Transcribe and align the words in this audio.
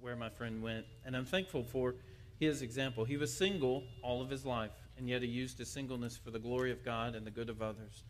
where 0.00 0.16
my 0.16 0.28
friend 0.28 0.62
went, 0.62 0.86
and 1.04 1.16
I'm 1.16 1.24
thankful 1.24 1.64
for 1.64 1.94
his 2.38 2.62
example. 2.62 3.04
He 3.04 3.16
was 3.16 3.34
single 3.34 3.84
all 4.02 4.20
of 4.20 4.30
his 4.30 4.44
life, 4.44 4.72
and 4.98 5.08
yet 5.08 5.22
he 5.22 5.28
used 5.28 5.58
his 5.58 5.68
singleness 5.68 6.16
for 6.16 6.30
the 6.30 6.38
glory 6.38 6.72
of 6.72 6.84
God 6.84 7.14
and 7.14 7.26
the 7.26 7.30
good 7.30 7.48
of 7.48 7.62
others. 7.62 8.02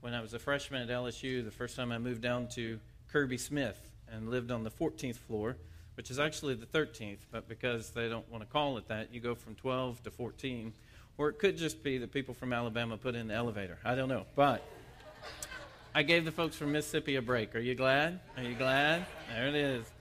When 0.00 0.14
I 0.14 0.20
was 0.20 0.34
a 0.34 0.38
freshman 0.38 0.82
at 0.82 0.88
LSU, 0.88 1.44
the 1.44 1.50
first 1.50 1.76
time 1.76 1.92
I 1.92 1.98
moved 1.98 2.22
down 2.22 2.48
to 2.54 2.80
Kirby 3.12 3.38
Smith 3.38 3.78
and 4.10 4.28
lived 4.28 4.50
on 4.50 4.64
the 4.64 4.70
14th 4.70 5.16
floor, 5.16 5.56
which 5.94 6.10
is 6.10 6.18
actually 6.18 6.54
the 6.54 6.66
13th, 6.66 7.18
but 7.30 7.48
because 7.48 7.90
they 7.90 8.08
don't 8.08 8.28
want 8.30 8.42
to 8.42 8.50
call 8.50 8.78
it 8.78 8.88
that, 8.88 9.12
you 9.12 9.20
go 9.20 9.34
from 9.34 9.54
12 9.54 10.02
to 10.04 10.10
14. 10.10 10.72
Or 11.18 11.28
it 11.28 11.38
could 11.38 11.56
just 11.56 11.82
be 11.82 11.98
that 11.98 12.10
people 12.10 12.34
from 12.34 12.52
Alabama 12.52 12.96
put 12.96 13.14
in 13.14 13.28
the 13.28 13.34
elevator. 13.34 13.78
I 13.84 13.94
don't 13.94 14.08
know. 14.08 14.24
But 14.34 14.64
I 15.94 16.02
gave 16.02 16.24
the 16.24 16.32
folks 16.32 16.56
from 16.56 16.72
Mississippi 16.72 17.16
a 17.16 17.22
break. 17.22 17.54
Are 17.54 17.60
you 17.60 17.74
glad? 17.74 18.20
Are 18.38 18.42
you 18.42 18.54
glad? 18.54 19.04
There 19.28 19.48
it 19.48 19.54
is. 19.54 19.91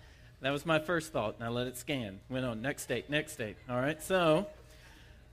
That 0.41 0.51
was 0.51 0.65
my 0.65 0.79
first 0.79 1.13
thought. 1.13 1.35
and 1.35 1.43
I 1.43 1.49
let 1.49 1.67
it 1.67 1.77
scan. 1.77 2.19
Went 2.27 2.45
on. 2.45 2.63
Next 2.63 2.81
state, 2.81 3.11
next 3.11 3.33
state. 3.33 3.57
All 3.69 3.79
right. 3.79 4.01
So, 4.01 4.47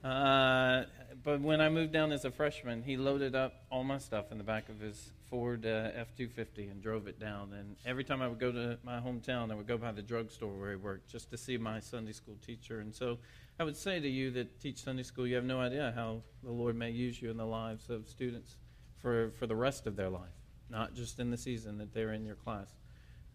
uh, 0.03 0.83
but 1.23 1.41
when 1.41 1.61
I 1.61 1.69
moved 1.69 1.91
down 1.91 2.11
as 2.11 2.25
a 2.25 2.31
freshman, 2.31 2.83
he 2.83 2.95
loaded 2.95 3.33
up 3.35 3.53
all 3.71 3.83
my 3.83 3.97
stuff 3.97 4.31
in 4.31 4.37
the 4.37 4.43
back 4.43 4.69
of 4.69 4.79
his 4.79 5.11
Ford 5.27 5.65
uh, 5.65 5.89
F 5.95 6.15
250 6.15 6.67
and 6.67 6.81
drove 6.81 7.07
it 7.07 7.19
down. 7.19 7.53
And 7.53 7.75
every 7.87 8.03
time 8.03 8.21
I 8.21 8.27
would 8.27 8.39
go 8.39 8.51
to 8.51 8.77
my 8.83 8.99
hometown, 8.99 9.51
I 9.51 9.55
would 9.55 9.65
go 9.65 9.79
by 9.79 9.91
the 9.91 10.03
drugstore 10.03 10.53
where 10.53 10.69
he 10.69 10.75
worked 10.75 11.09
just 11.09 11.31
to 11.31 11.37
see 11.37 11.57
my 11.57 11.79
Sunday 11.79 12.11
school 12.11 12.37
teacher. 12.45 12.79
And 12.79 12.93
so 12.93 13.17
I 13.59 13.63
would 13.63 13.75
say 13.75 13.99
to 13.99 14.07
you 14.07 14.29
that 14.31 14.59
teach 14.59 14.83
Sunday 14.83 15.03
school, 15.03 15.25
you 15.25 15.35
have 15.35 15.43
no 15.43 15.59
idea 15.59 15.91
how 15.95 16.21
the 16.43 16.51
Lord 16.51 16.75
may 16.75 16.91
use 16.91 17.19
you 17.19 17.31
in 17.31 17.37
the 17.37 17.45
lives 17.45 17.89
of 17.89 18.07
students 18.07 18.57
for, 19.01 19.31
for 19.39 19.47
the 19.47 19.55
rest 19.55 19.87
of 19.87 19.95
their 19.95 20.09
life, 20.09 20.37
not 20.69 20.93
just 20.93 21.19
in 21.19 21.31
the 21.31 21.37
season 21.37 21.79
that 21.79 21.95
they're 21.95 22.13
in 22.13 22.25
your 22.25 22.35
class. 22.35 22.69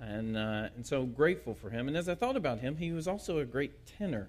And, 0.06 0.36
uh, 0.36 0.68
and 0.76 0.86
so 0.86 1.04
grateful 1.04 1.54
for 1.54 1.70
him. 1.70 1.88
And 1.88 1.96
as 1.96 2.10
I 2.10 2.14
thought 2.14 2.36
about 2.36 2.58
him, 2.58 2.76
he 2.76 2.92
was 2.92 3.08
also 3.08 3.38
a 3.38 3.44
great 3.46 3.86
tenor. 3.86 4.28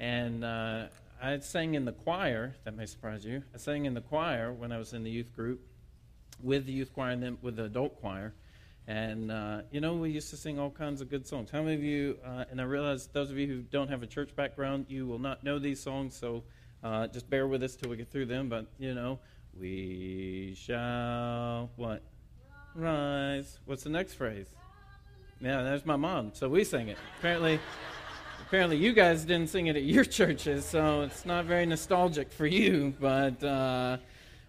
And 0.00 0.42
uh, 0.42 0.86
I 1.22 1.38
sang 1.40 1.74
in 1.74 1.84
the 1.84 1.92
choir, 1.92 2.54
that 2.64 2.74
may 2.74 2.86
surprise 2.86 3.22
you. 3.22 3.42
I 3.54 3.58
sang 3.58 3.84
in 3.84 3.92
the 3.92 4.00
choir 4.00 4.52
when 4.52 4.72
I 4.72 4.78
was 4.78 4.94
in 4.94 5.04
the 5.04 5.10
youth 5.10 5.34
group 5.36 5.60
with 6.42 6.64
the 6.64 6.72
youth 6.72 6.94
choir 6.94 7.10
and 7.10 7.22
then 7.22 7.36
with 7.42 7.56
the 7.56 7.64
adult 7.64 8.00
choir. 8.00 8.32
And, 8.88 9.30
uh, 9.30 9.62
you 9.70 9.82
know, 9.82 9.94
we 9.94 10.10
used 10.10 10.30
to 10.30 10.36
sing 10.36 10.58
all 10.58 10.70
kinds 10.70 11.02
of 11.02 11.10
good 11.10 11.26
songs. 11.26 11.50
How 11.50 11.62
many 11.62 11.74
of 11.74 11.84
you, 11.84 12.16
uh, 12.24 12.46
and 12.50 12.58
I 12.58 12.64
realize 12.64 13.06
those 13.08 13.30
of 13.30 13.36
you 13.36 13.46
who 13.46 13.60
don't 13.60 13.90
have 13.90 14.02
a 14.02 14.06
church 14.06 14.34
background, 14.34 14.86
you 14.88 15.06
will 15.06 15.20
not 15.20 15.44
know 15.44 15.58
these 15.58 15.80
songs, 15.80 16.16
so 16.16 16.42
uh, 16.82 17.06
just 17.08 17.28
bear 17.28 17.46
with 17.46 17.62
us 17.62 17.76
till 17.76 17.90
we 17.90 17.98
get 17.98 18.10
through 18.10 18.26
them. 18.26 18.48
But, 18.48 18.66
you 18.78 18.94
know, 18.94 19.20
we 19.60 20.54
shall, 20.56 21.70
what? 21.76 22.02
Rise. 22.74 23.60
What's 23.66 23.84
the 23.84 23.90
next 23.90 24.14
phrase? 24.14 24.48
Yeah, 25.42 25.62
there's 25.62 25.84
my 25.84 25.96
mom. 25.96 26.30
So 26.34 26.48
we 26.48 26.62
sing 26.62 26.86
it. 26.88 26.96
Apparently, 27.18 27.58
apparently 28.46 28.76
you 28.76 28.92
guys 28.92 29.24
didn't 29.24 29.48
sing 29.48 29.66
it 29.66 29.74
at 29.74 29.82
your 29.82 30.04
churches, 30.18 30.64
so 30.64 31.02
it's 31.02 31.26
not 31.26 31.46
very 31.46 31.66
nostalgic 31.66 32.30
for 32.30 32.46
you. 32.46 32.94
But 33.00 33.42
uh, 33.42 33.96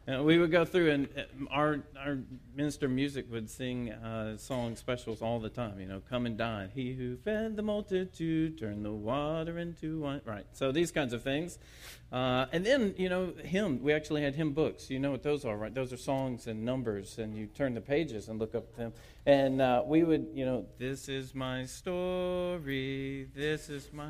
uh, 0.05 0.21
we 0.21 0.37
would 0.37 0.51
go 0.51 0.65
through, 0.65 0.91
and 0.91 1.07
uh, 1.17 1.21
our 1.49 1.79
our 1.97 2.17
minister 2.53 2.89
music 2.89 3.31
would 3.31 3.49
sing 3.49 3.89
uh, 3.91 4.35
song 4.37 4.75
specials 4.75 5.21
all 5.21 5.39
the 5.39 5.49
time. 5.49 5.79
You 5.79 5.85
know, 5.85 6.01
come 6.09 6.25
and 6.25 6.37
dine. 6.37 6.71
He 6.75 6.93
who 6.93 7.15
fed 7.15 7.55
the 7.55 7.61
multitude 7.61 8.59
turned 8.59 8.83
the 8.83 8.91
water 8.91 9.57
into 9.57 10.01
wine. 10.01 10.21
Right. 10.25 10.45
So 10.51 10.73
these 10.73 10.91
kinds 10.91 11.13
of 11.13 11.23
things, 11.23 11.57
uh, 12.11 12.47
and 12.51 12.65
then 12.65 12.95
you 12.97 13.07
know, 13.07 13.33
hymn. 13.43 13.81
We 13.81 13.93
actually 13.93 14.23
had 14.23 14.35
hymn 14.35 14.51
books. 14.51 14.89
You 14.89 14.99
know 14.99 15.11
what 15.11 15.23
those 15.23 15.45
are, 15.45 15.55
right? 15.55 15.73
Those 15.73 15.93
are 15.93 15.97
songs 15.97 16.47
and 16.47 16.65
numbers, 16.65 17.17
and 17.17 17.33
you 17.33 17.47
turn 17.47 17.73
the 17.73 17.81
pages 17.81 18.27
and 18.27 18.39
look 18.39 18.55
up 18.55 18.75
them. 18.75 18.91
And 19.25 19.61
uh, 19.61 19.83
we 19.85 20.03
would, 20.03 20.27
you 20.33 20.45
know, 20.45 20.65
this 20.79 21.07
is 21.07 21.33
my 21.33 21.63
story. 21.63 23.29
This 23.33 23.69
is 23.69 23.87
my. 23.93 24.09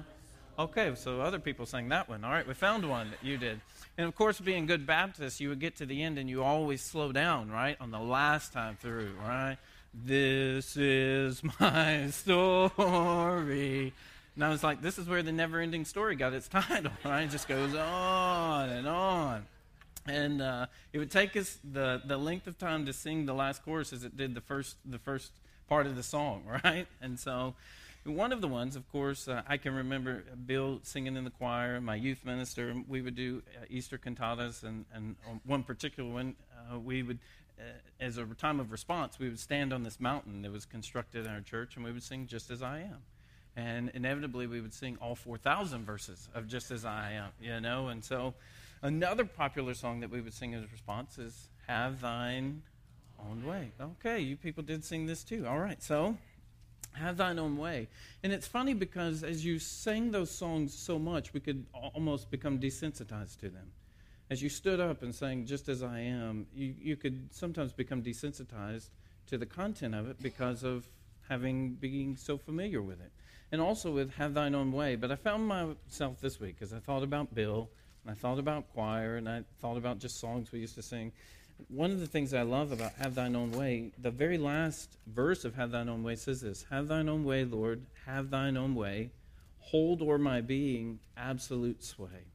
Okay, 0.58 0.94
so 0.96 1.20
other 1.20 1.40
people 1.40 1.66
sang 1.66 1.90
that 1.90 2.08
one. 2.08 2.24
All 2.24 2.32
right, 2.32 2.48
we 2.48 2.54
found 2.54 2.88
one 2.88 3.10
that 3.10 3.24
you 3.24 3.38
did. 3.38 3.60
And 3.98 4.08
of 4.08 4.16
course, 4.16 4.40
being 4.40 4.68
good 4.68 4.86
Baptists, 4.86 5.40
you 5.40 5.50
would 5.50 5.60
get 5.60 5.78
to 5.78 5.86
the 5.86 6.04
end 6.04 6.20
and 6.20 6.30
you 6.30 6.44
always 6.44 6.82
slow 6.82 7.12
down, 7.12 7.50
right? 7.50 7.76
On 7.82 7.90
the 7.90 8.00
last 8.00 8.54
time 8.54 8.78
through, 8.80 9.14
right? 9.20 9.58
This 9.94 10.78
is 10.78 11.42
my 11.60 12.08
story. 12.12 13.94
And 14.36 14.44
I 14.44 14.50
was 14.50 14.64
like, 14.64 14.82
this 14.82 15.00
is 15.00 15.08
where 15.08 15.24
the 15.24 15.32
never 15.32 15.60
ending 15.60 15.86
story 15.86 16.16
got 16.16 16.34
its 16.34 16.48
title, 16.50 16.92
right? 17.04 17.24
It 17.24 17.32
just 17.32 17.48
goes 17.48 17.74
on 17.74 18.70
and 18.70 18.88
on. 18.88 19.46
And 20.06 20.40
uh, 20.42 20.68
it 20.92 21.00
would 21.00 21.12
take 21.12 21.36
us 21.36 21.58
the, 21.64 22.02
the 22.06 22.18
length 22.18 22.46
of 22.46 22.60
time 22.60 22.86
to 22.86 22.94
sing 22.94 23.26
the 23.26 23.34
last 23.34 23.64
chorus 23.66 23.92
as 23.92 24.04
it 24.04 24.16
did 24.18 24.36
the 24.36 24.42
first, 24.42 24.76
the 24.86 25.00
first 25.00 25.32
part 25.68 25.88
of 25.88 25.96
the 25.96 26.04
song, 26.04 26.44
right? 26.64 26.86
And 27.02 27.20
so 27.20 27.56
one 28.06 28.34
of 28.34 28.42
the 28.42 28.48
ones, 28.48 28.76
of 28.76 28.90
course, 28.92 29.28
uh, 29.28 29.42
I 29.48 29.58
can 29.58 29.74
remember 29.74 30.24
Bill 30.46 30.80
singing 30.84 31.16
in 31.16 31.24
the 31.24 31.30
choir, 31.30 31.80
my 31.80 31.96
youth 31.96 32.26
minister. 32.26 32.76
We 32.88 33.02
would 33.02 33.16
do 33.16 33.42
uh, 33.56 33.66
Easter 33.70 33.98
cantatas, 33.98 34.64
and, 34.64 34.86
and 34.94 35.16
one 35.46 35.64
particular 35.64 36.12
one, 36.12 36.36
uh, 36.72 36.80
we 36.80 37.04
would, 37.04 37.20
uh, 37.58 37.64
as 38.02 38.18
a 38.18 38.26
time 38.26 38.60
of 38.60 38.72
response, 38.72 39.20
we 39.20 39.30
would 39.30 39.40
stand 39.40 39.72
on 39.72 39.84
this 39.84 40.00
mountain 40.00 40.42
that 40.42 40.52
was 40.52 40.66
constructed 40.66 41.26
in 41.26 41.32
our 41.32 41.42
church, 41.42 41.76
and 41.76 41.86
we 41.86 41.92
would 41.92 42.04
sing 42.04 42.28
Just 42.28 42.52
As 42.52 42.62
I 42.62 42.80
Am. 42.80 42.98
And 43.56 43.92
inevitably, 43.94 44.48
we 44.48 44.60
would 44.60 44.74
sing 44.74 44.98
all 45.00 45.16
4,000 45.16 45.86
verses 45.86 46.28
of 46.34 46.48
Just 46.48 46.72
As 46.72 46.84
I 46.84 47.14
Am, 47.14 47.30
you 47.40 47.62
know? 47.62 47.88
And 47.88 48.04
so, 48.04 48.34
another 48.82 49.24
popular 49.24 49.74
song 49.74 50.02
that 50.02 50.10
we 50.10 50.20
would 50.20 50.34
sing 50.34 50.54
as 50.56 50.64
a 50.64 50.68
response 50.68 51.18
is 51.18 51.50
Have 51.68 52.02
Thine 52.02 52.64
Own 53.20 53.46
Way. 53.46 53.72
Okay, 53.80 54.20
you 54.20 54.36
people 54.36 54.64
did 54.64 54.84
sing 54.84 55.06
this 55.06 55.24
too. 55.24 55.48
All 55.48 55.60
right, 55.60 55.82
so 55.82 56.18
have 56.94 57.18
thine 57.18 57.40
own 57.40 57.58
way. 57.58 57.88
And 58.24 58.32
it's 58.32 58.48
funny 58.48 58.74
because 58.74 59.24
as 59.24 59.46
you 59.46 59.60
sang 59.60 60.12
those 60.12 60.32
songs 60.32 60.74
so 60.74 60.98
much, 60.98 61.34
we 61.34 61.40
could 61.40 61.66
almost 61.74 62.32
become 62.32 62.60
desensitized 62.60 63.40
to 63.40 63.50
them. 63.50 63.72
As 64.30 64.42
you 64.42 64.50
stood 64.50 64.80
up 64.80 65.04
and 65.04 65.14
sang, 65.14 65.46
Just 65.46 65.70
as 65.70 65.84
I 65.84 66.00
am, 66.00 66.48
you, 66.56 66.74
you 66.80 66.96
could 66.96 67.34
sometimes 67.34 67.74
become 67.74 68.02
desensitized 68.02 68.90
to 69.28 69.38
the 69.38 69.46
content 69.46 69.96
of 69.96 70.10
it 70.10 70.22
because 70.22 70.64
of 70.64 70.88
having 71.30 71.74
being 71.74 72.16
so 72.16 72.38
familiar 72.38 72.82
with 72.82 73.00
it. 73.02 73.12
And 73.52 73.62
also 73.62 73.92
with 73.92 74.14
Have 74.16 74.34
Thine 74.34 74.56
Own 74.56 74.72
Way. 74.72 74.96
But 74.96 75.12
I 75.12 75.16
found 75.16 75.48
myself 75.48 76.20
this 76.20 76.40
week 76.40 76.58
as 76.62 76.74
I 76.74 76.80
thought 76.80 77.04
about 77.04 77.36
Bill, 77.36 77.70
and 78.04 78.12
I 78.12 78.16
thought 78.16 78.40
about 78.40 78.74
choir, 78.74 79.18
and 79.18 79.30
I 79.30 79.44
thought 79.62 79.78
about 79.78 80.00
just 80.00 80.20
songs 80.20 80.52
we 80.52 80.60
used 80.60 80.76
to 80.76 80.82
sing 80.82 81.12
one 81.74 81.92
of 81.92 82.00
the 82.00 82.08
things 82.08 82.34
I 82.34 82.44
love 82.44 82.72
about 82.72 82.94
Have 83.00 83.16
Thine 83.16 83.36
Own 83.36 83.52
Way, 83.52 83.92
the 83.98 84.12
very 84.12 84.38
last 84.38 84.98
verse 85.08 85.46
of 85.46 85.56
Have 85.56 85.72
Thine 85.72 85.90
Own 85.90 86.04
Way 86.04 86.16
says 86.16 86.42
this 86.42 86.66
Have 86.70 86.88
Thine 86.88 87.10
Own 87.10 87.24
Way, 87.24 87.46
Lord, 87.46 87.86
have 88.06 88.30
Thine 88.30 88.58
Own 88.58 88.76
way. 88.76 89.12
Hold 89.60 90.02
o'er 90.02 90.18
my 90.18 90.42
being 90.42 91.00
absolute 91.18 91.84
sway. 91.84 92.28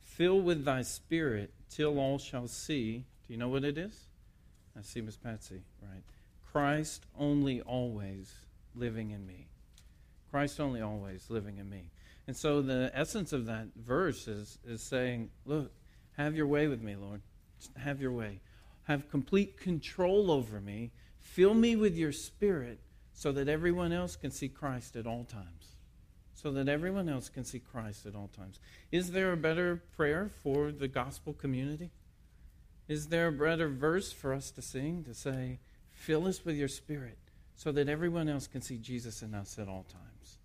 Fill 0.00 0.40
with 0.40 0.64
Thy 0.64 0.82
Spirit 0.82 1.52
till 1.68 1.98
all 1.98 2.18
shall 2.18 2.48
see. 2.48 3.04
Do 3.26 3.32
you 3.34 3.38
know 3.38 3.48
what 3.48 3.64
it 3.64 3.76
is? 3.76 4.06
I 4.78 4.82
see 4.82 5.00
Miss 5.00 5.16
Patsy, 5.16 5.62
right? 5.82 6.02
Christ 6.52 7.04
only 7.18 7.60
always 7.60 8.32
living 8.74 9.10
in 9.10 9.26
me. 9.26 9.48
Christ 10.30 10.60
only 10.60 10.80
always 10.80 11.26
living 11.28 11.58
in 11.58 11.68
me. 11.68 11.90
And 12.26 12.36
so 12.36 12.62
the 12.62 12.90
essence 12.94 13.32
of 13.32 13.46
that 13.46 13.68
verse 13.76 14.28
is, 14.28 14.58
is 14.66 14.80
saying, 14.80 15.30
Look, 15.44 15.72
have 16.16 16.36
your 16.36 16.46
way 16.46 16.68
with 16.68 16.80
me, 16.80 16.96
Lord. 16.96 17.20
Have 17.76 18.00
your 18.00 18.12
way 18.12 18.40
have 18.84 19.10
complete 19.10 19.58
control 19.58 20.30
over 20.30 20.60
me. 20.60 20.90
Fill 21.18 21.54
me 21.54 21.76
with 21.76 21.96
your 21.96 22.12
spirit 22.12 22.80
so 23.12 23.32
that 23.32 23.48
everyone 23.48 23.92
else 23.92 24.16
can 24.16 24.30
see 24.30 24.48
Christ 24.48 24.96
at 24.96 25.06
all 25.06 25.24
times. 25.24 25.76
So 26.34 26.50
that 26.52 26.68
everyone 26.68 27.08
else 27.08 27.28
can 27.28 27.44
see 27.44 27.58
Christ 27.58 28.06
at 28.06 28.14
all 28.14 28.30
times. 28.34 28.58
Is 28.90 29.12
there 29.12 29.32
a 29.32 29.36
better 29.36 29.82
prayer 29.96 30.30
for 30.42 30.72
the 30.72 30.88
gospel 30.88 31.34
community? 31.34 31.90
Is 32.88 33.08
there 33.08 33.28
a 33.28 33.32
better 33.32 33.68
verse 33.68 34.10
for 34.10 34.32
us 34.32 34.50
to 34.52 34.62
sing 34.62 35.04
to 35.04 35.14
say, 35.14 35.60
Fill 35.90 36.26
us 36.26 36.44
with 36.46 36.56
your 36.56 36.68
spirit 36.68 37.18
so 37.56 37.70
that 37.72 37.90
everyone 37.90 38.28
else 38.28 38.46
can 38.46 38.62
see 38.62 38.78
Jesus 38.78 39.20
in 39.20 39.34
us 39.34 39.58
at 39.58 39.68
all 39.68 39.84
times? 39.84 40.38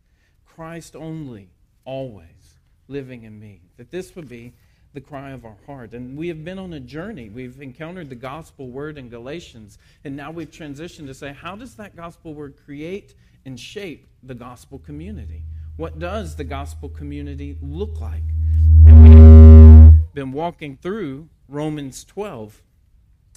Christ 0.46 0.96
only, 0.96 1.50
always 1.86 2.60
living 2.88 3.24
in 3.24 3.40
me. 3.40 3.62
That 3.78 3.90
this 3.90 4.16
would 4.16 4.28
be 4.28 4.54
the 4.96 5.02
cry 5.02 5.32
of 5.32 5.46
our 5.46 5.58
heart. 5.68 5.94
And 5.94 6.18
we 6.18 6.30
have 6.30 6.44
been 6.44 6.58
on 6.58 6.74
a 6.74 6.80
journey. 6.80 7.30
We've 7.30 7.62
encountered 7.62 8.10
the 8.10 8.16
gospel 8.16 8.70
word 8.70 8.98
in 8.98 9.10
Galatians, 9.10 9.78
and 10.04 10.16
now 10.16 10.32
we've 10.32 10.50
transitioned 10.50 11.06
to 11.08 11.14
say, 11.14 11.34
how 11.34 11.56
does 11.56 11.76
that 11.76 11.96
gospel 11.96 12.34
word 12.34 12.56
create 12.66 13.14
and 13.46 13.60
shape 13.60 14.08
the 14.24 14.34
gospel 14.34 14.80
community? 14.80 15.44
What 15.78 16.00
does 16.00 16.38
the 16.38 16.46
gospel 16.46 16.90
community 16.90 17.58
look 17.62 18.00
like? 18.02 18.24
And 18.86 19.92
we've 19.92 20.14
been 20.14 20.32
walking 20.32 20.78
through 20.82 21.28
Romans 21.48 22.04
12. 22.06 22.64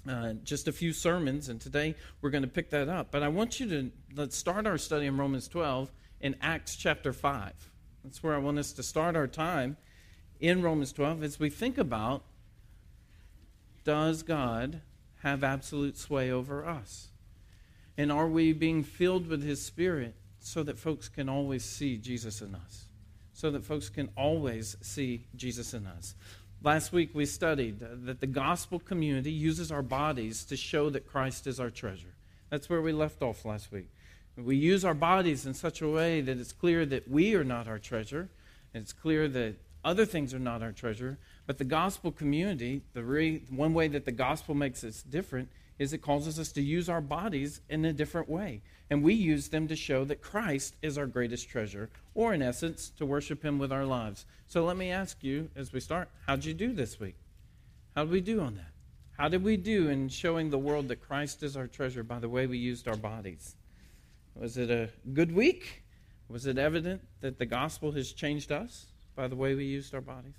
Uh, 0.08 0.32
just 0.44 0.68
a 0.68 0.72
few 0.72 0.92
sermons, 0.92 1.48
and 1.48 1.60
today 1.60 1.94
we're 2.22 2.30
going 2.30 2.42
to 2.42 2.48
pick 2.48 2.70
that 2.70 2.88
up. 2.88 3.10
But 3.10 3.22
I 3.22 3.28
want 3.28 3.60
you 3.60 3.68
to 3.68 3.90
let's 4.14 4.36
start 4.36 4.66
our 4.66 4.78
study 4.78 5.06
in 5.06 5.18
Romans 5.18 5.48
12 5.48 5.90
in 6.20 6.36
Acts 6.40 6.76
chapter 6.76 7.12
5. 7.12 7.52
That's 8.04 8.22
where 8.22 8.34
I 8.34 8.38
want 8.38 8.58
us 8.58 8.72
to 8.72 8.82
start 8.82 9.16
our 9.16 9.26
time 9.26 9.76
in 10.40 10.62
Romans 10.62 10.92
12 10.92 11.22
as 11.22 11.40
we 11.40 11.50
think 11.50 11.78
about 11.78 12.22
does 13.84 14.22
God 14.22 14.82
have 15.22 15.42
absolute 15.42 15.96
sway 15.96 16.30
over 16.30 16.64
us? 16.64 17.08
And 17.96 18.12
are 18.12 18.28
we 18.28 18.52
being 18.52 18.82
filled 18.82 19.26
with 19.26 19.42
His 19.42 19.62
Spirit 19.62 20.14
so 20.40 20.62
that 20.62 20.78
folks 20.78 21.08
can 21.08 21.28
always 21.28 21.64
see 21.64 21.96
Jesus 21.96 22.40
in 22.40 22.54
us. 22.54 22.86
So 23.32 23.50
that 23.50 23.64
folks 23.64 23.88
can 23.88 24.08
always 24.16 24.76
see 24.80 25.26
Jesus 25.36 25.74
in 25.74 25.86
us. 25.86 26.14
Last 26.62 26.92
week 26.92 27.10
we 27.14 27.26
studied 27.26 27.80
that 27.80 28.20
the 28.20 28.26
gospel 28.26 28.80
community 28.80 29.30
uses 29.30 29.70
our 29.70 29.82
bodies 29.82 30.44
to 30.46 30.56
show 30.56 30.90
that 30.90 31.06
Christ 31.06 31.46
is 31.46 31.60
our 31.60 31.70
treasure. 31.70 32.14
That's 32.50 32.68
where 32.68 32.82
we 32.82 32.92
left 32.92 33.22
off 33.22 33.44
last 33.44 33.70
week. 33.70 33.88
We 34.36 34.56
use 34.56 34.84
our 34.84 34.94
bodies 34.94 35.46
in 35.46 35.54
such 35.54 35.82
a 35.82 35.88
way 35.88 36.20
that 36.20 36.38
it's 36.38 36.52
clear 36.52 36.86
that 36.86 37.08
we 37.08 37.34
are 37.34 37.44
not 37.44 37.68
our 37.68 37.78
treasure, 37.78 38.28
it's 38.74 38.92
clear 38.92 39.28
that 39.28 39.56
other 39.88 40.04
things 40.04 40.34
are 40.34 40.38
not 40.38 40.62
our 40.62 40.72
treasure. 40.72 41.18
But 41.46 41.56
the 41.56 41.64
gospel 41.64 42.12
community, 42.12 42.82
the 42.92 43.02
re- 43.02 43.42
one 43.48 43.72
way 43.72 43.88
that 43.88 44.04
the 44.04 44.12
gospel 44.12 44.54
makes 44.54 44.84
us 44.84 45.02
different 45.02 45.48
is 45.78 45.94
it 45.94 46.02
causes 46.02 46.38
us 46.38 46.52
to 46.52 46.62
use 46.62 46.90
our 46.90 47.00
bodies 47.00 47.62
in 47.70 47.86
a 47.86 47.92
different 47.92 48.28
way. 48.28 48.60
And 48.90 49.02
we 49.02 49.14
use 49.14 49.48
them 49.48 49.66
to 49.68 49.76
show 49.76 50.04
that 50.04 50.20
Christ 50.20 50.76
is 50.82 50.98
our 50.98 51.06
greatest 51.06 51.48
treasure, 51.48 51.88
or 52.14 52.34
in 52.34 52.42
essence, 52.42 52.90
to 52.98 53.06
worship 53.06 53.42
Him 53.42 53.58
with 53.58 53.72
our 53.72 53.86
lives. 53.86 54.26
So 54.46 54.62
let 54.62 54.76
me 54.76 54.90
ask 54.90 55.24
you 55.24 55.48
as 55.56 55.72
we 55.72 55.80
start 55.80 56.10
how'd 56.26 56.44
you 56.44 56.52
do 56.52 56.74
this 56.74 57.00
week? 57.00 57.16
How 57.96 58.04
did 58.04 58.12
we 58.12 58.20
do 58.20 58.40
on 58.40 58.56
that? 58.56 58.72
How 59.16 59.28
did 59.28 59.42
we 59.42 59.56
do 59.56 59.88
in 59.88 60.10
showing 60.10 60.50
the 60.50 60.58
world 60.58 60.88
that 60.88 61.00
Christ 61.00 61.42
is 61.42 61.56
our 61.56 61.66
treasure 61.66 62.02
by 62.02 62.18
the 62.18 62.28
way 62.28 62.46
we 62.46 62.58
used 62.58 62.88
our 62.88 62.96
bodies? 62.96 63.56
Was 64.34 64.58
it 64.58 64.70
a 64.70 64.90
good 65.14 65.34
week? 65.34 65.82
Was 66.28 66.44
it 66.44 66.58
evident 66.58 67.00
that 67.22 67.38
the 67.38 67.46
gospel 67.46 67.92
has 67.92 68.12
changed 68.12 68.52
us 68.52 68.86
by 69.18 69.26
the 69.26 69.34
way 69.34 69.56
we 69.56 69.64
used 69.64 69.92
our 69.96 70.00
bodies? 70.00 70.36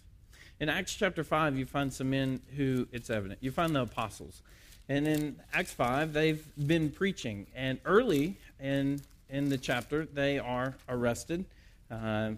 In 0.61 0.69
Acts 0.69 0.95
chapter 0.95 1.21
5, 1.21 1.57
you 1.57 1.65
find 1.65 1.91
some 1.91 2.09
men 2.09 2.41
who 2.55 2.87
it's 2.93 3.09
evident. 3.09 3.39
You 3.43 3.51
find 3.51 3.75
the 3.75 3.81
apostles. 3.81 4.41
And 4.87 5.05
in 5.05 5.35
Acts 5.51 5.73
5, 5.73 6.13
they've 6.13 6.47
been 6.65 6.89
preaching. 6.89 7.47
And 7.53 7.79
early 7.83 8.37
in, 8.57 9.01
in 9.29 9.49
the 9.49 9.57
chapter, 9.57 10.05
they 10.05 10.39
are 10.39 10.75
arrested. 10.87 11.43
Uh, 11.91 12.31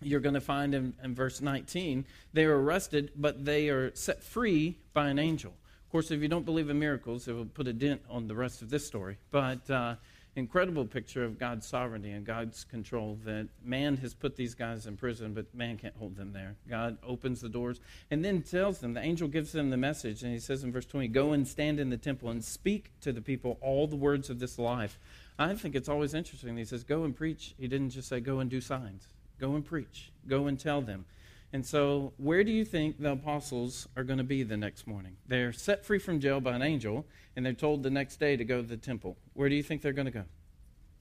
you're 0.00 0.20
going 0.20 0.34
to 0.34 0.40
find 0.40 0.74
in, 0.74 0.94
in, 1.04 1.14
verse 1.14 1.42
19, 1.42 2.06
they 2.32 2.46
are 2.46 2.58
arrested, 2.58 3.12
but 3.14 3.44
they 3.44 3.68
are 3.68 3.94
set 3.94 4.22
free 4.22 4.78
by 4.94 5.08
an 5.08 5.18
angel. 5.18 5.52
Of 5.84 5.92
course, 5.92 6.10
if 6.10 6.22
you 6.22 6.28
don't 6.28 6.46
believe 6.46 6.70
in 6.70 6.78
miracles, 6.78 7.28
it 7.28 7.34
will 7.34 7.44
put 7.44 7.68
a 7.68 7.74
dent 7.74 8.00
on 8.08 8.26
the 8.26 8.34
rest 8.34 8.62
of 8.62 8.70
this 8.70 8.86
story. 8.86 9.18
But 9.30 9.68
uh, 9.68 9.96
incredible 10.34 10.86
picture 10.86 11.24
of 11.24 11.38
God's 11.38 11.66
sovereignty 11.66 12.10
and 12.10 12.24
God's 12.24 12.64
control 12.64 13.18
that 13.24 13.48
man 13.62 13.98
has 13.98 14.14
put 14.14 14.36
these 14.36 14.54
guys 14.54 14.86
in 14.86 14.96
prison, 14.96 15.34
but 15.34 15.54
man 15.54 15.76
can't 15.76 15.94
hold 15.96 16.16
them 16.16 16.32
there. 16.32 16.56
God 16.68 16.96
opens 17.06 17.40
the 17.40 17.48
doors 17.48 17.80
and 18.10 18.24
then 18.24 18.42
tells 18.42 18.78
them, 18.78 18.94
the 18.94 19.00
angel 19.00 19.28
gives 19.28 19.52
them 19.52 19.70
the 19.70 19.76
message, 19.76 20.22
and 20.22 20.32
he 20.32 20.38
says 20.38 20.64
in 20.64 20.72
verse 20.72 20.86
20, 20.86 21.08
Go 21.08 21.32
and 21.32 21.46
stand 21.46 21.78
in 21.78 21.90
the 21.90 21.98
temple 21.98 22.30
and 22.30 22.42
speak 22.42 22.92
to 23.02 23.12
the 23.12 23.20
people 23.20 23.58
all 23.60 23.86
the 23.86 23.96
words 23.96 24.30
of 24.30 24.38
this 24.38 24.58
life. 24.58 24.98
I 25.38 25.54
think 25.54 25.74
it's 25.74 25.88
always 25.88 26.14
interesting. 26.14 26.56
He 26.56 26.64
says, 26.64 26.84
Go 26.84 27.04
and 27.04 27.14
preach. 27.14 27.54
He 27.58 27.68
didn't 27.68 27.90
just 27.90 28.08
say, 28.08 28.20
Go 28.20 28.38
and 28.38 28.50
do 28.50 28.60
signs. 28.60 29.08
Go 29.38 29.54
and 29.54 29.64
preach. 29.64 30.12
Go 30.26 30.46
and 30.46 30.58
tell 30.58 30.80
them. 30.80 31.04
And 31.52 31.66
so, 31.66 32.14
where 32.16 32.44
do 32.44 32.50
you 32.50 32.64
think 32.64 32.98
the 32.98 33.12
apostles 33.12 33.86
are 33.94 34.04
going 34.04 34.18
to 34.18 34.24
be 34.24 34.42
the 34.42 34.56
next 34.56 34.86
morning? 34.86 35.16
They're 35.26 35.52
set 35.52 35.84
free 35.84 35.98
from 35.98 36.18
jail 36.18 36.40
by 36.40 36.52
an 36.52 36.62
angel, 36.62 37.04
and 37.36 37.44
they're 37.44 37.52
told 37.52 37.82
the 37.82 37.90
next 37.90 38.16
day 38.16 38.36
to 38.36 38.44
go 38.44 38.62
to 38.62 38.66
the 38.66 38.78
temple. 38.78 39.18
Where 39.34 39.50
do 39.50 39.54
you 39.54 39.62
think 39.62 39.82
they're 39.82 39.92
going 39.92 40.06
to 40.06 40.12
go? 40.12 40.24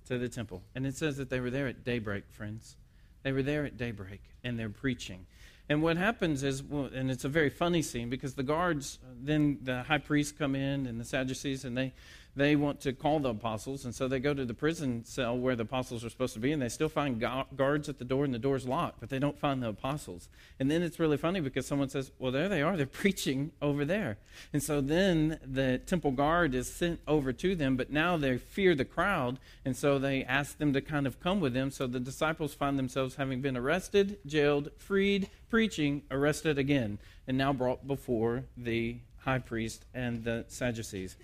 To 0.07 0.17
the 0.17 0.27
temple. 0.27 0.61
And 0.75 0.85
it 0.85 0.97
says 0.97 1.15
that 1.17 1.29
they 1.29 1.39
were 1.39 1.49
there 1.49 1.67
at 1.67 1.85
daybreak, 1.85 2.25
friends. 2.31 2.75
They 3.23 3.31
were 3.31 3.43
there 3.43 3.65
at 3.65 3.77
daybreak, 3.77 4.21
and 4.43 4.59
they're 4.59 4.69
preaching. 4.69 5.25
And 5.69 5.81
what 5.81 5.95
happens 5.95 6.43
is, 6.43 6.61
well, 6.61 6.89
and 6.93 7.09
it's 7.09 7.23
a 7.23 7.29
very 7.29 7.49
funny 7.49 7.81
scene 7.81 8.09
because 8.09 8.33
the 8.33 8.43
guards, 8.43 8.99
then 9.21 9.59
the 9.63 9.83
high 9.83 9.99
priests 9.99 10.33
come 10.37 10.53
in 10.53 10.85
and 10.85 10.99
the 10.99 11.05
Sadducees, 11.05 11.63
and 11.63 11.77
they 11.77 11.93
they 12.35 12.55
want 12.55 12.79
to 12.81 12.93
call 12.93 13.19
the 13.19 13.29
apostles, 13.29 13.83
and 13.83 13.93
so 13.93 14.07
they 14.07 14.19
go 14.19 14.33
to 14.33 14.45
the 14.45 14.53
prison 14.53 15.03
cell 15.03 15.37
where 15.37 15.55
the 15.55 15.63
apostles 15.63 16.05
are 16.05 16.09
supposed 16.09 16.33
to 16.33 16.39
be, 16.39 16.51
and 16.51 16.61
they 16.61 16.69
still 16.69 16.87
find 16.87 17.19
guards 17.19 17.89
at 17.89 17.99
the 17.99 18.05
door, 18.05 18.23
and 18.23 18.33
the 18.33 18.39
door's 18.39 18.65
locked, 18.65 19.01
but 19.01 19.09
they 19.09 19.19
don't 19.19 19.37
find 19.37 19.61
the 19.61 19.67
apostles. 19.67 20.29
And 20.59 20.71
then 20.71 20.81
it's 20.81 20.99
really 20.99 21.17
funny 21.17 21.41
because 21.41 21.65
someone 21.65 21.89
says, 21.89 22.11
Well, 22.19 22.31
there 22.31 22.47
they 22.47 22.61
are, 22.61 22.77
they're 22.77 22.85
preaching 23.01 23.51
over 23.61 23.83
there. 23.83 24.17
And 24.53 24.63
so 24.63 24.79
then 24.79 25.39
the 25.45 25.79
temple 25.79 26.11
guard 26.11 26.55
is 26.55 26.71
sent 26.71 27.01
over 27.07 27.33
to 27.33 27.55
them, 27.55 27.75
but 27.75 27.91
now 27.91 28.15
they 28.15 28.37
fear 28.37 28.75
the 28.75 28.85
crowd, 28.85 29.37
and 29.65 29.75
so 29.75 29.99
they 29.99 30.23
ask 30.23 30.57
them 30.57 30.71
to 30.73 30.81
kind 30.81 31.05
of 31.05 31.19
come 31.19 31.41
with 31.41 31.53
them. 31.53 31.69
So 31.69 31.85
the 31.85 31.99
disciples 31.99 32.53
find 32.53 32.79
themselves 32.79 33.15
having 33.15 33.41
been 33.41 33.57
arrested, 33.57 34.19
jailed, 34.25 34.69
freed, 34.77 35.29
preaching, 35.49 36.03
arrested 36.09 36.57
again, 36.57 36.97
and 37.27 37.37
now 37.37 37.51
brought 37.51 37.85
before 37.85 38.45
the 38.55 38.97
high 39.19 39.39
priest 39.39 39.85
and 39.93 40.23
the 40.23 40.45
Sadducees. 40.47 41.15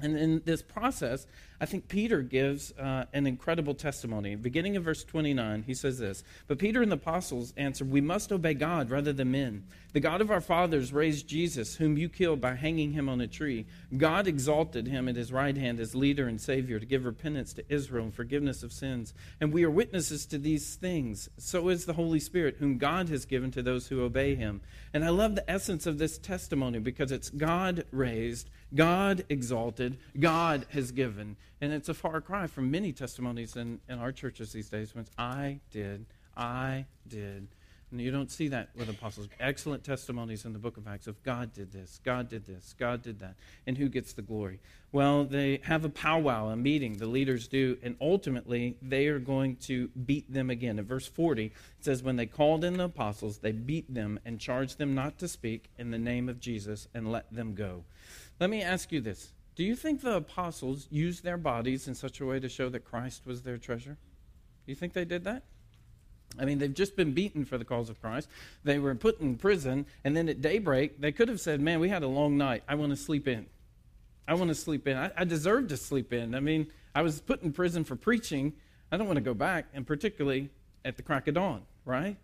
And 0.00 0.16
in 0.16 0.42
this 0.44 0.62
process, 0.62 1.26
I 1.60 1.66
think 1.66 1.88
Peter 1.88 2.20
gives 2.20 2.72
uh, 2.72 3.04
an 3.12 3.26
incredible 3.26 3.74
testimony. 3.74 4.34
Beginning 4.34 4.74
in 4.74 4.82
verse 4.82 5.04
29, 5.04 5.62
he 5.66 5.74
says 5.74 5.98
this 5.98 6.24
But 6.48 6.58
Peter 6.58 6.82
and 6.82 6.90
the 6.90 6.96
apostles 6.96 7.54
answered, 7.56 7.90
We 7.90 8.00
must 8.00 8.32
obey 8.32 8.54
God 8.54 8.90
rather 8.90 9.12
than 9.12 9.30
men. 9.30 9.64
The 9.92 10.00
God 10.00 10.20
of 10.20 10.32
our 10.32 10.40
fathers 10.40 10.92
raised 10.92 11.28
Jesus, 11.28 11.76
whom 11.76 11.96
you 11.96 12.08
killed 12.08 12.40
by 12.40 12.56
hanging 12.56 12.92
him 12.92 13.08
on 13.08 13.20
a 13.20 13.28
tree. 13.28 13.66
God 13.96 14.26
exalted 14.26 14.88
him 14.88 15.08
at 15.08 15.14
his 15.14 15.32
right 15.32 15.56
hand 15.56 15.78
as 15.78 15.94
leader 15.94 16.26
and 16.26 16.40
Savior 16.40 16.80
to 16.80 16.86
give 16.86 17.04
repentance 17.04 17.52
to 17.54 17.72
Israel 17.72 18.06
and 18.06 18.14
forgiveness 18.14 18.64
of 18.64 18.72
sins. 18.72 19.14
And 19.40 19.52
we 19.52 19.62
are 19.64 19.70
witnesses 19.70 20.26
to 20.26 20.38
these 20.38 20.74
things. 20.74 21.28
So 21.38 21.68
is 21.68 21.84
the 21.84 21.92
Holy 21.92 22.18
Spirit, 22.18 22.56
whom 22.58 22.78
God 22.78 23.08
has 23.08 23.24
given 23.24 23.52
to 23.52 23.62
those 23.62 23.86
who 23.86 24.02
obey 24.02 24.34
him. 24.34 24.60
And 24.92 25.04
I 25.04 25.10
love 25.10 25.36
the 25.36 25.48
essence 25.48 25.86
of 25.86 25.98
this 25.98 26.18
testimony 26.18 26.80
because 26.80 27.12
it's 27.12 27.30
God 27.30 27.84
raised, 27.92 28.50
God 28.74 29.24
exalted, 29.28 29.98
God 30.18 30.66
has 30.70 30.90
given. 30.90 31.36
And 31.60 31.72
it's 31.72 31.88
a 31.88 31.94
far 31.94 32.20
cry 32.20 32.46
from 32.46 32.70
many 32.70 32.92
testimonies 32.92 33.56
in, 33.56 33.80
in 33.88 33.98
our 33.98 34.12
churches 34.12 34.52
these 34.52 34.68
days 34.68 34.94
when 34.94 35.02
it's, 35.02 35.10
I 35.16 35.60
did, 35.70 36.06
I 36.36 36.86
did. 37.06 37.48
And 37.90 38.00
you 38.00 38.10
don't 38.10 38.30
see 38.30 38.48
that 38.48 38.70
with 38.74 38.88
apostles. 38.88 39.28
Excellent 39.38 39.84
testimonies 39.84 40.44
in 40.44 40.52
the 40.52 40.58
book 40.58 40.76
of 40.76 40.88
Acts 40.88 41.06
of 41.06 41.22
God 41.22 41.52
did 41.52 41.70
this, 41.70 42.00
God 42.04 42.28
did 42.28 42.44
this, 42.44 42.74
God 42.76 43.02
did 43.02 43.20
that. 43.20 43.36
And 43.68 43.78
who 43.78 43.88
gets 43.88 44.14
the 44.14 44.22
glory? 44.22 44.58
Well, 44.90 45.24
they 45.24 45.60
have 45.62 45.84
a 45.84 45.88
powwow, 45.88 46.48
a 46.48 46.56
meeting, 46.56 46.98
the 46.98 47.06
leaders 47.06 47.46
do, 47.46 47.78
and 47.84 47.94
ultimately 48.00 48.76
they 48.82 49.06
are 49.06 49.20
going 49.20 49.56
to 49.56 49.88
beat 49.88 50.32
them 50.32 50.50
again. 50.50 50.80
In 50.80 50.84
verse 50.84 51.06
40, 51.06 51.46
it 51.46 51.52
says, 51.80 52.02
When 52.02 52.16
they 52.16 52.26
called 52.26 52.64
in 52.64 52.78
the 52.78 52.84
apostles, 52.84 53.38
they 53.38 53.52
beat 53.52 53.92
them 53.94 54.18
and 54.24 54.40
charged 54.40 54.78
them 54.78 54.94
not 54.94 55.18
to 55.18 55.28
speak 55.28 55.70
in 55.78 55.92
the 55.92 55.98
name 55.98 56.28
of 56.28 56.40
Jesus 56.40 56.88
and 56.94 57.12
let 57.12 57.32
them 57.32 57.54
go. 57.54 57.84
Let 58.40 58.50
me 58.50 58.62
ask 58.62 58.92
you 58.92 59.00
this 59.00 59.32
Do 59.54 59.64
you 59.64 59.76
think 59.76 60.00
the 60.00 60.16
apostles 60.16 60.86
used 60.90 61.24
their 61.24 61.36
bodies 61.36 61.88
in 61.88 61.94
such 61.94 62.20
a 62.20 62.26
way 62.26 62.40
to 62.40 62.48
show 62.48 62.68
that 62.68 62.84
Christ 62.84 63.26
was 63.26 63.42
their 63.42 63.58
treasure? 63.58 63.96
Do 64.66 64.72
you 64.72 64.76
think 64.76 64.92
they 64.92 65.04
did 65.04 65.24
that? 65.24 65.42
I 66.38 66.44
mean, 66.44 66.58
they've 66.58 66.74
just 66.74 66.96
been 66.96 67.12
beaten 67.12 67.44
for 67.44 67.58
the 67.58 67.64
cause 67.64 67.88
of 67.90 68.00
Christ. 68.00 68.28
They 68.64 68.78
were 68.78 68.94
put 68.94 69.20
in 69.20 69.36
prison, 69.36 69.86
and 70.02 70.16
then 70.16 70.28
at 70.28 70.40
daybreak, 70.40 71.00
they 71.00 71.12
could 71.12 71.28
have 71.28 71.40
said, 71.40 71.60
Man, 71.60 71.80
we 71.80 71.88
had 71.88 72.02
a 72.02 72.08
long 72.08 72.36
night. 72.36 72.64
I 72.68 72.74
want 72.74 72.90
to 72.90 72.96
sleep 72.96 73.28
in. 73.28 73.46
I 74.26 74.34
want 74.34 74.48
to 74.48 74.54
sleep 74.54 74.88
in. 74.88 74.96
I, 74.96 75.10
I 75.16 75.24
deserve 75.24 75.68
to 75.68 75.76
sleep 75.76 76.12
in. 76.12 76.34
I 76.34 76.40
mean, 76.40 76.66
I 76.94 77.02
was 77.02 77.20
put 77.20 77.42
in 77.42 77.52
prison 77.52 77.84
for 77.84 77.94
preaching. 77.94 78.54
I 78.90 78.96
don't 78.96 79.06
want 79.06 79.18
to 79.18 79.22
go 79.24 79.34
back, 79.34 79.66
and 79.74 79.86
particularly 79.86 80.50
at 80.84 80.96
the 80.96 81.02
crack 81.02 81.28
of 81.28 81.34
dawn, 81.34 81.62
right? 81.84 82.16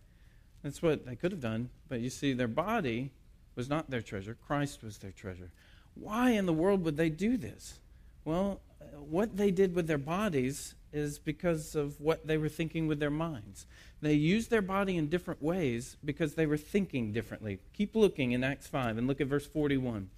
That's 0.63 0.83
what 0.83 1.07
they 1.07 1.15
could 1.15 1.33
have 1.33 1.41
done. 1.41 1.71
But 1.89 2.01
you 2.01 2.11
see, 2.11 2.33
their 2.33 2.49
body 2.49 3.13
was 3.55 3.69
not 3.69 3.91
their 3.91 4.03
treasure, 4.03 4.37
Christ 4.47 4.83
was 4.83 4.99
their 4.99 5.11
treasure. 5.11 5.51
Why 6.01 6.31
in 6.31 6.47
the 6.47 6.53
world 6.53 6.83
would 6.85 6.97
they 6.97 7.11
do 7.11 7.37
this? 7.37 7.79
Well, 8.25 8.61
what 9.09 9.37
they 9.37 9.51
did 9.51 9.75
with 9.75 9.87
their 9.87 9.99
bodies 9.99 10.75
is 10.93 11.19
because 11.19 11.75
of 11.75 12.01
what 12.01 12.27
they 12.27 12.37
were 12.37 12.49
thinking 12.49 12.87
with 12.87 12.99
their 12.99 13.11
minds. 13.11 13.67
They 14.03 14.15
used 14.15 14.51
their 14.51 14.63
body 14.63 14.97
in 14.97 15.09
different 15.09 15.43
ways 15.43 15.97
because 16.05 16.35
they 16.35 16.47
were 16.47 16.57
thinking 16.57 17.13
differently. 17.13 17.61
Keep 17.75 17.95
looking 17.95 18.33
in 18.33 18.43
Acts 18.43 18.67
5 18.67 18.99
and 18.99 19.07
look 19.07 19.21
at 19.21 19.27
verse 19.27 19.47
41. 19.47 20.09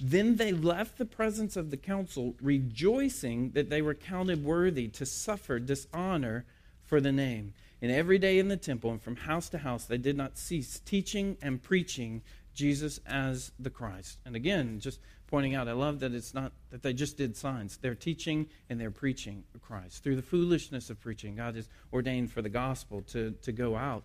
Then 0.00 0.36
they 0.36 0.52
left 0.52 0.96
the 0.96 1.04
presence 1.04 1.56
of 1.56 1.70
the 1.70 1.76
council, 1.76 2.34
rejoicing 2.40 3.50
that 3.50 3.68
they 3.68 3.82
were 3.82 3.94
counted 3.94 4.44
worthy 4.44 4.88
to 4.88 5.04
suffer 5.04 5.58
dishonor 5.58 6.44
for 6.84 7.00
the 7.00 7.12
name. 7.12 7.52
And 7.82 7.90
every 7.90 8.18
day 8.18 8.38
in 8.38 8.48
the 8.48 8.56
temple 8.56 8.92
and 8.92 9.02
from 9.02 9.16
house 9.16 9.48
to 9.50 9.58
house, 9.58 9.84
they 9.84 9.98
did 9.98 10.16
not 10.16 10.38
cease 10.38 10.78
teaching 10.78 11.36
and 11.42 11.60
preaching 11.60 12.22
Jesus 12.54 13.00
as 13.06 13.50
the 13.58 13.70
Christ. 13.70 14.18
And 14.24 14.36
again, 14.36 14.78
just 14.78 15.00
pointing 15.32 15.54
out, 15.54 15.66
I 15.66 15.72
love 15.72 16.00
that 16.00 16.12
it's 16.12 16.34
not 16.34 16.52
that 16.70 16.82
they 16.82 16.92
just 16.92 17.16
did 17.16 17.38
signs. 17.38 17.78
They're 17.78 17.94
teaching 17.94 18.48
and 18.68 18.78
they're 18.78 18.90
preaching 18.90 19.44
Christ. 19.62 20.04
Through 20.04 20.16
the 20.16 20.22
foolishness 20.22 20.90
of 20.90 21.00
preaching, 21.00 21.36
God 21.36 21.56
has 21.56 21.70
ordained 21.90 22.30
for 22.30 22.42
the 22.42 22.50
gospel 22.50 23.00
to, 23.12 23.30
to 23.40 23.50
go 23.50 23.74
out. 23.74 24.04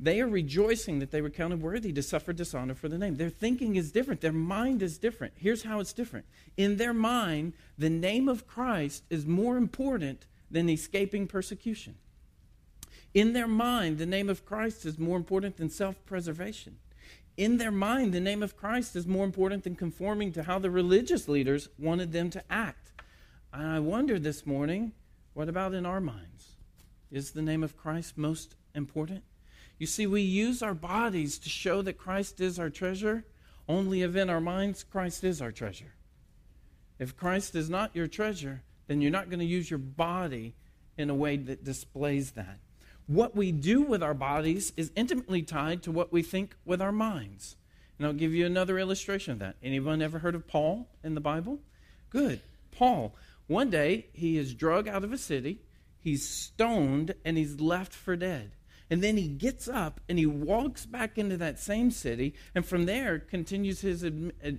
They 0.00 0.20
are 0.20 0.26
rejoicing 0.26 0.98
that 0.98 1.12
they 1.12 1.22
were 1.22 1.30
counted 1.30 1.62
worthy 1.62 1.92
to 1.92 2.02
suffer 2.02 2.32
dishonor 2.32 2.74
for 2.74 2.88
the 2.88 2.98
name. 2.98 3.14
Their 3.14 3.30
thinking 3.30 3.76
is 3.76 3.92
different. 3.92 4.20
Their 4.20 4.32
mind 4.32 4.82
is 4.82 4.98
different. 4.98 5.34
Here's 5.36 5.62
how 5.62 5.78
it's 5.78 5.92
different. 5.92 6.26
In 6.56 6.78
their 6.78 6.92
mind, 6.92 7.52
the 7.78 7.88
name 7.88 8.28
of 8.28 8.48
Christ 8.48 9.04
is 9.08 9.24
more 9.24 9.56
important 9.56 10.26
than 10.50 10.68
escaping 10.68 11.28
persecution. 11.28 11.94
In 13.14 13.34
their 13.34 13.46
mind, 13.46 13.98
the 13.98 14.04
name 14.04 14.28
of 14.28 14.44
Christ 14.44 14.84
is 14.84 14.98
more 14.98 15.16
important 15.16 15.58
than 15.58 15.70
self 15.70 16.04
preservation 16.06 16.78
in 17.36 17.58
their 17.58 17.70
mind, 17.70 18.12
the 18.12 18.20
name 18.20 18.42
of 18.42 18.56
Christ 18.56 18.96
is 18.96 19.06
more 19.06 19.24
important 19.24 19.64
than 19.64 19.76
conforming 19.76 20.32
to 20.32 20.44
how 20.44 20.58
the 20.58 20.70
religious 20.70 21.28
leaders 21.28 21.68
wanted 21.78 22.12
them 22.12 22.30
to 22.30 22.42
act. 22.50 22.92
And 23.52 23.66
I 23.66 23.78
wonder 23.80 24.18
this 24.18 24.46
morning 24.46 24.92
What 25.34 25.50
about 25.50 25.74
in 25.74 25.84
our 25.84 26.00
minds? 26.00 26.56
Is 27.10 27.32
the 27.32 27.42
name 27.42 27.62
of 27.62 27.76
Christ 27.76 28.16
most 28.16 28.56
important? 28.74 29.22
You 29.78 29.86
see, 29.86 30.06
we 30.06 30.22
use 30.22 30.62
our 30.62 30.72
bodies 30.72 31.38
to 31.40 31.50
show 31.50 31.82
that 31.82 31.98
Christ 31.98 32.40
is 32.40 32.58
our 32.58 32.70
treasure, 32.70 33.26
only 33.68 34.00
if 34.00 34.16
in 34.16 34.30
our 34.30 34.40
minds 34.40 34.82
Christ 34.82 35.24
is 35.24 35.42
our 35.42 35.52
treasure. 35.52 35.92
If 36.98 37.16
Christ 37.16 37.54
is 37.54 37.68
not 37.68 37.94
your 37.94 38.06
treasure, 38.06 38.62
then 38.86 39.02
you're 39.02 39.10
not 39.10 39.28
going 39.28 39.40
to 39.40 39.44
use 39.44 39.70
your 39.70 39.78
body 39.78 40.54
in 40.96 41.10
a 41.10 41.14
way 41.14 41.36
that 41.36 41.64
displays 41.64 42.30
that. 42.32 42.58
What 43.06 43.36
we 43.36 43.52
do 43.52 43.82
with 43.82 44.02
our 44.02 44.14
bodies 44.14 44.72
is 44.76 44.90
intimately 44.96 45.42
tied 45.42 45.82
to 45.84 45.92
what 45.92 46.12
we 46.12 46.22
think 46.22 46.56
with 46.64 46.82
our 46.82 46.92
minds. 46.92 47.56
And 47.98 48.06
I'll 48.06 48.12
give 48.12 48.34
you 48.34 48.44
another 48.44 48.78
illustration 48.78 49.32
of 49.32 49.38
that. 49.38 49.56
Anyone 49.62 50.02
ever 50.02 50.18
heard 50.18 50.34
of 50.34 50.48
Paul 50.48 50.88
in 51.04 51.14
the 51.14 51.20
Bible? 51.20 51.60
Good. 52.10 52.40
Paul. 52.72 53.14
One 53.46 53.70
day, 53.70 54.06
he 54.12 54.36
is 54.36 54.54
drug 54.54 54.88
out 54.88 55.04
of 55.04 55.12
a 55.12 55.18
city, 55.18 55.60
he's 56.00 56.28
stoned, 56.28 57.14
and 57.24 57.38
he's 57.38 57.60
left 57.60 57.94
for 57.94 58.16
dead. 58.16 58.52
And 58.90 59.02
then 59.02 59.16
he 59.16 59.28
gets 59.28 59.68
up 59.68 60.00
and 60.08 60.18
he 60.18 60.26
walks 60.26 60.84
back 60.84 61.16
into 61.16 61.36
that 61.36 61.60
same 61.60 61.92
city, 61.92 62.34
and 62.54 62.66
from 62.66 62.86
there 62.86 63.20
continues 63.20 63.80
his, 63.80 64.04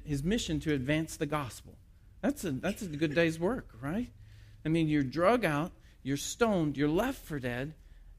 his 0.05 0.23
mission 0.23 0.59
to 0.61 0.73
advance 0.73 1.17
the 1.17 1.25
gospel. 1.25 1.77
That's 2.21 2.43
a, 2.45 2.51
that's 2.51 2.81
a 2.81 2.87
good 2.87 3.13
day's 3.13 3.39
work, 3.39 3.69
right? 3.81 4.09
I 4.65 4.69
mean, 4.69 4.87
you're 4.87 5.03
drug 5.03 5.45
out, 5.45 5.73
you're 6.01 6.17
stoned, 6.17 6.77
you're 6.77 6.89
left 6.89 7.25
for 7.25 7.39
dead, 7.39 7.73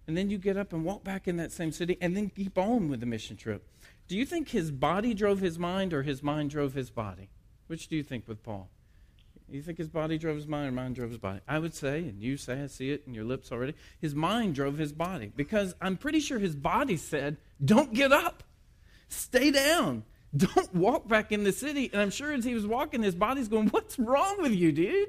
and 0.08 0.16
then 0.16 0.30
you 0.30 0.38
get 0.38 0.56
up 0.56 0.72
and 0.72 0.84
walk 0.84 1.04
back 1.04 1.28
in 1.28 1.36
that 1.36 1.52
same 1.52 1.70
city 1.70 1.98
and 2.00 2.16
then 2.16 2.30
keep 2.30 2.56
on 2.56 2.88
with 2.88 3.00
the 3.00 3.06
mission 3.06 3.36
trip. 3.36 3.68
Do 4.08 4.16
you 4.16 4.24
think 4.24 4.48
his 4.48 4.70
body 4.70 5.12
drove 5.12 5.40
his 5.40 5.58
mind 5.58 5.92
or 5.92 6.02
his 6.02 6.22
mind 6.22 6.50
drove 6.50 6.72
his 6.72 6.88
body? 6.88 7.28
Which 7.66 7.88
do 7.88 7.96
you 7.96 8.02
think 8.02 8.26
with 8.26 8.42
Paul? 8.42 8.70
You 9.50 9.62
think 9.62 9.76
his 9.76 9.90
body 9.90 10.16
drove 10.16 10.36
his 10.36 10.46
mind 10.46 10.68
or 10.68 10.72
mind 10.72 10.94
drove 10.94 11.10
his 11.10 11.18
body? 11.18 11.40
I 11.46 11.58
would 11.58 11.74
say, 11.74 11.98
and 12.00 12.22
you 12.22 12.38
say, 12.38 12.62
I 12.62 12.66
see 12.66 12.90
it 12.90 13.02
in 13.06 13.12
your 13.12 13.24
lips 13.24 13.52
already, 13.52 13.74
his 14.00 14.14
mind 14.14 14.54
drove 14.54 14.78
his 14.78 14.92
body 14.92 15.30
because 15.36 15.74
I'm 15.80 15.98
pretty 15.98 16.20
sure 16.20 16.38
his 16.38 16.56
body 16.56 16.96
said, 16.96 17.36
Don't 17.62 17.92
get 17.92 18.10
up, 18.10 18.42
stay 19.08 19.50
down, 19.50 20.04
don't 20.36 20.74
walk 20.74 21.06
back 21.06 21.32
in 21.32 21.44
the 21.44 21.52
city. 21.52 21.90
And 21.92 22.00
I'm 22.00 22.10
sure 22.10 22.32
as 22.32 22.44
he 22.44 22.54
was 22.54 22.66
walking, 22.66 23.02
his 23.02 23.14
body's 23.14 23.48
going, 23.48 23.68
What's 23.68 23.98
wrong 23.98 24.36
with 24.40 24.52
you, 24.52 24.72
dude? 24.72 25.08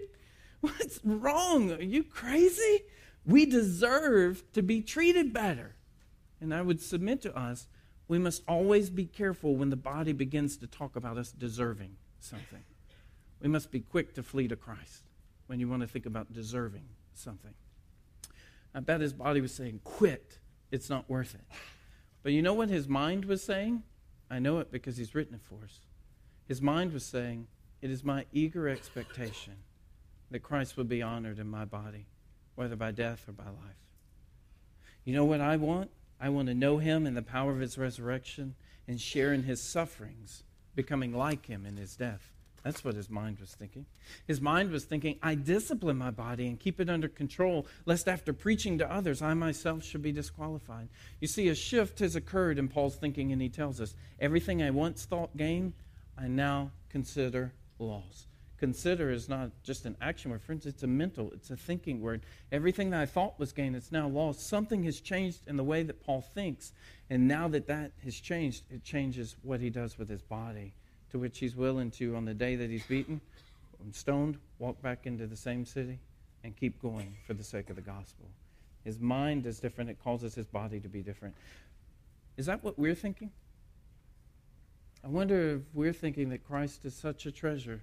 What's 0.61 0.99
wrong? 1.05 1.71
Are 1.71 1.81
you 1.81 2.03
crazy? 2.03 2.83
We 3.25 3.45
deserve 3.45 4.43
to 4.53 4.61
be 4.61 4.81
treated 4.81 5.33
better. 5.33 5.75
And 6.41 6.53
I 6.53 6.61
would 6.61 6.81
submit 6.81 7.21
to 7.23 7.37
us, 7.37 7.67
we 8.07 8.17
must 8.17 8.43
always 8.47 8.89
be 8.89 9.05
careful 9.05 9.55
when 9.55 9.69
the 9.69 9.75
body 9.75 10.13
begins 10.13 10.57
to 10.57 10.67
talk 10.67 10.95
about 10.95 11.17
us 11.17 11.31
deserving 11.31 11.95
something. 12.19 12.63
We 13.41 13.49
must 13.49 13.71
be 13.71 13.81
quick 13.81 14.15
to 14.15 14.23
flee 14.23 14.47
to 14.47 14.55
Christ 14.55 15.03
when 15.47 15.59
you 15.59 15.67
want 15.67 15.81
to 15.81 15.87
think 15.87 16.05
about 16.05 16.33
deserving 16.33 16.85
something. 17.13 17.53
I 18.73 18.79
bet 18.79 19.01
his 19.01 19.13
body 19.13 19.41
was 19.41 19.53
saying, 19.53 19.81
Quit. 19.83 20.39
It's 20.71 20.89
not 20.89 21.09
worth 21.09 21.35
it. 21.35 21.41
But 22.21 22.33
you 22.33 22.41
know 22.41 22.53
what 22.53 22.69
his 22.69 22.87
mind 22.87 23.25
was 23.25 23.43
saying? 23.43 23.83
I 24.29 24.39
know 24.39 24.59
it 24.59 24.71
because 24.71 24.97
he's 24.97 25.15
written 25.15 25.35
it 25.35 25.41
for 25.41 25.63
us. 25.63 25.79
His 26.45 26.61
mind 26.61 26.93
was 26.93 27.05
saying, 27.05 27.47
It 27.81 27.89
is 27.89 28.03
my 28.03 28.25
eager 28.31 28.67
expectation 28.67 29.55
that 30.29 30.39
Christ 30.39 30.77
would 30.77 30.89
be 30.89 31.01
honored 31.01 31.39
in 31.39 31.47
my 31.47 31.65
body, 31.65 32.05
whether 32.59 32.75
by 32.75 32.91
death 32.91 33.23
or 33.25 33.31
by 33.31 33.45
life. 33.45 33.95
You 35.05 35.13
know 35.13 35.23
what 35.23 35.39
I 35.39 35.55
want? 35.55 35.91
I 36.19 36.27
want 36.27 36.49
to 36.49 36.53
know 36.53 36.77
him 36.77 37.07
in 37.07 37.13
the 37.13 37.21
power 37.21 37.53
of 37.53 37.61
his 37.61 37.77
resurrection 37.77 38.55
and 38.85 38.99
share 38.99 39.31
in 39.31 39.43
his 39.43 39.63
sufferings, 39.63 40.43
becoming 40.75 41.13
like 41.13 41.45
him 41.45 41.65
in 41.65 41.77
his 41.77 41.95
death. 41.95 42.33
That's 42.61 42.83
what 42.83 42.95
his 42.95 43.09
mind 43.09 43.39
was 43.39 43.53
thinking. 43.53 43.85
His 44.27 44.41
mind 44.41 44.71
was 44.71 44.83
thinking, 44.83 45.17
I 45.23 45.35
discipline 45.35 45.97
my 45.97 46.11
body 46.11 46.47
and 46.47 46.59
keep 46.59 46.81
it 46.81 46.89
under 46.89 47.07
control, 47.07 47.65
lest 47.85 48.09
after 48.09 48.33
preaching 48.33 48.77
to 48.79 48.91
others, 48.91 49.21
I 49.21 49.35
myself 49.35 49.85
should 49.85 50.01
be 50.01 50.11
disqualified. 50.11 50.89
You 51.21 51.29
see, 51.29 51.47
a 51.47 51.55
shift 51.55 51.99
has 51.99 52.17
occurred 52.17 52.59
in 52.59 52.67
Paul's 52.67 52.97
thinking, 52.97 53.31
and 53.31 53.41
he 53.41 53.47
tells 53.47 53.79
us 53.79 53.95
everything 54.19 54.61
I 54.61 54.71
once 54.71 55.05
thought 55.05 55.37
gain, 55.37 55.71
I 56.17 56.27
now 56.27 56.71
consider 56.89 57.53
loss. 57.79 58.27
Consider 58.59 59.09
is 59.09 59.29
not 59.29 59.51
just 59.63 59.85
an 59.85 59.95
action 60.01 60.31
word, 60.31 60.41
friends, 60.41 60.65
it's 60.65 60.83
a 60.83 60.87
mental, 60.87 61.31
it's 61.31 61.49
a 61.49 61.55
thinking 61.55 62.01
word. 62.01 62.21
Everything 62.51 62.89
that 62.89 62.99
I 62.99 63.05
thought 63.05 63.39
was 63.39 63.53
gain, 63.53 63.73
it's 63.73 63.91
now 63.91 64.07
lost. 64.09 64.45
Something 64.45 64.83
has 64.83 64.99
changed 64.99 65.47
in 65.47 65.55
the 65.55 65.63
way 65.63 65.81
that 65.83 66.03
Paul 66.03 66.21
thinks, 66.21 66.73
and 67.09 67.25
now 67.25 67.47
that 67.47 67.67
that 67.67 67.91
has 68.03 68.19
changed, 68.19 68.63
it 68.69 68.83
changes 68.83 69.37
what 69.43 69.61
he 69.61 69.69
does 69.69 69.97
with 69.97 70.09
his 70.09 70.21
body 70.21 70.73
to 71.11 71.17
which 71.17 71.39
he's 71.39 71.55
willing 71.55 71.89
to, 71.91 72.17
on 72.17 72.25
the 72.25 72.33
day 72.33 72.57
that 72.57 72.69
he's 72.69 72.85
beaten 72.85 73.21
and 73.81 73.95
stoned, 73.95 74.37
walk 74.59 74.81
back 74.81 75.05
into 75.05 75.25
the 75.25 75.37
same 75.37 75.65
city 75.65 75.97
and 76.43 76.55
keep 76.57 76.81
going 76.81 77.15
for 77.25 77.33
the 77.33 77.43
sake 77.43 77.69
of 77.69 77.77
the 77.77 77.81
gospel. 77.81 78.25
His 78.83 78.99
mind 78.99 79.45
is 79.45 79.61
different, 79.61 79.89
it 79.89 80.03
causes 80.03 80.35
his 80.35 80.47
body 80.47 80.81
to 80.81 80.89
be 80.89 81.01
different. 81.01 81.33
Is 82.35 82.45
that 82.47 82.61
what 82.61 82.77
we're 82.77 82.95
thinking? 82.95 83.31
I 85.01 85.07
wonder 85.07 85.55
if 85.55 85.61
we're 85.73 85.93
thinking 85.93 86.29
that 86.29 86.45
Christ 86.45 86.83
is 86.83 86.93
such 86.93 87.25
a 87.25 87.31
treasure 87.31 87.81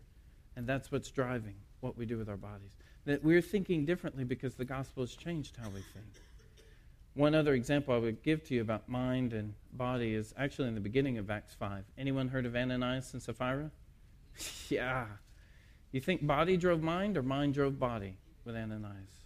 and 0.57 0.67
that's 0.67 0.91
what's 0.91 1.11
driving 1.11 1.55
what 1.81 1.97
we 1.97 2.07
do 2.07 2.19
with 2.19 2.29
our 2.29 2.37
bodies. 2.37 2.77
That 3.05 3.23
we're 3.23 3.43
thinking 3.43 3.85
differently 3.85 4.25
because 4.25 4.55
the 4.55 4.65
gospel 4.65 5.03
has 5.03 5.15
changed 5.15 5.57
how 5.57 5.69
we 5.69 5.81
think. 5.81 6.07
One 7.15 7.35
other 7.35 7.55
example 7.55 7.95
I 7.95 7.99
would 7.99 8.23
give 8.23 8.45
to 8.45 8.55
you 8.55 8.61
about 8.61 8.89
mind 8.89 9.33
and 9.33 9.55
body 9.73 10.15
is 10.15 10.35
actually 10.37 10.69
in 10.69 10.75
the 10.75 10.81
beginning 10.81 11.17
of 11.17 11.31
Acts 11.31 11.55
5. 11.55 11.85
Anyone 11.97 12.29
heard 12.29 12.45
of 12.45 12.57
Ananias 12.57 13.13
and 13.15 13.23
Sapphira? 13.23 13.71
yeah. 14.69 15.07
You 15.93 16.01
think 16.01 16.27
body 16.27 16.57
drove 16.57 16.83
mind 16.83 17.17
or 17.17 17.23
mind 17.23 17.55
drove 17.55 17.79
body 17.79 18.19
with 18.45 18.55
Ananias? 18.55 19.25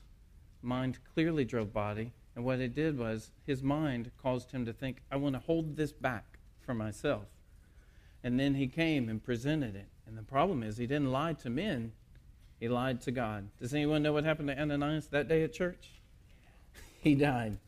Mind 0.62 0.98
clearly 1.14 1.44
drove 1.44 1.72
body, 1.72 2.12
and 2.36 2.44
what 2.44 2.60
it 2.60 2.74
did 2.74 2.98
was 2.98 3.32
his 3.44 3.62
mind 3.62 4.10
caused 4.22 4.52
him 4.52 4.64
to 4.66 4.72
think, 4.72 5.02
I 5.10 5.16
want 5.16 5.34
to 5.34 5.40
hold 5.40 5.76
this 5.76 5.92
back 5.92 6.38
for 6.60 6.74
myself. 6.74 7.24
And 8.22 8.38
then 8.38 8.54
he 8.54 8.68
came 8.68 9.08
and 9.08 9.22
presented 9.22 9.74
it. 9.74 9.88
And 10.10 10.18
the 10.18 10.24
problem 10.24 10.64
is, 10.64 10.76
he 10.76 10.88
didn't 10.88 11.12
lie 11.12 11.34
to 11.34 11.48
men, 11.48 11.92
he 12.58 12.68
lied 12.68 13.00
to 13.02 13.12
God. 13.12 13.48
Does 13.60 13.72
anyone 13.72 14.02
know 14.02 14.12
what 14.12 14.24
happened 14.24 14.48
to 14.48 14.60
Ananias 14.60 15.06
that 15.06 15.28
day 15.28 15.44
at 15.44 15.52
church? 15.52 15.92
he 17.00 17.14
died. 17.14 17.58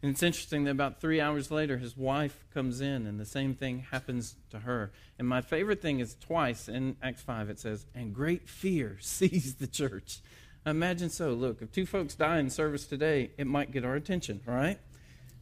And 0.00 0.12
it's 0.12 0.22
interesting 0.22 0.62
that 0.64 0.70
about 0.70 1.00
three 1.00 1.20
hours 1.20 1.50
later, 1.50 1.76
his 1.78 1.96
wife 1.96 2.44
comes 2.54 2.80
in, 2.80 3.04
and 3.04 3.18
the 3.18 3.26
same 3.26 3.52
thing 3.56 3.80
happens 3.90 4.36
to 4.50 4.60
her. 4.60 4.92
And 5.18 5.26
my 5.26 5.40
favorite 5.40 5.82
thing 5.82 5.98
is 5.98 6.16
twice 6.20 6.68
in 6.68 6.96
Acts 7.02 7.22
5, 7.22 7.50
it 7.50 7.58
says, 7.58 7.84
And 7.96 8.14
great 8.14 8.48
fear 8.48 8.98
seized 9.00 9.58
the 9.58 9.66
church. 9.66 10.20
Imagine 10.64 11.10
so. 11.10 11.32
Look, 11.32 11.62
if 11.62 11.72
two 11.72 11.84
folks 11.84 12.14
die 12.14 12.38
in 12.38 12.48
service 12.48 12.86
today, 12.86 13.32
it 13.38 13.48
might 13.48 13.72
get 13.72 13.84
our 13.84 13.96
attention, 13.96 14.40
right? 14.46 14.78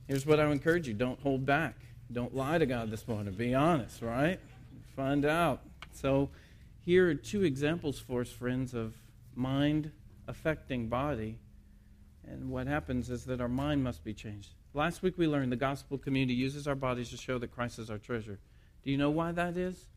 Here's 0.09 0.25
what 0.25 0.41
I 0.41 0.47
would 0.47 0.53
encourage 0.53 0.89
you 0.89 0.95
don't 0.95 1.21
hold 1.21 1.45
back. 1.45 1.75
Don't 2.11 2.35
lie 2.35 2.57
to 2.57 2.67
God 2.67 2.91
this 2.91 3.07
morning. 3.07 3.35
Be 3.35 3.55
honest, 3.55 4.01
right? 4.01 4.41
Find 4.95 5.27
out. 5.27 5.61
So, 5.93 6.31
here 6.87 7.11
are 7.11 7.15
two 7.17 7.43
examples 7.43 7.99
for 7.99 8.21
us, 8.21 8.31
friends, 8.31 8.73
of 8.73 8.95
mind 9.35 9.91
affecting 10.29 10.89
body 10.89 11.41
and 12.25 12.49
what 12.49 12.69
happens 12.69 13.11
is 13.11 13.25
that 13.25 13.41
our 13.41 13.49
mind 13.49 13.83
must 13.83 14.05
be 14.05 14.15
changed. 14.15 14.51
Last 14.73 15.03
week 15.03 15.19
we 15.19 15.27
learned 15.27 15.51
the 15.51 15.57
gospel 15.57 15.99
community 15.99 16.35
uses 16.35 16.69
our 16.69 16.77
bodies 16.77 17.11
to 17.11 17.17
show 17.17 17.39
that 17.39 17.51
Christ 17.51 17.81
is 17.81 17.91
our 17.91 17.99
treasure. 17.99 18.39
Do 18.85 18.93
you 18.93 18.97
know 18.97 19.11
why 19.11 19.33
that 19.33 19.57
is? 19.57 19.89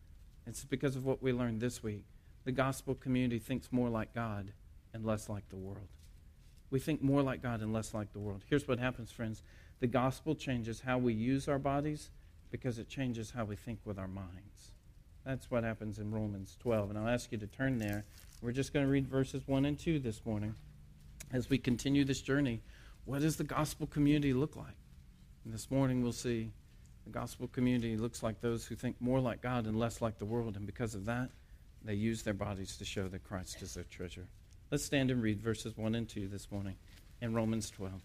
It's 0.47 0.63
because 0.63 0.95
of 0.95 1.05
what 1.05 1.21
we 1.21 1.31
learned 1.31 1.61
this 1.61 1.83
week. 1.83 2.05
The 2.43 2.51
gospel 2.51 2.95
community 2.95 3.37
thinks 3.37 3.71
more 3.71 3.89
like 3.89 4.15
God 4.15 4.51
and 4.91 5.05
less 5.05 5.29
like 5.29 5.47
the 5.49 5.57
world. 5.57 5.89
We 6.71 6.79
think 6.79 7.03
more 7.03 7.21
like 7.21 7.43
God 7.43 7.61
and 7.61 7.71
less 7.71 7.93
like 7.93 8.13
the 8.13 8.19
world. 8.19 8.43
Here's 8.49 8.67
what 8.67 8.79
happens, 8.79 9.11
friends 9.11 9.43
the 9.79 9.87
gospel 9.87 10.33
changes 10.33 10.81
how 10.81 10.97
we 10.97 11.13
use 11.13 11.47
our 11.47 11.59
bodies 11.59 12.09
because 12.49 12.79
it 12.79 12.89
changes 12.89 13.29
how 13.29 13.45
we 13.45 13.55
think 13.55 13.79
with 13.85 13.99
our 13.99 14.07
minds. 14.07 14.73
That's 15.25 15.51
what 15.51 15.63
happens 15.63 15.99
in 15.99 16.11
Romans 16.11 16.57
12. 16.59 16.89
And 16.89 16.99
I'll 16.99 17.07
ask 17.07 17.31
you 17.31 17.37
to 17.37 17.47
turn 17.47 17.77
there. 17.77 18.05
We're 18.41 18.51
just 18.51 18.73
going 18.73 18.85
to 18.85 18.91
read 18.91 19.07
verses 19.07 19.43
1 19.47 19.65
and 19.65 19.77
2 19.77 19.99
this 19.99 20.25
morning 20.25 20.55
as 21.31 21.49
we 21.49 21.57
continue 21.57 22.03
this 22.03 22.21
journey, 22.21 22.61
what 23.05 23.21
does 23.21 23.37
the 23.37 23.43
gospel 23.43 23.87
community 23.87 24.33
look 24.33 24.55
like? 24.55 24.75
And 25.45 25.53
this 25.53 25.69
morning 25.69 26.01
we'll 26.01 26.11
see 26.11 26.51
the 27.05 27.11
gospel 27.11 27.47
community 27.47 27.97
looks 27.97 28.23
like 28.23 28.41
those 28.41 28.65
who 28.65 28.75
think 28.75 28.95
more 28.99 29.19
like 29.19 29.41
God 29.41 29.65
and 29.65 29.77
less 29.77 30.01
like 30.01 30.17
the 30.17 30.25
world, 30.25 30.55
and 30.55 30.65
because 30.65 30.95
of 30.95 31.05
that, 31.05 31.29
they 31.83 31.93
use 31.93 32.23
their 32.23 32.33
bodies 32.33 32.77
to 32.77 32.85
show 32.85 33.07
that 33.07 33.23
Christ 33.23 33.61
is 33.61 33.73
their 33.73 33.85
treasure. 33.85 34.27
Let's 34.69 34.85
stand 34.85 35.11
and 35.11 35.21
read 35.21 35.41
verses 35.41 35.77
1 35.77 35.95
and 35.95 36.07
2 36.07 36.27
this 36.27 36.51
morning 36.51 36.75
in 37.21 37.33
Romans 37.33 37.69
12. 37.69 38.01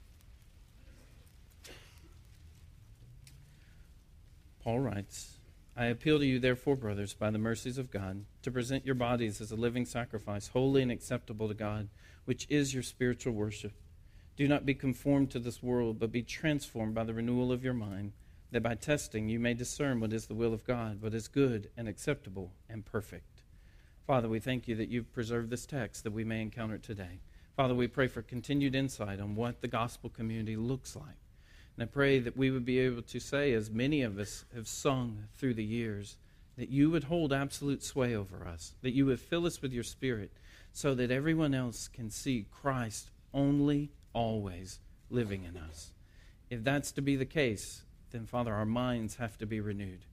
Paul 4.62 4.80
writes, 4.80 5.36
I 5.76 5.86
appeal 5.86 6.18
to 6.18 6.26
you, 6.26 6.38
therefore, 6.38 6.76
brothers, 6.76 7.14
by 7.14 7.30
the 7.30 7.38
mercies 7.38 7.78
of 7.78 7.90
God, 7.90 8.24
to 8.42 8.50
present 8.50 8.86
your 8.86 8.94
bodies 8.94 9.40
as 9.40 9.50
a 9.50 9.56
living 9.56 9.84
sacrifice, 9.84 10.48
holy 10.48 10.82
and 10.82 10.92
acceptable 10.92 11.48
to 11.48 11.54
God 11.54 11.88
which 12.24 12.46
is 12.48 12.74
your 12.74 12.82
spiritual 12.82 13.32
worship. 13.32 13.72
Do 14.36 14.48
not 14.48 14.66
be 14.66 14.74
conformed 14.74 15.30
to 15.30 15.38
this 15.38 15.62
world, 15.62 15.98
but 15.98 16.10
be 16.10 16.22
transformed 16.22 16.94
by 16.94 17.04
the 17.04 17.14
renewal 17.14 17.52
of 17.52 17.62
your 17.62 17.74
mind, 17.74 18.12
that 18.50 18.62
by 18.62 18.74
testing 18.74 19.28
you 19.28 19.38
may 19.38 19.54
discern 19.54 20.00
what 20.00 20.12
is 20.12 20.26
the 20.26 20.34
will 20.34 20.52
of 20.52 20.64
God, 20.64 21.00
what 21.00 21.14
is 21.14 21.28
good 21.28 21.70
and 21.76 21.88
acceptable 21.88 22.52
and 22.68 22.84
perfect. 22.84 23.42
Father, 24.06 24.28
we 24.28 24.40
thank 24.40 24.68
you 24.68 24.74
that 24.76 24.88
you've 24.88 25.12
preserved 25.12 25.50
this 25.50 25.66
text 25.66 26.04
that 26.04 26.12
we 26.12 26.24
may 26.24 26.42
encounter 26.42 26.78
today. 26.78 27.20
Father, 27.56 27.74
we 27.74 27.86
pray 27.86 28.08
for 28.08 28.22
continued 28.22 28.74
insight 28.74 29.20
on 29.20 29.34
what 29.34 29.60
the 29.60 29.68
gospel 29.68 30.10
community 30.10 30.56
looks 30.56 30.96
like. 30.96 31.23
And 31.76 31.88
I 31.88 31.92
pray 31.92 32.18
that 32.20 32.36
we 32.36 32.50
would 32.50 32.64
be 32.64 32.78
able 32.78 33.02
to 33.02 33.20
say, 33.20 33.52
as 33.52 33.70
many 33.70 34.02
of 34.02 34.18
us 34.18 34.44
have 34.54 34.68
sung 34.68 35.24
through 35.36 35.54
the 35.54 35.64
years, 35.64 36.16
that 36.56 36.68
you 36.68 36.90
would 36.90 37.04
hold 37.04 37.32
absolute 37.32 37.82
sway 37.82 38.14
over 38.14 38.46
us, 38.46 38.74
that 38.82 38.94
you 38.94 39.06
would 39.06 39.18
fill 39.18 39.44
us 39.44 39.60
with 39.60 39.72
your 39.72 39.82
spirit, 39.82 40.30
so 40.72 40.94
that 40.94 41.10
everyone 41.10 41.54
else 41.54 41.88
can 41.88 42.10
see 42.10 42.46
Christ 42.50 43.10
only, 43.32 43.90
always 44.12 44.78
living 45.10 45.44
in 45.44 45.56
us. 45.56 45.92
If 46.50 46.62
that's 46.62 46.92
to 46.92 47.02
be 47.02 47.16
the 47.16 47.24
case, 47.24 47.82
then, 48.10 48.26
Father, 48.26 48.54
our 48.54 48.64
minds 48.64 49.16
have 49.16 49.36
to 49.38 49.46
be 49.46 49.60
renewed. 49.60 50.04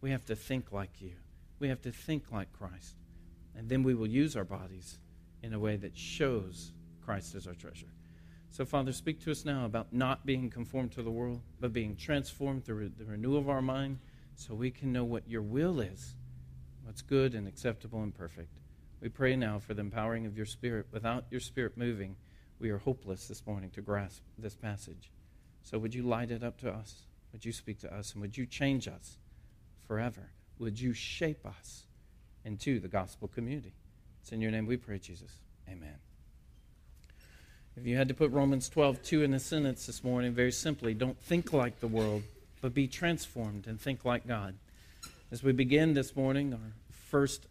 We 0.00 0.10
have 0.10 0.24
to 0.26 0.36
think 0.36 0.72
like 0.72 1.00
you, 1.00 1.12
we 1.58 1.68
have 1.68 1.82
to 1.82 1.92
think 1.92 2.32
like 2.32 2.52
Christ. 2.52 2.96
And 3.54 3.68
then 3.68 3.82
we 3.82 3.94
will 3.94 4.06
use 4.06 4.34
our 4.34 4.44
bodies 4.44 4.98
in 5.42 5.52
a 5.52 5.58
way 5.58 5.76
that 5.76 5.96
shows 5.96 6.72
Christ 7.04 7.34
as 7.34 7.46
our 7.46 7.54
treasure. 7.54 7.92
So, 8.52 8.66
Father, 8.66 8.92
speak 8.92 9.18
to 9.20 9.30
us 9.30 9.46
now 9.46 9.64
about 9.64 9.94
not 9.94 10.26
being 10.26 10.50
conformed 10.50 10.92
to 10.92 11.02
the 11.02 11.10
world, 11.10 11.40
but 11.58 11.72
being 11.72 11.96
transformed 11.96 12.66
through 12.66 12.90
the 12.98 13.06
renewal 13.06 13.38
of 13.38 13.48
our 13.48 13.62
mind 13.62 13.98
so 14.34 14.52
we 14.52 14.70
can 14.70 14.92
know 14.92 15.04
what 15.04 15.26
your 15.26 15.40
will 15.40 15.80
is, 15.80 16.16
what's 16.84 17.00
good 17.00 17.34
and 17.34 17.48
acceptable 17.48 18.02
and 18.02 18.14
perfect. 18.14 18.58
We 19.00 19.08
pray 19.08 19.36
now 19.36 19.58
for 19.58 19.72
the 19.72 19.80
empowering 19.80 20.26
of 20.26 20.36
your 20.36 20.44
Spirit. 20.44 20.86
Without 20.92 21.24
your 21.30 21.40
Spirit 21.40 21.78
moving, 21.78 22.14
we 22.58 22.68
are 22.68 22.76
hopeless 22.76 23.26
this 23.26 23.46
morning 23.46 23.70
to 23.70 23.80
grasp 23.80 24.20
this 24.36 24.54
passage. 24.54 25.10
So, 25.62 25.78
would 25.78 25.94
you 25.94 26.02
light 26.02 26.30
it 26.30 26.44
up 26.44 26.58
to 26.58 26.70
us? 26.70 27.06
Would 27.32 27.46
you 27.46 27.52
speak 27.52 27.78
to 27.78 27.94
us? 27.94 28.12
And 28.12 28.20
would 28.20 28.36
you 28.36 28.44
change 28.44 28.86
us 28.86 29.16
forever? 29.86 30.28
Would 30.58 30.78
you 30.78 30.92
shape 30.92 31.46
us 31.46 31.86
into 32.44 32.80
the 32.80 32.88
gospel 32.88 33.28
community? 33.28 33.72
It's 34.20 34.30
in 34.30 34.42
your 34.42 34.50
name 34.50 34.66
we 34.66 34.76
pray, 34.76 34.98
Jesus. 34.98 35.40
Amen. 35.70 35.96
If 37.74 37.86
you 37.86 37.96
had 37.96 38.08
to 38.08 38.14
put 38.14 38.30
Romans 38.32 38.68
12, 38.68 39.02
2 39.02 39.22
in 39.22 39.32
a 39.32 39.40
sentence 39.40 39.86
this 39.86 40.04
morning, 40.04 40.34
very 40.34 40.52
simply, 40.52 40.92
don't 40.92 41.18
think 41.18 41.54
like 41.54 41.80
the 41.80 41.88
world, 41.88 42.22
but 42.60 42.74
be 42.74 42.86
transformed 42.86 43.66
and 43.66 43.80
think 43.80 44.04
like 44.04 44.26
God. 44.26 44.56
As 45.30 45.42
we 45.42 45.52
begin 45.52 45.94
this 45.94 46.14
morning, 46.14 46.52
our 46.52 46.72
first 46.90 47.46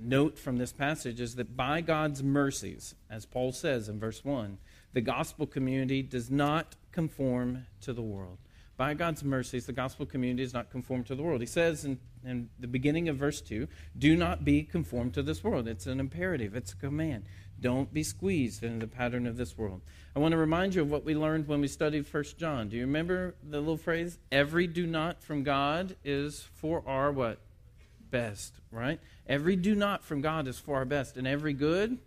note 0.00 0.38
from 0.38 0.58
this 0.58 0.72
passage 0.72 1.20
is 1.20 1.34
that 1.34 1.56
by 1.56 1.80
God's 1.80 2.22
mercies, 2.22 2.94
as 3.10 3.26
Paul 3.26 3.50
says 3.50 3.88
in 3.88 3.98
verse 3.98 4.24
1, 4.24 4.58
the 4.92 5.00
gospel 5.00 5.46
community 5.46 6.00
does 6.00 6.30
not 6.30 6.76
conform 6.92 7.66
to 7.80 7.92
the 7.92 8.02
world. 8.02 8.38
By 8.76 8.94
God's 8.94 9.24
mercies, 9.24 9.66
the 9.66 9.72
gospel 9.72 10.06
community 10.06 10.42
is 10.42 10.54
not 10.54 10.70
conformed 10.70 11.06
to 11.06 11.14
the 11.14 11.22
world. 11.22 11.40
He 11.40 11.46
says 11.46 11.84
in, 11.84 11.98
in 12.24 12.50
the 12.60 12.68
beginning 12.68 13.08
of 13.08 13.16
verse 13.16 13.40
2 13.40 13.66
do 13.98 14.16
not 14.16 14.44
be 14.44 14.62
conformed 14.62 15.14
to 15.14 15.22
this 15.22 15.42
world. 15.42 15.66
It's 15.66 15.86
an 15.86 15.98
imperative, 15.98 16.54
it's 16.54 16.72
a 16.72 16.76
command. 16.76 17.24
Don't 17.60 17.92
be 17.92 18.02
squeezed 18.02 18.62
into 18.62 18.86
the 18.86 18.92
pattern 18.92 19.26
of 19.26 19.36
this 19.36 19.56
world. 19.56 19.80
I 20.14 20.18
want 20.18 20.32
to 20.32 20.38
remind 20.38 20.74
you 20.74 20.82
of 20.82 20.90
what 20.90 21.04
we 21.04 21.14
learned 21.14 21.48
when 21.48 21.60
we 21.60 21.68
studied 21.68 22.06
First 22.06 22.38
John. 22.38 22.68
Do 22.68 22.76
you 22.76 22.82
remember 22.82 23.34
the 23.42 23.58
little 23.58 23.76
phrase? 23.76 24.18
Every 24.30 24.66
do 24.66 24.86
not 24.86 25.22
from 25.22 25.42
God 25.42 25.96
is 26.04 26.48
for 26.54 26.82
our 26.86 27.10
what? 27.12 27.38
Best, 28.10 28.54
right? 28.70 29.00
Every 29.26 29.56
do 29.56 29.74
not 29.74 30.04
from 30.04 30.20
God 30.20 30.46
is 30.46 30.58
for 30.58 30.76
our 30.76 30.84
best, 30.84 31.16
and 31.16 31.26
every 31.26 31.52
good 31.52 31.98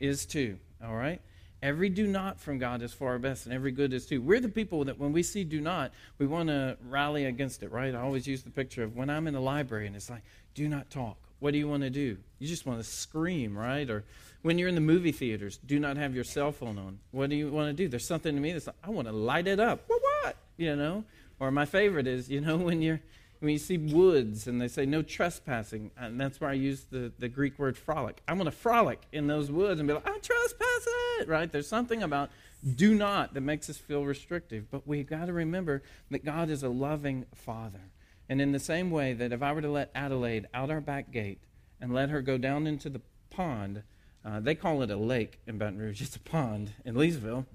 is 0.00 0.26
too. 0.26 0.58
All 0.84 0.94
right? 0.94 1.20
Every 1.60 1.88
do 1.88 2.06
not 2.06 2.40
from 2.40 2.58
God 2.58 2.82
is 2.82 2.92
for 2.92 3.08
our 3.08 3.18
best, 3.18 3.46
and 3.46 3.54
every 3.54 3.72
good 3.72 3.92
is 3.92 4.06
too. 4.06 4.22
We're 4.22 4.40
the 4.40 4.48
people 4.48 4.84
that 4.84 4.98
when 4.98 5.12
we 5.12 5.24
see 5.24 5.42
do 5.42 5.60
not, 5.60 5.92
we 6.18 6.26
want 6.26 6.48
to 6.48 6.76
rally 6.88 7.24
against 7.24 7.64
it, 7.64 7.72
right? 7.72 7.94
I 7.94 8.00
always 8.00 8.28
use 8.28 8.42
the 8.42 8.50
picture 8.50 8.84
of 8.84 8.94
when 8.94 9.10
I'm 9.10 9.26
in 9.26 9.34
the 9.34 9.40
library 9.40 9.88
and 9.88 9.96
it's 9.96 10.08
like, 10.08 10.22
do 10.54 10.68
not 10.68 10.88
talk. 10.88 11.16
What 11.40 11.52
do 11.52 11.58
you 11.58 11.68
want 11.68 11.82
to 11.82 11.90
do? 11.90 12.16
You 12.38 12.46
just 12.46 12.64
want 12.64 12.80
to 12.80 12.84
scream, 12.84 13.58
right? 13.58 13.88
Or 13.90 14.04
when 14.42 14.58
you're 14.58 14.68
in 14.68 14.74
the 14.74 14.80
movie 14.80 15.12
theaters, 15.12 15.58
do 15.58 15.78
not 15.78 15.96
have 15.96 16.14
your 16.14 16.24
cell 16.24 16.52
phone 16.52 16.78
on. 16.78 17.00
What 17.10 17.30
do 17.30 17.36
you 17.36 17.50
want 17.50 17.68
to 17.68 17.72
do? 17.72 17.88
There's 17.88 18.06
something 18.06 18.34
to 18.34 18.40
me 18.40 18.52
that's 18.52 18.66
like, 18.66 18.76
I 18.84 18.90
want 18.90 19.08
to 19.08 19.12
light 19.12 19.46
it 19.46 19.60
up. 19.60 19.84
What, 19.86 20.00
what? 20.22 20.36
You 20.56 20.76
know? 20.76 21.04
Or 21.40 21.50
my 21.50 21.64
favorite 21.64 22.06
is, 22.06 22.28
you 22.28 22.40
know, 22.40 22.56
when 22.68 22.82
you're 22.82 23.00
when 23.40 23.52
you 23.52 23.58
see 23.58 23.78
woods 23.78 24.48
and 24.48 24.60
they 24.60 24.66
say 24.66 24.84
no 24.84 25.00
trespassing, 25.00 25.92
and 25.96 26.20
that's 26.20 26.40
where 26.40 26.50
I 26.50 26.54
use 26.54 26.86
the, 26.90 27.12
the 27.20 27.28
Greek 27.28 27.56
word 27.56 27.76
frolic. 27.76 28.20
I 28.26 28.32
want 28.32 28.46
to 28.46 28.50
frolic 28.50 29.00
in 29.12 29.28
those 29.28 29.48
woods 29.48 29.78
and 29.78 29.86
be 29.86 29.94
like, 29.94 30.08
I'm 30.08 30.20
trespassing, 30.20 31.28
right? 31.28 31.50
There's 31.50 31.68
something 31.68 32.02
about 32.02 32.30
do 32.74 32.94
not 32.94 33.34
that 33.34 33.42
makes 33.42 33.70
us 33.70 33.76
feel 33.76 34.04
restrictive. 34.04 34.70
But 34.70 34.86
we've 34.86 35.06
got 35.06 35.26
to 35.26 35.32
remember 35.32 35.82
that 36.10 36.24
God 36.24 36.50
is 36.50 36.62
a 36.62 36.68
loving 36.68 37.26
Father. 37.34 37.92
And 38.28 38.40
in 38.40 38.52
the 38.52 38.58
same 38.58 38.90
way 38.90 39.12
that 39.14 39.32
if 39.32 39.42
I 39.42 39.52
were 39.52 39.62
to 39.62 39.70
let 39.70 39.90
Adelaide 39.94 40.48
out 40.52 40.70
our 40.70 40.80
back 40.80 41.10
gate 41.10 41.40
and 41.80 41.94
let 41.94 42.10
her 42.10 42.20
go 42.20 42.36
down 42.38 42.66
into 42.66 42.90
the 42.90 43.00
pond, 43.30 43.82
uh, 44.24 44.40
they 44.40 44.54
call 44.54 44.82
it 44.82 44.90
a 44.90 44.96
lake 44.96 45.38
in 45.46 45.58
Baton 45.58 45.78
Rouge. 45.78 46.02
It's 46.02 46.16
a 46.16 46.20
pond 46.20 46.72
in 46.84 46.94
Leesville. 46.94 47.46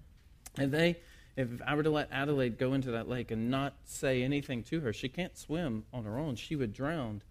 And 0.58 0.72
they, 0.72 0.98
if 1.36 1.50
I 1.66 1.76
were 1.76 1.84
to 1.84 1.90
let 1.90 2.10
Adelaide 2.12 2.58
go 2.58 2.74
into 2.74 2.92
that 2.92 3.10
lake 3.10 3.32
and 3.32 3.50
not 3.50 3.74
say 3.84 4.24
anything 4.24 4.64
to 4.64 4.80
her, 4.82 4.94
she 4.94 5.10
can't 5.10 5.38
swim 5.38 5.86
on 5.94 6.06
her 6.06 6.18
own. 6.18 6.36
She 6.36 6.56
would 6.56 6.74
drown. 6.74 7.22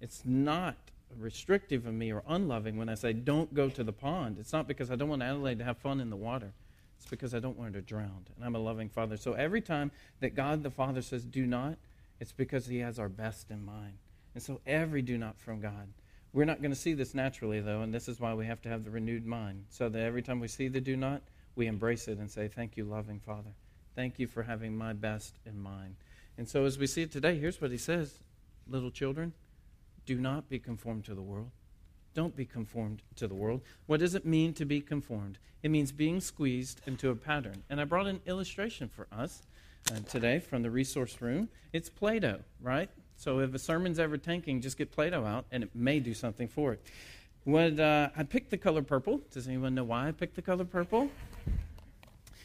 It's 0.00 0.22
not 0.24 0.76
restrictive 1.18 1.86
of 1.86 1.94
me 1.94 2.12
or 2.12 2.22
unloving 2.28 2.76
when 2.76 2.88
I 2.88 2.94
say 2.94 3.12
don't 3.12 3.52
go 3.54 3.68
to 3.68 3.84
the 3.84 3.92
pond. 3.92 4.38
It's 4.38 4.52
not 4.52 4.66
because 4.66 4.90
I 4.90 4.96
don't 4.96 5.08
want 5.08 5.22
Adelaide 5.22 5.58
to 5.58 5.64
have 5.64 5.78
fun 5.78 6.00
in 6.00 6.10
the 6.10 6.16
water. 6.16 6.52
It's 6.96 7.08
because 7.08 7.34
I 7.34 7.38
don't 7.38 7.56
want 7.56 7.74
her 7.74 7.80
to 7.80 7.86
drown. 7.86 8.26
And 8.36 8.44
I'm 8.44 8.54
a 8.54 8.58
loving 8.58 8.88
father. 8.88 9.16
So 9.16 9.32
every 9.32 9.60
time 9.60 9.90
that 10.20 10.34
God 10.34 10.62
the 10.62 10.70
Father 10.70 11.00
says 11.00 11.24
do 11.24 11.46
not, 11.46 11.78
it's 12.20 12.32
because 12.32 12.66
he 12.66 12.78
has 12.78 12.98
our 12.98 13.08
best 13.08 13.50
in 13.50 13.64
mind. 13.64 13.94
And 14.34 14.42
so 14.42 14.60
every 14.66 15.00
do 15.00 15.16
not 15.16 15.38
from 15.38 15.60
God 15.60 15.88
we're 16.32 16.44
not 16.44 16.60
going 16.60 16.70
to 16.70 16.76
see 16.76 16.92
this 16.92 17.14
naturally, 17.14 17.60
though, 17.60 17.82
and 17.82 17.92
this 17.92 18.08
is 18.08 18.20
why 18.20 18.34
we 18.34 18.46
have 18.46 18.62
to 18.62 18.68
have 18.68 18.84
the 18.84 18.90
renewed 18.90 19.26
mind. 19.26 19.64
So 19.68 19.88
that 19.88 20.02
every 20.02 20.22
time 20.22 20.40
we 20.40 20.48
see 20.48 20.68
the 20.68 20.80
do 20.80 20.96
not, 20.96 21.22
we 21.56 21.66
embrace 21.66 22.08
it 22.08 22.18
and 22.18 22.30
say, 22.30 22.48
Thank 22.48 22.76
you, 22.76 22.84
loving 22.84 23.20
Father. 23.20 23.50
Thank 23.96 24.18
you 24.18 24.26
for 24.26 24.42
having 24.44 24.76
my 24.76 24.92
best 24.92 25.38
in 25.44 25.60
mind. 25.60 25.96
And 26.38 26.48
so 26.48 26.64
as 26.64 26.78
we 26.78 26.86
see 26.86 27.02
it 27.02 27.10
today, 27.10 27.38
here's 27.38 27.60
what 27.60 27.70
he 27.70 27.78
says 27.78 28.20
Little 28.68 28.90
children, 28.90 29.32
do 30.06 30.18
not 30.18 30.48
be 30.48 30.58
conformed 30.58 31.04
to 31.06 31.14
the 31.14 31.22
world. 31.22 31.50
Don't 32.14 32.34
be 32.34 32.44
conformed 32.44 33.02
to 33.16 33.28
the 33.28 33.34
world. 33.34 33.60
What 33.86 34.00
does 34.00 34.14
it 34.14 34.24
mean 34.24 34.52
to 34.54 34.64
be 34.64 34.80
conformed? 34.80 35.38
It 35.62 35.70
means 35.70 35.92
being 35.92 36.20
squeezed 36.20 36.80
into 36.86 37.10
a 37.10 37.14
pattern. 37.14 37.62
And 37.68 37.80
I 37.80 37.84
brought 37.84 38.06
an 38.06 38.20
illustration 38.26 38.88
for 38.88 39.06
us 39.12 39.42
uh, 39.92 40.00
today 40.08 40.38
from 40.40 40.62
the 40.62 40.70
resource 40.70 41.20
room. 41.20 41.48
It's 41.72 41.88
Play 41.88 42.18
Doh, 42.18 42.40
right? 42.60 42.90
So 43.20 43.40
if 43.40 43.52
a 43.52 43.58
sermon's 43.58 43.98
ever 43.98 44.16
tanking, 44.16 44.62
just 44.62 44.78
get 44.78 44.90
Play 44.90 45.10
Doh 45.10 45.26
out, 45.26 45.44
and 45.52 45.62
it 45.62 45.74
may 45.74 46.00
do 46.00 46.14
something 46.14 46.48
for 46.48 46.72
it. 46.72 46.82
What, 47.44 47.78
uh, 47.78 48.08
I 48.16 48.22
picked 48.22 48.48
the 48.48 48.56
color 48.56 48.80
purple. 48.80 49.20
Does 49.30 49.46
anyone 49.46 49.74
know 49.74 49.84
why 49.84 50.08
I 50.08 50.12
picked 50.12 50.36
the 50.36 50.42
color 50.42 50.64
purple? 50.64 51.10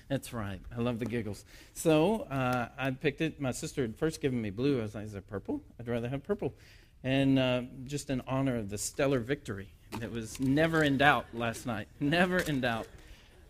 That's 0.09 0.33
right. 0.33 0.59
I 0.75 0.81
love 0.81 0.99
the 0.99 1.05
giggles. 1.05 1.45
So 1.73 2.23
uh, 2.23 2.67
I 2.77 2.91
picked 2.91 3.21
it. 3.21 3.39
My 3.39 3.51
sister 3.51 3.83
had 3.83 3.95
first 3.95 4.19
given 4.19 4.41
me 4.41 4.49
blue. 4.49 4.79
I 4.79 4.81
was 4.83 4.95
like, 4.95 5.05
is 5.05 5.15
it 5.15 5.25
purple? 5.27 5.61
I'd 5.79 5.87
rather 5.87 6.09
have 6.09 6.23
purple. 6.23 6.53
And 7.05 7.39
uh, 7.39 7.61
just 7.85 8.09
in 8.09 8.21
honor 8.27 8.57
of 8.57 8.69
the 8.69 8.77
stellar 8.77 9.19
victory 9.19 9.69
that 9.99 10.11
was 10.11 10.41
never 10.41 10.83
in 10.83 10.97
doubt 10.97 11.27
last 11.33 11.65
night. 11.65 11.87
Never 12.01 12.39
in 12.39 12.59
doubt. 12.59 12.87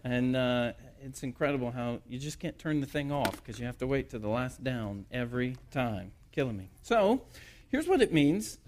And 0.03 0.35
uh, 0.35 0.73
it's 1.03 1.23
incredible 1.23 1.71
how 1.71 2.01
you 2.07 2.19
just 2.19 2.39
can't 2.39 2.59
turn 2.59 2.81
the 2.81 2.87
thing 2.87 3.11
off 3.11 3.37
because 3.37 3.59
you 3.59 3.65
have 3.65 3.79
to 3.79 3.87
wait 3.87 4.11
to 4.11 4.19
the 4.19 4.29
last 4.29 4.63
down 4.63 5.07
every 5.11 5.57
time 5.71 6.11
killing 6.35 6.57
me. 6.57 6.69
So, 6.83 7.21
here's 7.69 7.87
what 7.87 8.01
it 8.01 8.13
means 8.13 8.59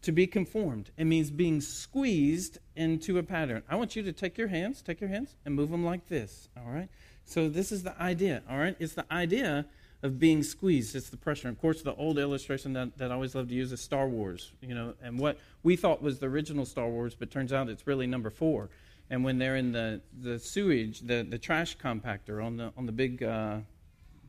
to 0.00 0.12
be 0.12 0.26
conformed 0.26 0.90
it 0.96 1.04
means 1.04 1.30
being 1.30 1.60
squeezed 1.60 2.58
into 2.74 3.18
a 3.18 3.22
pattern. 3.22 3.62
I 3.68 3.76
want 3.76 3.94
you 3.94 4.02
to 4.02 4.12
take 4.12 4.38
your 4.38 4.48
hands, 4.48 4.82
take 4.82 5.00
your 5.00 5.10
hands, 5.10 5.36
and 5.44 5.54
move 5.54 5.70
them 5.70 5.84
like 5.84 6.08
this, 6.08 6.48
all 6.56 6.72
right? 6.72 6.88
So, 7.24 7.48
this 7.48 7.70
is 7.70 7.82
the 7.82 8.00
idea, 8.00 8.42
all 8.50 8.58
right? 8.58 8.74
It's 8.78 8.94
the 8.94 9.06
idea 9.12 9.66
of 10.02 10.18
being 10.18 10.42
squeezed. 10.42 10.96
It's 10.96 11.10
the 11.10 11.16
pressure. 11.16 11.48
Of 11.48 11.60
course, 11.60 11.82
the 11.82 11.94
old 11.94 12.18
illustration 12.18 12.72
that, 12.72 12.98
that 12.98 13.12
I 13.12 13.14
always 13.14 13.34
love 13.34 13.48
to 13.48 13.54
use 13.54 13.70
is 13.70 13.80
Star 13.80 14.08
Wars, 14.08 14.50
you 14.60 14.74
know, 14.74 14.94
and 15.02 15.18
what 15.18 15.38
we 15.62 15.76
thought 15.76 16.02
was 16.02 16.18
the 16.18 16.26
original 16.26 16.66
Star 16.66 16.88
Wars, 16.88 17.14
but 17.14 17.30
turns 17.30 17.52
out 17.52 17.68
it's 17.68 17.86
really 17.86 18.06
number 18.06 18.30
four. 18.30 18.68
And 19.10 19.24
when 19.24 19.38
they're 19.38 19.56
in 19.56 19.72
the, 19.72 20.00
the 20.20 20.38
sewage, 20.38 21.00
the, 21.00 21.22
the 21.22 21.38
trash 21.38 21.76
compactor 21.76 22.44
on 22.44 22.56
the, 22.56 22.72
on 22.76 22.86
the 22.86 22.92
big, 22.92 23.22
uh, 23.22 23.58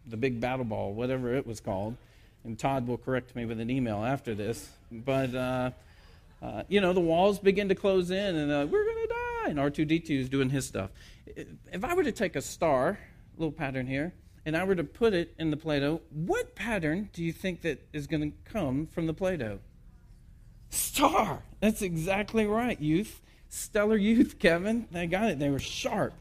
the 0.05 0.17
big 0.17 0.39
battle 0.39 0.65
ball, 0.65 0.93
whatever 0.93 1.33
it 1.33 1.47
was 1.47 1.59
called, 1.59 1.95
and 2.43 2.57
Todd 2.57 2.87
will 2.87 2.97
correct 2.97 3.35
me 3.35 3.45
with 3.45 3.59
an 3.59 3.69
email 3.69 4.03
after 4.03 4.35
this. 4.35 4.69
But 4.91 5.33
uh, 5.33 5.71
uh, 6.43 6.63
you 6.67 6.81
know, 6.81 6.91
the 6.91 6.99
walls 6.99 7.39
begin 7.39 7.69
to 7.69 7.75
close 7.75 8.11
in, 8.11 8.35
and 8.35 8.51
uh, 8.51 8.67
we're 8.69 8.83
going 8.83 9.07
to 9.07 9.07
die. 9.07 9.49
And 9.49 9.59
R2D2 9.59 10.09
is 10.19 10.29
doing 10.29 10.49
his 10.49 10.65
stuff. 10.65 10.89
If 11.25 11.83
I 11.83 11.93
were 11.93 12.03
to 12.03 12.11
take 12.11 12.35
a 12.35 12.41
star, 12.41 12.99
little 13.37 13.51
pattern 13.51 13.87
here, 13.87 14.13
and 14.45 14.57
I 14.57 14.65
were 14.65 14.75
to 14.75 14.83
put 14.83 15.13
it 15.13 15.33
in 15.39 15.51
the 15.51 15.57
Play-Doh, 15.57 16.01
what 16.11 16.53
pattern 16.53 17.09
do 17.13 17.23
you 17.23 17.31
think 17.31 17.61
that 17.61 17.87
is 17.93 18.07
going 18.07 18.29
to 18.29 18.37
come 18.51 18.87
from 18.87 19.07
the 19.07 19.13
Play-Doh? 19.13 19.59
Star. 20.69 21.43
That's 21.61 21.81
exactly 21.81 22.45
right, 22.45 22.79
youth. 22.79 23.21
Stellar 23.47 23.97
youth, 23.97 24.35
Kevin. 24.39 24.87
They 24.91 25.07
got 25.07 25.29
it. 25.29 25.39
They 25.39 25.49
were 25.49 25.59
sharp. 25.59 26.13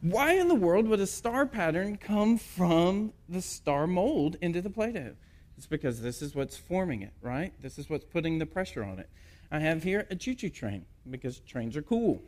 Why 0.00 0.34
in 0.34 0.46
the 0.46 0.54
world 0.54 0.86
would 0.86 1.00
a 1.00 1.06
star 1.06 1.44
pattern 1.44 1.96
come 1.96 2.38
from 2.38 3.12
the 3.28 3.42
star 3.42 3.88
mold 3.88 4.36
into 4.40 4.62
the 4.62 4.70
Play-Doh? 4.70 5.14
It's 5.60 5.66
because 5.66 6.00
this 6.00 6.22
is 6.22 6.34
what's 6.34 6.56
forming 6.56 7.02
it, 7.02 7.12
right? 7.20 7.52
This 7.60 7.78
is 7.78 7.90
what's 7.90 8.06
putting 8.06 8.38
the 8.38 8.46
pressure 8.46 8.82
on 8.82 8.98
it. 8.98 9.10
I 9.50 9.58
have 9.58 9.82
here 9.82 10.06
a 10.08 10.16
choo 10.16 10.34
choo 10.34 10.48
train 10.48 10.86
because 11.10 11.40
trains 11.40 11.76
are 11.76 11.82
cool. 11.82 12.22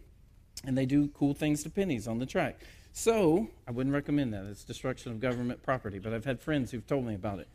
and 0.66 0.76
they 0.76 0.84
do 0.84 1.08
cool 1.08 1.32
things 1.32 1.62
to 1.62 1.70
pennies 1.70 2.06
on 2.06 2.18
the 2.18 2.26
track. 2.26 2.60
So 2.92 3.48
I 3.66 3.70
wouldn't 3.70 3.94
recommend 3.94 4.34
that. 4.34 4.44
It's 4.44 4.64
destruction 4.64 5.12
of 5.12 5.18
government 5.18 5.62
property, 5.62 5.98
but 5.98 6.12
I've 6.12 6.26
had 6.26 6.42
friends 6.42 6.70
who've 6.70 6.86
told 6.86 7.06
me 7.06 7.14
about 7.14 7.38
it. 7.38 7.48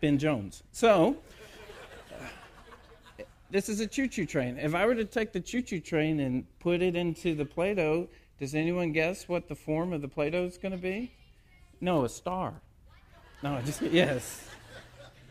ben 0.00 0.16
Jones. 0.16 0.62
So 0.72 1.18
this 3.50 3.68
is 3.68 3.80
a 3.80 3.86
choo-choo 3.86 4.24
train. 4.24 4.56
If 4.56 4.74
I 4.74 4.86
were 4.86 4.94
to 4.94 5.04
take 5.04 5.34
the 5.34 5.40
choo-choo 5.40 5.80
train 5.80 6.18
and 6.20 6.46
put 6.60 6.80
it 6.80 6.96
into 6.96 7.34
the 7.34 7.44
Play-Doh, 7.44 8.08
does 8.40 8.54
anyone 8.54 8.92
guess 8.92 9.28
what 9.28 9.48
the 9.48 9.54
form 9.54 9.92
of 9.92 10.00
the 10.00 10.08
Play-Doh 10.08 10.44
is 10.46 10.56
going 10.56 10.72
to 10.72 10.78
be? 10.78 11.12
No, 11.78 12.06
a 12.06 12.08
star. 12.08 12.54
No, 13.42 13.60
just 13.62 13.82
yes. 13.82 14.48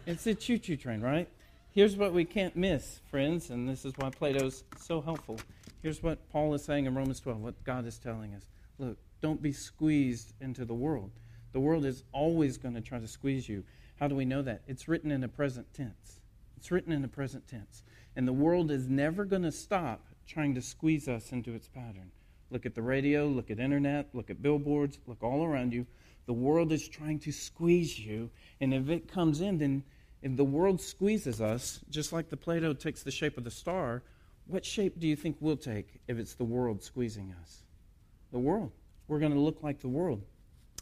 It's 0.06 0.28
a 0.28 0.36
choo-choo 0.36 0.76
train, 0.76 1.00
right? 1.00 1.30
Here's 1.71 1.95
what 1.95 2.12
we 2.12 2.26
can't 2.26 2.56
miss, 2.58 3.00
friends, 3.10 3.50
and 3.50 3.69
this 3.69 3.86
is 3.86 3.93
why 3.95 4.10
Play-Doh's 4.10 4.65
so 4.78 5.00
helpful. 5.00 5.39
Here's 5.82 6.04
what 6.04 6.30
Paul 6.30 6.54
is 6.54 6.63
saying 6.63 6.88
in 6.88 6.93
Romans 6.93 7.21
12, 7.21 7.39
what 7.39 7.63
God 7.63 7.86
is 7.86 7.97
telling 7.97 8.34
us. 8.34 8.50
Look, 8.78 8.97
don't 9.21 9.41
be 9.41 9.54
squeezed 9.54 10.34
into 10.41 10.65
the 10.65 10.74
world. 10.74 11.12
The 11.54 11.62
world 11.62 11.86
is 11.86 12.04
always 12.12 12.58
going 12.58 12.76
to 12.76 12.82
try 12.82 13.00
to 13.00 13.08
squeeze 13.08 13.47
you. 13.47 13.63
How 13.97 14.10
do 14.10 14.15
we 14.15 14.26
know 14.26 14.41
that? 14.41 14.63
It's 14.67 14.89
written 14.89 15.12
in 15.12 15.21
the 15.21 15.30
present 15.30 15.74
tense. 15.74 16.19
It's 16.58 16.69
written 16.69 16.91
in 16.91 17.02
the 17.02 17.08
present 17.08 17.47
tense. 17.47 17.84
And 18.17 18.28
the 18.28 18.34
world 18.34 18.71
is 18.71 18.89
never 18.89 19.24
going 19.24 19.43
to 19.43 19.52
stop 19.54 20.06
trying 20.28 20.54
to 20.56 20.62
squeeze 20.62 21.08
us 21.08 21.32
into 21.32 21.54
its 21.54 21.69
pattern. 21.69 22.12
Look 22.50 22.65
at 22.65 22.76
the 22.76 22.82
radio, 22.82 23.28
look 23.28 23.50
at 23.50 23.60
internet, 23.60 24.10
look 24.13 24.30
at 24.30 24.41
billboards, 24.41 25.00
look 25.08 25.24
all 25.24 25.45
around 25.45 25.71
you. 25.71 25.86
The 26.26 26.34
world 26.34 26.72
is 26.72 26.88
trying 26.88 27.20
to 27.20 27.32
squeeze 27.32 28.00
you. 28.00 28.30
And 28.60 28.74
if 28.74 28.90
it 28.90 29.12
comes 29.12 29.42
in, 29.42 29.58
then 29.58 29.84
if 30.22 30.36
the 30.36 30.44
world 30.44 30.80
squeezes 30.80 31.42
us, 31.42 31.80
just 31.90 32.14
like 32.14 32.30
the 32.30 32.38
Play 32.38 32.60
Doh 32.60 32.74
takes 32.74 33.04
the 33.04 33.12
shape 33.12 33.38
of 33.38 33.44
the 33.44 33.52
star, 33.52 34.04
what 34.46 34.66
shape 34.66 35.00
do 35.00 35.08
you 35.08 35.16
think 35.16 35.38
we'll 35.40 35.58
take 35.58 36.02
if 36.08 36.18
it's 36.18 36.36
the 36.36 36.44
world 36.44 36.84
squeezing 36.84 37.34
us? 37.42 37.64
The 38.32 38.40
world. 38.40 38.72
We're 39.08 39.20
going 39.20 39.34
to 39.34 39.40
look 39.40 39.64
like 39.64 39.80
the 39.80 39.90
world. 39.90 40.22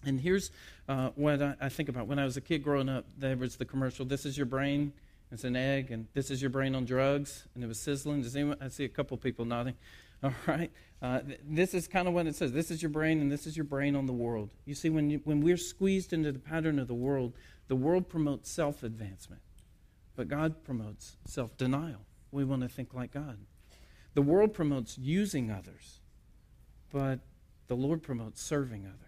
And 0.06 0.19
here's 0.19 0.52
uh, 0.88 1.10
what 1.15 1.41
I, 1.41 1.56
I, 1.60 1.69
think 1.69 1.89
about. 1.89 2.08
When 2.08 2.19
I 2.19 2.23
was 2.23 2.38
a 2.38 2.41
kid 2.41 2.63
growing 2.63 2.89
up, 2.89 3.06
there 3.17 3.36
was 3.36 3.58
the 3.58 3.65
commercial, 3.65 4.06
This 4.06 4.25
is 4.25 4.38
your 4.38 4.45
brain. 4.45 4.93
It's 5.32 5.43
an 5.43 5.56
egg, 5.56 5.91
and 5.91 6.08
this 6.13 6.32
is 6.32 6.41
your 6.41 6.49
brain 6.49 6.73
on 6.73 6.86
drugs. 6.86 7.47
And 7.54 7.63
it 7.63 7.67
was 7.67 7.80
sizzling. 7.80 8.23
Does 8.23 8.36
anyone? 8.36 8.58
I 8.62 8.69
see 8.69 8.86
a 8.86 8.89
couple 8.89 9.15
people 9.17 9.45
nodding. 9.45 9.75
All 10.23 10.34
right. 10.47 10.71
Uh, 11.01 11.21
th- 11.21 11.39
this 11.47 11.73
is 11.73 11.88
kind 11.88 12.08
of 12.08 12.13
what 12.13 12.27
it 12.27 12.36
says. 12.36 12.51
This 12.51 12.71
is 12.71 12.82
your 12.82 12.89
brain, 12.89 13.21
and 13.21 13.32
this 13.32 13.47
is 13.47 13.55
your 13.55 13.63
brain 13.63 13.95
on 13.95 14.05
the 14.05 14.13
world. 14.13 14.49
You 14.65 14.75
see, 14.75 14.89
when, 14.89 15.10
you, 15.10 15.21
when 15.23 15.41
we're 15.41 15.58
squeezed 15.58 16.12
into 16.12 16.32
the 16.32 16.39
pattern 16.39 16.77
of 16.77 16.88
the 16.88 16.93
world, 16.93 17.34
the 17.67 17.75
world 17.75 18.10
promotes 18.10 18.51
self 18.51 18.84
advancement, 18.84 19.41
but 20.15 20.27
God 20.27 20.63
promotes 20.63 21.15
self 21.25 21.55
denial. 21.58 22.01
We 22.32 22.43
want 22.43 22.63
to 22.63 22.69
think 22.69 22.93
like 22.93 23.13
God. 23.13 23.38
The 24.13 24.21
world 24.21 24.53
promotes 24.53 24.97
using 24.97 25.51
others, 25.51 25.99
but 26.91 27.19
the 27.67 27.75
Lord 27.75 28.03
promotes 28.03 28.41
serving 28.41 28.86
others. 28.86 28.99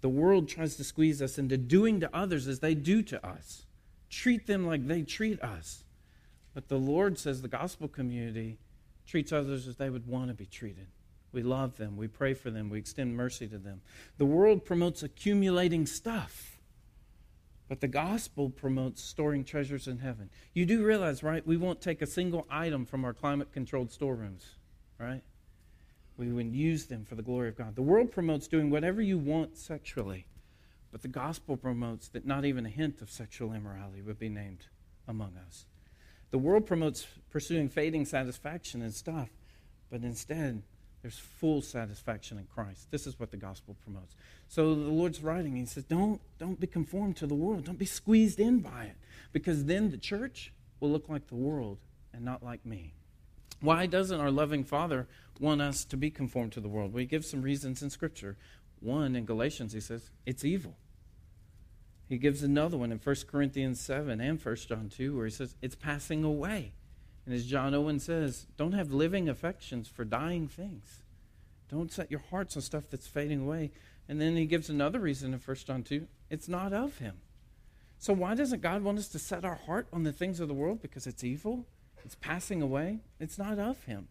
The 0.00 0.08
world 0.08 0.48
tries 0.48 0.76
to 0.76 0.84
squeeze 0.84 1.20
us 1.20 1.38
into 1.38 1.56
doing 1.56 2.00
to 2.00 2.10
others 2.16 2.48
as 2.48 2.60
they 2.60 2.74
do 2.74 3.02
to 3.02 3.24
us, 3.24 3.66
treat 4.08 4.46
them 4.46 4.66
like 4.66 4.88
they 4.88 5.02
treat 5.02 5.40
us. 5.42 5.84
But 6.54 6.68
the 6.68 6.78
Lord 6.78 7.18
says 7.18 7.42
the 7.42 7.48
gospel 7.48 7.86
community 7.86 8.58
treats 9.10 9.32
others 9.32 9.66
as 9.66 9.76
they 9.76 9.90
would 9.90 10.06
want 10.06 10.28
to 10.28 10.34
be 10.34 10.46
treated. 10.46 10.86
We 11.32 11.42
love 11.42 11.76
them, 11.76 11.96
we 11.96 12.08
pray 12.08 12.34
for 12.34 12.50
them, 12.50 12.70
we 12.70 12.78
extend 12.78 13.16
mercy 13.16 13.48
to 13.48 13.58
them. 13.58 13.80
The 14.18 14.24
world 14.24 14.64
promotes 14.64 15.02
accumulating 15.02 15.86
stuff. 15.86 16.58
But 17.68 17.80
the 17.80 17.88
gospel 17.88 18.50
promotes 18.50 19.00
storing 19.00 19.44
treasures 19.44 19.86
in 19.86 19.98
heaven. 19.98 20.28
You 20.54 20.66
do 20.66 20.84
realize, 20.84 21.22
right? 21.22 21.46
We 21.46 21.56
won't 21.56 21.80
take 21.80 22.02
a 22.02 22.06
single 22.06 22.46
item 22.50 22.84
from 22.84 23.04
our 23.04 23.12
climate 23.12 23.52
controlled 23.52 23.92
storerooms, 23.92 24.56
right? 24.98 25.22
We 26.16 26.32
would 26.32 26.52
use 26.52 26.86
them 26.86 27.04
for 27.04 27.14
the 27.14 27.22
glory 27.22 27.48
of 27.48 27.56
God. 27.56 27.76
The 27.76 27.82
world 27.82 28.10
promotes 28.10 28.48
doing 28.48 28.70
whatever 28.70 29.00
you 29.00 29.18
want 29.18 29.56
sexually, 29.56 30.26
but 30.90 31.02
the 31.02 31.08
gospel 31.08 31.56
promotes 31.56 32.08
that 32.08 32.26
not 32.26 32.44
even 32.44 32.66
a 32.66 32.70
hint 32.70 33.00
of 33.02 33.10
sexual 33.10 33.52
immorality 33.52 34.02
would 34.02 34.18
be 34.18 34.28
named 34.28 34.66
among 35.06 35.36
us. 35.46 35.66
The 36.30 36.38
world 36.38 36.66
promotes 36.66 37.06
pursuing 37.30 37.68
fading 37.68 38.04
satisfaction 38.04 38.82
and 38.82 38.94
stuff, 38.94 39.28
but 39.90 40.02
instead, 40.02 40.62
there's 41.02 41.18
full 41.18 41.62
satisfaction 41.62 42.38
in 42.38 42.44
Christ. 42.44 42.90
This 42.90 43.06
is 43.06 43.18
what 43.18 43.30
the 43.30 43.36
gospel 43.36 43.74
promotes. 43.84 44.14
So 44.48 44.74
the 44.74 44.90
Lord's 44.90 45.22
writing, 45.22 45.56
he 45.56 45.64
says, 45.64 45.84
don't, 45.84 46.20
don't 46.38 46.60
be 46.60 46.66
conformed 46.66 47.16
to 47.16 47.26
the 47.26 47.34
world. 47.34 47.64
Don't 47.64 47.78
be 47.78 47.86
squeezed 47.86 48.38
in 48.38 48.60
by 48.60 48.84
it. 48.84 48.96
Because 49.32 49.64
then 49.64 49.90
the 49.90 49.96
church 49.96 50.52
will 50.78 50.90
look 50.90 51.08
like 51.08 51.28
the 51.28 51.36
world 51.36 51.78
and 52.12 52.24
not 52.24 52.42
like 52.42 52.66
me. 52.66 52.92
Why 53.60 53.86
doesn't 53.86 54.20
our 54.20 54.30
loving 54.30 54.64
Father 54.64 55.08
want 55.38 55.62
us 55.62 55.84
to 55.86 55.96
be 55.96 56.10
conformed 56.10 56.52
to 56.52 56.60
the 56.60 56.68
world? 56.68 56.92
Well, 56.92 57.00
he 57.00 57.06
gives 57.06 57.30
some 57.30 57.42
reasons 57.42 57.82
in 57.82 57.90
Scripture. 57.90 58.36
One, 58.80 59.16
in 59.16 59.24
Galatians, 59.24 59.72
he 59.72 59.80
says, 59.80 60.10
it's 60.26 60.44
evil. 60.44 60.76
He 62.10 62.18
gives 62.18 62.42
another 62.42 62.76
one 62.76 62.90
in 62.90 62.98
1 62.98 63.16
Corinthians 63.30 63.80
7 63.80 64.20
and 64.20 64.44
1 64.44 64.56
John 64.56 64.88
2, 64.88 65.16
where 65.16 65.26
he 65.26 65.30
says, 65.30 65.54
it's 65.62 65.76
passing 65.76 66.24
away. 66.24 66.72
And 67.24 67.32
as 67.32 67.46
John 67.46 67.72
Owen 67.72 68.00
says, 68.00 68.48
don't 68.56 68.72
have 68.72 68.92
living 68.92 69.28
affections 69.28 69.86
for 69.86 70.04
dying 70.04 70.48
things. 70.48 71.04
Don't 71.68 71.92
set 71.92 72.10
your 72.10 72.18
hearts 72.18 72.56
on 72.56 72.62
stuff 72.62 72.82
that's 72.90 73.06
fading 73.06 73.42
away. 73.42 73.70
And 74.08 74.20
then 74.20 74.34
he 74.34 74.44
gives 74.44 74.68
another 74.68 74.98
reason 74.98 75.32
in 75.32 75.38
1 75.38 75.56
John 75.58 75.84
2 75.84 76.08
it's 76.28 76.48
not 76.48 76.72
of 76.72 76.98
him. 76.98 77.14
So 78.00 78.12
why 78.12 78.34
doesn't 78.34 78.60
God 78.60 78.82
want 78.82 78.98
us 78.98 79.08
to 79.08 79.20
set 79.20 79.44
our 79.44 79.54
heart 79.54 79.86
on 79.92 80.02
the 80.02 80.12
things 80.12 80.40
of 80.40 80.48
the 80.48 80.54
world? 80.54 80.82
Because 80.82 81.06
it's 81.06 81.22
evil, 81.22 81.64
it's 82.04 82.16
passing 82.16 82.60
away, 82.60 82.98
it's 83.20 83.38
not 83.38 83.60
of 83.60 83.84
him. 83.84 84.08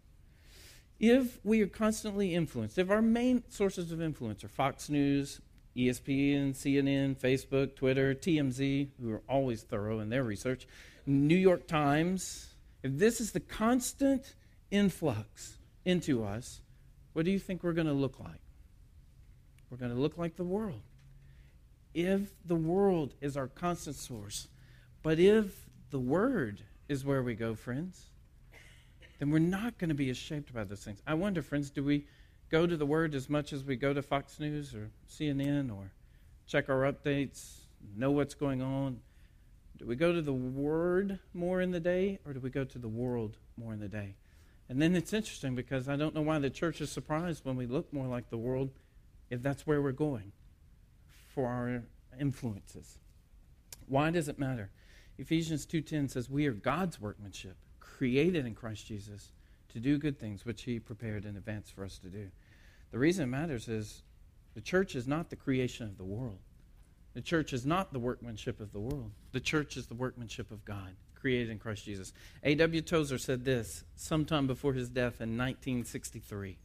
If 1.01 1.39
we 1.43 1.61
are 1.61 1.67
constantly 1.67 2.33
influenced, 2.33 2.77
if 2.77 2.89
our 2.89 3.01
main 3.01 3.43
sources 3.49 3.91
of 3.91 4.01
influence 4.01 4.41
are 4.45 4.49
Fox 4.49 4.89
News, 4.89 5.41
ESPN, 5.75 6.51
CNN, 6.51 7.17
Facebook, 7.17 7.75
Twitter, 7.75 8.13
TMZ, 8.13 8.89
who 9.01 9.11
are 9.11 9.21
always 9.29 9.63
thorough 9.63 9.99
in 9.99 10.09
their 10.09 10.23
research, 10.23 10.67
New 11.05 11.35
York 11.35 11.67
Times, 11.67 12.53
if 12.83 12.97
this 12.97 13.19
is 13.19 13.31
the 13.31 13.39
constant 13.39 14.35
influx 14.71 15.57
into 15.85 16.23
us, 16.23 16.61
what 17.13 17.25
do 17.25 17.31
you 17.31 17.39
think 17.39 17.63
we're 17.63 17.73
going 17.73 17.87
to 17.87 17.93
look 17.93 18.19
like? 18.19 18.41
We're 19.69 19.77
going 19.77 19.93
to 19.93 19.99
look 19.99 20.17
like 20.17 20.35
the 20.35 20.43
world. 20.43 20.81
If 21.93 22.33
the 22.45 22.55
world 22.55 23.13
is 23.21 23.35
our 23.35 23.47
constant 23.47 23.95
source, 23.95 24.47
but 25.01 25.19
if 25.19 25.67
the 25.89 25.99
Word 25.99 26.61
is 26.87 27.03
where 27.03 27.23
we 27.23 27.35
go, 27.35 27.55
friends, 27.55 28.05
then 29.17 29.31
we're 29.31 29.39
not 29.39 29.77
going 29.77 29.89
to 29.89 29.95
be 29.95 30.13
shaped 30.13 30.53
by 30.53 30.63
those 30.63 30.83
things. 30.83 31.01
I 31.05 31.13
wonder, 31.13 31.41
friends, 31.41 31.69
do 31.69 31.83
we 31.83 32.05
go 32.49 32.67
to 32.67 32.75
the 32.75 32.85
Word 32.85 33.15
as 33.15 33.29
much 33.29 33.53
as 33.53 33.63
we 33.63 33.75
go 33.75 33.93
to 33.93 34.01
Fox 34.01 34.39
News 34.39 34.73
or 34.73 34.91
CNN 35.09 35.71
or 35.75 35.91
check 36.47 36.69
our 36.69 36.91
updates, 36.91 37.59
know 37.95 38.11
what's 38.11 38.33
going 38.33 38.61
on? 38.61 38.99
Do 39.77 39.85
we 39.85 39.95
go 39.95 40.11
to 40.11 40.21
the 40.21 40.33
Word 40.33 41.19
more 41.33 41.61
in 41.61 41.71
the 41.71 41.79
day, 41.79 42.19
or 42.25 42.33
do 42.33 42.39
we 42.39 42.49
go 42.49 42.65
to 42.65 42.77
the 42.77 42.89
world 42.89 43.37
more 43.57 43.71
in 43.71 43.79
the 43.79 43.87
day? 43.87 44.15
And 44.67 44.81
then 44.81 44.95
it's 44.95 45.13
interesting 45.13 45.55
because 45.55 45.87
I 45.89 45.95
don't 45.95 46.13
know 46.13 46.21
why 46.21 46.37
the 46.39 46.49
church 46.49 46.81
is 46.81 46.91
surprised 46.91 47.45
when 47.45 47.55
we 47.55 47.65
look 47.65 47.91
more 47.91 48.07
like 48.07 48.29
the 48.29 48.37
world 48.37 48.71
if 49.29 49.41
that's 49.41 49.65
where 49.65 49.81
we're 49.81 49.91
going 49.91 50.31
for 51.33 51.47
our 51.47 51.83
influences. 52.19 52.99
Why 53.87 54.11
does 54.11 54.27
it 54.27 54.37
matter? 54.37 54.69
Ephesians 55.17 55.65
2:10 55.65 56.07
says 56.09 56.29
we 56.29 56.45
are 56.45 56.53
God's 56.53 57.01
workmanship, 57.01 57.57
created 57.79 58.45
in 58.45 58.53
Christ 58.53 58.85
Jesus 58.85 59.31
to 59.69 59.79
do 59.79 59.97
good 59.97 60.19
things 60.19 60.45
which 60.45 60.63
he 60.63 60.79
prepared 60.79 61.25
in 61.25 61.35
advance 61.35 61.69
for 61.69 61.83
us 61.83 61.97
to 61.99 62.09
do. 62.09 62.29
The 62.91 62.99
reason 62.99 63.23
it 63.23 63.27
matters 63.27 63.67
is 63.67 64.03
the 64.55 64.61
church 64.61 64.95
is 64.95 65.07
not 65.07 65.29
the 65.29 65.35
creation 65.35 65.87
of 65.87 65.97
the 65.97 66.03
world. 66.03 66.39
The 67.13 67.21
church 67.21 67.53
is 67.53 67.65
not 67.65 67.91
the 67.91 67.99
workmanship 67.99 68.59
of 68.59 68.71
the 68.71 68.79
world. 68.79 69.11
The 69.31 69.39
church 69.39 69.77
is 69.77 69.87
the 69.87 69.95
workmanship 69.95 70.51
of 70.51 70.65
God, 70.65 70.95
created 71.15 71.49
in 71.49 71.59
Christ 71.59 71.85
Jesus. 71.85 72.13
A.W. 72.43 72.81
Tozer 72.81 73.17
said 73.17 73.45
this 73.45 73.83
sometime 73.95 74.47
before 74.47 74.73
his 74.73 74.89
death 74.89 75.21
in 75.21 75.37
1963. 75.37 76.57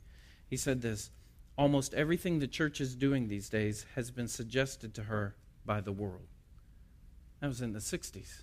He 0.49 0.57
said 0.57 0.83
this 0.83 1.11
Almost 1.57 1.95
everything 1.95 2.39
the 2.39 2.49
church 2.49 2.81
is 2.81 2.97
doing 2.97 3.29
these 3.29 3.49
days 3.49 3.87
has 3.95 4.11
been 4.11 4.29
suggested 4.29 4.93
to 4.95 5.05
her 5.05 5.37
by 5.65 5.81
the 5.81 5.93
world. 5.93 6.27
That 7.41 7.47
was 7.47 7.61
in 7.61 7.73
the 7.73 7.79
60s. 7.79 8.43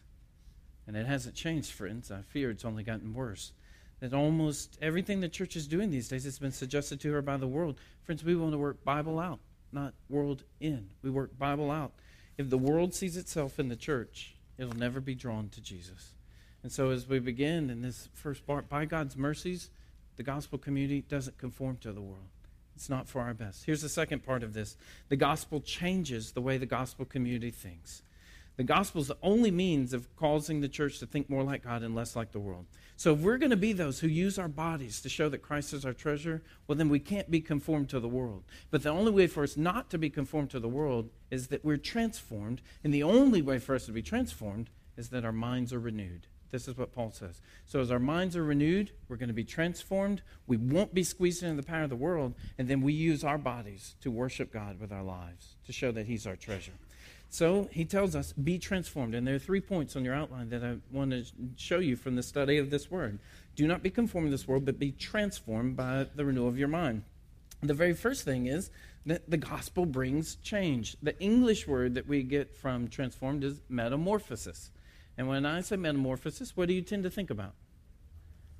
And 0.87 0.95
it 0.95 1.05
hasn't 1.05 1.35
changed, 1.35 1.71
friends. 1.71 2.11
I 2.11 2.21
fear 2.21 2.49
it's 2.49 2.65
only 2.65 2.83
gotten 2.83 3.13
worse. 3.13 3.51
That 4.01 4.13
almost 4.13 4.77
everything 4.81 5.21
the 5.21 5.29
church 5.29 5.55
is 5.55 5.67
doing 5.67 5.89
these 5.89 6.09
days 6.09 6.25
has 6.25 6.39
been 6.39 6.51
suggested 6.51 6.99
to 7.01 7.13
her 7.13 7.21
by 7.21 7.37
the 7.37 7.47
world. 7.47 7.77
Friends, 8.03 8.23
we 8.23 8.35
want 8.35 8.51
to 8.51 8.57
work 8.57 8.83
Bible 8.83 9.19
out 9.19 9.39
not 9.73 9.93
world 10.09 10.43
in. 10.59 10.89
We 11.01 11.09
work 11.09 11.37
Bible 11.37 11.71
out. 11.71 11.93
If 12.37 12.49
the 12.49 12.57
world 12.57 12.93
sees 12.93 13.17
itself 13.17 13.59
in 13.59 13.69
the 13.69 13.75
church, 13.75 14.35
it'll 14.57 14.73
never 14.73 14.99
be 14.99 15.15
drawn 15.15 15.49
to 15.49 15.61
Jesus. 15.61 16.13
And 16.63 16.71
so, 16.71 16.91
as 16.91 17.07
we 17.07 17.19
begin 17.19 17.69
in 17.69 17.81
this 17.81 18.09
first 18.13 18.45
part, 18.45 18.69
by 18.69 18.85
God's 18.85 19.17
mercies, 19.17 19.69
the 20.17 20.23
gospel 20.23 20.57
community 20.59 21.01
doesn't 21.01 21.37
conform 21.37 21.77
to 21.77 21.91
the 21.91 22.01
world. 22.01 22.29
It's 22.75 22.89
not 22.89 23.07
for 23.07 23.21
our 23.21 23.33
best. 23.33 23.65
Here's 23.65 23.81
the 23.81 23.89
second 23.89 24.23
part 24.23 24.43
of 24.43 24.53
this 24.53 24.77
the 25.09 25.15
gospel 25.15 25.61
changes 25.61 26.31
the 26.31 26.41
way 26.41 26.57
the 26.57 26.65
gospel 26.65 27.05
community 27.05 27.51
thinks. 27.51 28.03
The 28.61 28.67
gospel 28.67 29.01
is 29.01 29.07
the 29.07 29.17
only 29.23 29.49
means 29.49 29.91
of 29.91 30.15
causing 30.15 30.61
the 30.61 30.69
church 30.69 30.99
to 30.99 31.07
think 31.07 31.31
more 31.31 31.41
like 31.41 31.63
God 31.63 31.81
and 31.81 31.95
less 31.95 32.15
like 32.15 32.31
the 32.31 32.39
world. 32.39 32.67
So 32.95 33.11
if 33.11 33.19
we're 33.21 33.39
going 33.39 33.49
to 33.49 33.57
be 33.57 33.73
those 33.73 33.99
who 33.99 34.07
use 34.07 34.37
our 34.37 34.47
bodies 34.47 35.01
to 35.01 35.09
show 35.09 35.29
that 35.29 35.41
Christ 35.41 35.73
is 35.73 35.83
our 35.83 35.93
treasure, 35.93 36.43
well, 36.67 36.77
then 36.77 36.87
we 36.87 36.99
can't 36.99 37.31
be 37.31 37.41
conformed 37.41 37.89
to 37.89 37.99
the 37.99 38.07
world. 38.07 38.43
But 38.69 38.83
the 38.83 38.91
only 38.91 39.09
way 39.09 39.25
for 39.25 39.41
us 39.41 39.57
not 39.57 39.89
to 39.89 39.97
be 39.97 40.11
conformed 40.11 40.51
to 40.51 40.59
the 40.59 40.69
world 40.69 41.09
is 41.31 41.47
that 41.47 41.65
we're 41.65 41.77
transformed. 41.77 42.61
And 42.83 42.93
the 42.93 43.01
only 43.01 43.41
way 43.41 43.57
for 43.57 43.73
us 43.73 43.87
to 43.87 43.91
be 43.91 44.03
transformed 44.03 44.69
is 44.95 45.09
that 45.09 45.25
our 45.25 45.31
minds 45.31 45.73
are 45.73 45.79
renewed. 45.79 46.27
This 46.51 46.67
is 46.67 46.77
what 46.77 46.93
Paul 46.93 47.09
says. 47.09 47.41
So, 47.65 47.79
as 47.79 47.89
our 47.89 47.97
minds 47.97 48.37
are 48.37 48.43
renewed, 48.43 48.91
we're 49.09 49.17
going 49.17 49.29
to 49.29 49.33
be 49.33 49.43
transformed. 49.43 50.21
We 50.45 50.57
won't 50.57 50.93
be 50.93 51.03
squeezed 51.03 51.41
into 51.41 51.59
the 51.59 51.67
power 51.67 51.83
of 51.83 51.89
the 51.89 51.95
world. 51.95 52.35
And 52.59 52.67
then 52.67 52.81
we 52.81 52.93
use 52.93 53.23
our 53.23 53.39
bodies 53.39 53.95
to 54.01 54.11
worship 54.11 54.53
God 54.53 54.79
with 54.79 54.91
our 54.91 55.01
lives 55.01 55.55
to 55.65 55.73
show 55.73 55.91
that 55.93 56.05
He's 56.05 56.27
our 56.27 56.35
treasure. 56.35 56.73
So, 57.33 57.69
he 57.71 57.85
tells 57.85 58.13
us, 58.13 58.33
be 58.33 58.59
transformed. 58.59 59.15
And 59.15 59.25
there 59.25 59.35
are 59.35 59.39
three 59.39 59.61
points 59.61 59.95
on 59.95 60.03
your 60.03 60.13
outline 60.13 60.49
that 60.49 60.65
I 60.65 60.75
want 60.91 61.11
to 61.11 61.23
show 61.55 61.79
you 61.79 61.95
from 61.95 62.17
the 62.17 62.23
study 62.23 62.57
of 62.57 62.69
this 62.69 62.91
word. 62.91 63.19
Do 63.55 63.65
not 63.65 63.81
be 63.81 63.89
conformed 63.89 64.27
to 64.27 64.31
this 64.31 64.49
world, 64.49 64.65
but 64.65 64.77
be 64.77 64.91
transformed 64.91 65.77
by 65.77 66.07
the 66.13 66.25
renewal 66.25 66.49
of 66.49 66.57
your 66.57 66.67
mind. 66.67 67.03
The 67.63 67.73
very 67.73 67.93
first 67.93 68.25
thing 68.25 68.47
is 68.47 68.69
that 69.05 69.29
the 69.29 69.37
gospel 69.37 69.85
brings 69.85 70.35
change. 70.43 70.97
The 71.01 71.17
English 71.21 71.67
word 71.67 71.95
that 71.95 72.05
we 72.05 72.21
get 72.21 72.53
from 72.53 72.89
transformed 72.89 73.45
is 73.45 73.61
metamorphosis. 73.69 74.69
And 75.17 75.29
when 75.29 75.45
I 75.45 75.61
say 75.61 75.77
metamorphosis, 75.77 76.57
what 76.57 76.67
do 76.67 76.73
you 76.73 76.81
tend 76.81 77.03
to 77.03 77.09
think 77.09 77.29
about? 77.29 77.53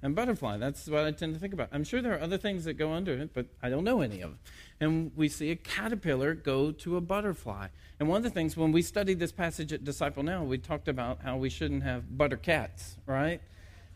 And 0.03 0.15
butterfly, 0.15 0.57
that's 0.57 0.87
what 0.87 1.05
I 1.05 1.11
tend 1.11 1.35
to 1.35 1.39
think 1.39 1.53
about. 1.53 1.69
I'm 1.71 1.83
sure 1.83 2.01
there 2.01 2.15
are 2.17 2.21
other 2.21 2.37
things 2.37 2.65
that 2.65 2.73
go 2.73 2.91
under 2.91 3.13
it, 3.13 3.33
but 3.33 3.45
I 3.61 3.69
don't 3.69 3.83
know 3.83 4.01
any 4.01 4.21
of 4.21 4.31
them. 4.31 4.39
And 4.79 5.11
we 5.15 5.29
see 5.29 5.51
a 5.51 5.55
caterpillar 5.55 6.33
go 6.33 6.71
to 6.71 6.97
a 6.97 7.01
butterfly. 7.01 7.67
And 7.99 8.09
one 8.09 8.17
of 8.17 8.23
the 8.23 8.31
things, 8.31 8.57
when 8.57 8.71
we 8.71 8.81
studied 8.81 9.19
this 9.19 9.31
passage 9.31 9.71
at 9.71 9.83
Disciple 9.83 10.23
Now, 10.23 10.43
we 10.43 10.57
talked 10.57 10.87
about 10.87 11.21
how 11.21 11.37
we 11.37 11.49
shouldn't 11.49 11.83
have 11.83 12.17
butter 12.17 12.37
cats, 12.37 12.97
right? 13.05 13.41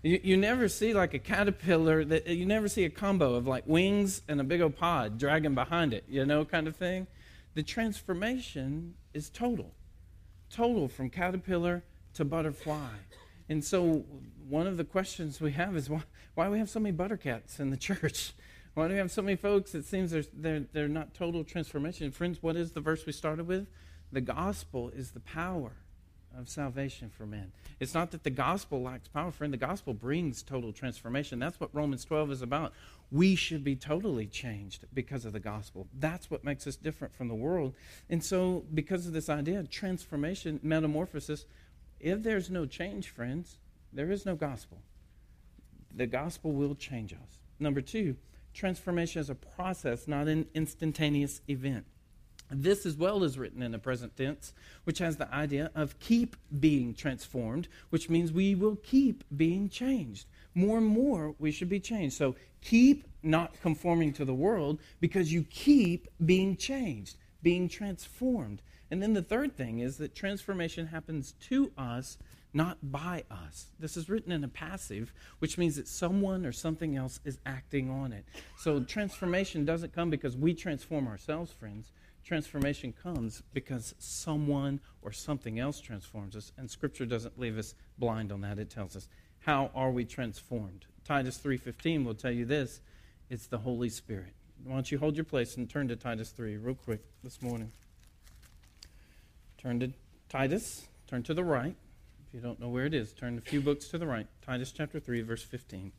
You, 0.03 0.19
you 0.23 0.37
never 0.37 0.67
see 0.67 0.93
like 0.93 1.15
a 1.15 1.19
caterpillar, 1.19 2.05
that 2.05 2.27
uh, 2.27 2.31
you 2.31 2.45
never 2.45 2.67
see 2.67 2.85
a 2.85 2.89
combo 2.91 3.33
of 3.33 3.47
like 3.47 3.65
wings 3.65 4.21
and 4.27 4.39
a 4.39 4.43
big 4.43 4.61
old 4.61 4.77
pod 4.77 5.17
dragging 5.17 5.55
behind 5.55 5.91
it, 5.91 6.03
you 6.07 6.23
know, 6.23 6.45
kind 6.45 6.67
of 6.67 6.75
thing. 6.75 7.07
The 7.55 7.63
transformation 7.63 8.93
is 9.15 9.31
total. 9.31 9.71
Total 10.51 10.87
from 10.87 11.09
caterpillar 11.09 11.83
to 12.13 12.25
butterfly. 12.25 12.89
And 13.47 13.63
so, 13.63 14.05
one 14.47 14.67
of 14.67 14.77
the 14.77 14.83
questions 14.83 15.39
we 15.39 15.51
have 15.53 15.75
is 15.75 15.89
why, 15.89 16.03
why 16.33 16.45
do 16.45 16.51
we 16.51 16.59
have 16.59 16.69
so 16.69 16.79
many 16.79 16.95
buttercats 16.95 17.59
in 17.59 17.69
the 17.69 17.77
church? 17.89 18.33
Why 18.73 18.87
do 18.87 18.93
we 18.93 18.99
have 18.99 19.11
so 19.11 19.21
many 19.21 19.37
folks? 19.37 19.73
It 19.73 19.85
seems 19.85 20.13
they're, 20.33 20.65
they're 20.73 20.87
not 20.87 21.13
total 21.13 21.43
transformation. 21.43 22.11
Friends, 22.11 22.41
what 22.41 22.55
is 22.55 22.73
the 22.73 22.81
verse 22.81 23.05
we 23.05 23.13
started 23.13 23.47
with? 23.47 23.67
The 24.11 24.21
gospel 24.21 24.89
is 24.89 25.11
the 25.11 25.21
power 25.21 25.71
of 26.37 26.49
salvation 26.49 27.09
for 27.09 27.25
men. 27.25 27.51
It's 27.79 27.93
not 27.93 28.11
that 28.11 28.23
the 28.23 28.29
gospel 28.29 28.81
lacks 28.81 29.07
power, 29.07 29.31
friend. 29.31 29.53
The 29.53 29.57
gospel 29.57 29.93
brings 29.93 30.43
total 30.43 30.73
transformation. 30.73 31.39
That's 31.39 31.59
what 31.59 31.73
Romans 31.73 32.03
12 32.05 32.31
is 32.31 32.41
about. 32.41 32.73
We 33.11 33.35
should 33.35 33.63
be 33.63 33.75
totally 33.75 34.27
changed 34.27 34.85
because 34.93 35.25
of 35.25 35.33
the 35.33 35.39
gospel. 35.39 35.87
That's 35.97 36.29
what 36.29 36.43
makes 36.43 36.67
us 36.67 36.75
different 36.75 37.15
from 37.15 37.27
the 37.27 37.35
world. 37.35 37.73
And 38.09 38.23
so, 38.23 38.65
because 38.73 39.07
of 39.07 39.13
this 39.13 39.29
idea, 39.29 39.59
of 39.59 39.69
transformation, 39.69 40.59
metamorphosis, 40.63 41.45
if 41.99 42.23
there's 42.23 42.49
no 42.49 42.65
change, 42.65 43.09
friends, 43.09 43.57
there 43.93 44.11
is 44.11 44.25
no 44.25 44.35
gospel. 44.35 44.81
The 45.93 46.07
gospel 46.07 46.51
will 46.51 46.75
change 46.75 47.13
us. 47.13 47.39
Number 47.59 47.81
two, 47.81 48.17
transformation 48.53 49.21
is 49.21 49.29
a 49.29 49.35
process, 49.35 50.07
not 50.07 50.27
an 50.27 50.47
instantaneous 50.53 51.41
event. 51.47 51.85
This 52.51 52.85
as 52.85 52.95
well 52.95 53.23
is 53.23 53.39
written 53.39 53.63
in 53.63 53.71
the 53.71 53.79
present 53.79 54.15
tense, 54.15 54.53
which 54.83 54.99
has 54.99 55.17
the 55.17 55.33
idea 55.33 55.71
of 55.73 55.99
keep 55.99 56.35
being 56.59 56.93
transformed, 56.93 57.67
which 57.89 58.09
means 58.09 58.31
we 58.31 58.53
will 58.53 58.75
keep 58.75 59.23
being 59.35 59.67
changed. 59.67 60.27
More 60.53 60.77
and 60.77 60.85
more, 60.85 61.33
we 61.39 61.51
should 61.51 61.69
be 61.69 61.79
changed. 61.79 62.15
So 62.15 62.35
keep 62.61 63.07
not 63.23 63.59
conforming 63.61 64.13
to 64.13 64.25
the 64.25 64.33
world 64.33 64.79
because 64.99 65.33
you 65.33 65.43
keep 65.43 66.07
being 66.23 66.55
changed, 66.55 67.17
being 67.41 67.67
transformed. 67.67 68.61
And 68.91 69.01
then 69.01 69.13
the 69.13 69.21
third 69.21 69.55
thing 69.55 69.79
is 69.79 69.97
that 69.97 70.15
transformation 70.15 70.87
happens 70.87 71.33
to 71.47 71.71
us, 71.77 72.17
not 72.53 72.77
by 72.91 73.23
us. 73.29 73.71
This 73.79 73.97
is 73.97 74.09
written 74.09 74.31
in 74.31 74.43
a 74.43 74.47
passive, 74.47 75.11
which 75.39 75.57
means 75.57 75.75
that 75.75 75.87
someone 75.87 76.45
or 76.45 76.51
something 76.51 76.95
else 76.95 77.19
is 77.25 77.39
acting 77.45 77.89
on 77.89 78.13
it. 78.13 78.25
So 78.57 78.79
transformation 78.83 79.65
doesn't 79.65 79.93
come 79.93 80.09
because 80.09 80.37
we 80.37 80.53
transform 80.53 81.07
ourselves, 81.07 81.51
friends. 81.51 81.91
Transformation 82.23 82.91
comes 82.91 83.43
because 83.53 83.93
someone 83.99 84.79
or 85.01 85.11
something 85.11 85.59
else 85.59 85.79
transforms 85.79 86.35
us, 86.35 86.51
and 86.57 86.71
Scripture 86.71 87.05
doesn't 87.05 87.39
leave 87.39 87.57
us 87.57 87.75
blind 87.99 88.31
on 88.31 88.41
that. 88.41 88.57
It 88.57 88.69
tells 88.69 88.95
us 88.95 89.07
how 89.39 89.69
are 89.75 89.91
we 89.91 90.05
transformed. 90.05 90.85
Titus 91.03 91.37
3:15 91.37 92.03
will 92.03 92.15
tell 92.15 92.31
you 92.31 92.45
this: 92.45 92.81
it's 93.29 93.45
the 93.45 93.59
Holy 93.59 93.89
Spirit. 93.89 94.33
Why 94.63 94.73
don't 94.73 94.91
you 94.91 94.97
hold 94.97 95.15
your 95.15 95.25
place 95.25 95.55
and 95.55 95.69
turn 95.69 95.87
to 95.89 95.95
Titus 95.95 96.31
3 96.31 96.57
real 96.57 96.73
quick 96.73 97.03
this 97.23 97.43
morning. 97.43 97.71
Turn 99.65 99.79
to 99.79 99.91
Titus, 100.29 100.85
turn 101.07 101.23
to 101.23 101.33
the 101.33 101.43
right. 101.43 101.75
If 102.27 102.35
you 102.35 102.39
don't 102.39 102.59
know 102.59 102.69
where 102.69 102.85
it 102.85 102.93
is, 102.93 103.13
turn 103.13 103.39
a 103.39 103.41
few 103.41 103.61
books 103.61 103.87
to 103.87 103.97
the 103.97 104.05
right. 104.05 104.27
Titus 104.45 104.71
chapter 104.71 104.99
3, 104.99 105.23
verse 105.23 105.41
15. 105.41 105.91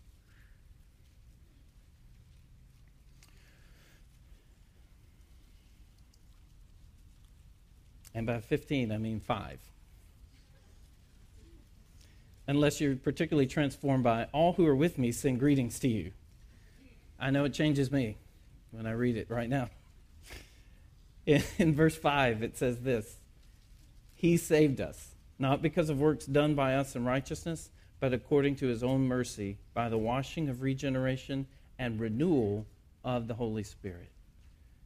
And 8.14 8.24
by 8.24 8.38
15, 8.38 8.92
I 8.92 8.98
mean 8.98 9.18
5. 9.18 9.58
Unless 12.46 12.80
you're 12.80 12.94
particularly 12.94 13.48
transformed 13.48 14.04
by 14.04 14.28
all 14.32 14.52
who 14.52 14.64
are 14.64 14.76
with 14.76 14.96
me 14.96 15.10
send 15.10 15.40
greetings 15.40 15.80
to 15.80 15.88
you. 15.88 16.12
I 17.18 17.30
know 17.30 17.44
it 17.44 17.52
changes 17.52 17.90
me 17.90 18.16
when 18.70 18.86
I 18.86 18.92
read 18.92 19.16
it 19.16 19.28
right 19.28 19.48
now. 19.48 19.70
In, 21.26 21.42
in 21.58 21.74
verse 21.74 21.96
5, 21.96 22.44
it 22.44 22.56
says 22.56 22.82
this 22.82 23.16
he 24.16 24.38
saved 24.38 24.80
us, 24.80 25.14
not 25.38 25.60
because 25.60 25.90
of 25.90 26.00
works 26.00 26.24
done 26.24 26.54
by 26.54 26.74
us 26.74 26.96
in 26.96 27.04
righteousness, 27.04 27.70
but 28.00 28.14
according 28.14 28.56
to 28.56 28.66
his 28.66 28.82
own 28.82 29.06
mercy, 29.06 29.58
by 29.74 29.90
the 29.90 29.98
washing 29.98 30.48
of 30.48 30.62
regeneration 30.62 31.46
and 31.78 32.00
renewal 32.00 32.66
of 33.04 33.28
the 33.28 33.34
Holy 33.34 33.62
Spirit. 33.62 34.10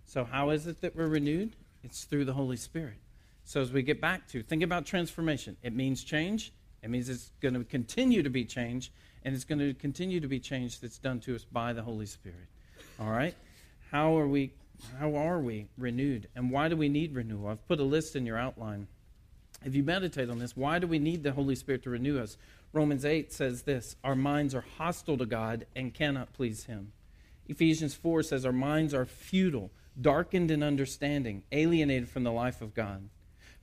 So, 0.04 0.24
how 0.24 0.50
is 0.50 0.66
it 0.66 0.80
that 0.80 0.96
we're 0.96 1.06
renewed? 1.06 1.54
It's 1.84 2.04
through 2.04 2.24
the 2.24 2.32
Holy 2.32 2.56
Spirit. 2.56 2.98
So, 3.44 3.60
as 3.60 3.72
we 3.72 3.82
get 3.82 4.00
back 4.00 4.26
to 4.28 4.42
think 4.42 4.64
about 4.64 4.84
transformation, 4.84 5.56
it 5.62 5.74
means 5.74 6.02
change. 6.02 6.52
It 6.82 6.90
means 6.90 7.08
it's 7.08 7.30
going 7.40 7.54
to 7.54 7.62
continue 7.62 8.24
to 8.24 8.30
be 8.30 8.44
changed, 8.44 8.90
and 9.24 9.34
it's 9.34 9.44
going 9.44 9.60
to 9.60 9.74
continue 9.74 10.18
to 10.18 10.28
be 10.28 10.40
changed 10.40 10.82
that's 10.82 10.98
done 10.98 11.20
to 11.20 11.36
us 11.36 11.44
by 11.44 11.72
the 11.72 11.82
Holy 11.82 12.06
Spirit. 12.06 12.48
All 12.98 13.10
right? 13.10 13.34
How 13.92 14.18
are 14.18 14.26
we 14.26 14.52
how 14.98 15.14
are 15.14 15.38
we 15.38 15.68
renewed? 15.76 16.28
And 16.34 16.50
why 16.50 16.68
do 16.68 16.76
we 16.76 16.88
need 16.88 17.14
renewal? 17.14 17.48
I've 17.48 17.66
put 17.68 17.80
a 17.80 17.84
list 17.84 18.16
in 18.16 18.24
your 18.24 18.38
outline 18.38 18.88
if 19.64 19.74
you 19.74 19.82
meditate 19.82 20.30
on 20.30 20.38
this, 20.38 20.56
why 20.56 20.78
do 20.78 20.86
we 20.86 20.98
need 20.98 21.22
the 21.22 21.32
Holy 21.32 21.54
Spirit 21.54 21.82
to 21.82 21.90
renew 21.90 22.18
us? 22.18 22.38
Romans 22.72 23.04
8 23.04 23.32
says 23.32 23.62
this 23.62 23.96
Our 24.02 24.14
minds 24.14 24.54
are 24.54 24.64
hostile 24.78 25.18
to 25.18 25.26
God 25.26 25.66
and 25.76 25.92
cannot 25.92 26.32
please 26.32 26.64
Him. 26.64 26.92
Ephesians 27.46 27.94
4 27.94 28.22
says, 28.22 28.46
Our 28.46 28.52
minds 28.52 28.94
are 28.94 29.04
futile, 29.04 29.70
darkened 30.00 30.50
in 30.50 30.62
understanding, 30.62 31.42
alienated 31.52 32.08
from 32.08 32.24
the 32.24 32.32
life 32.32 32.62
of 32.62 32.74
God. 32.74 33.08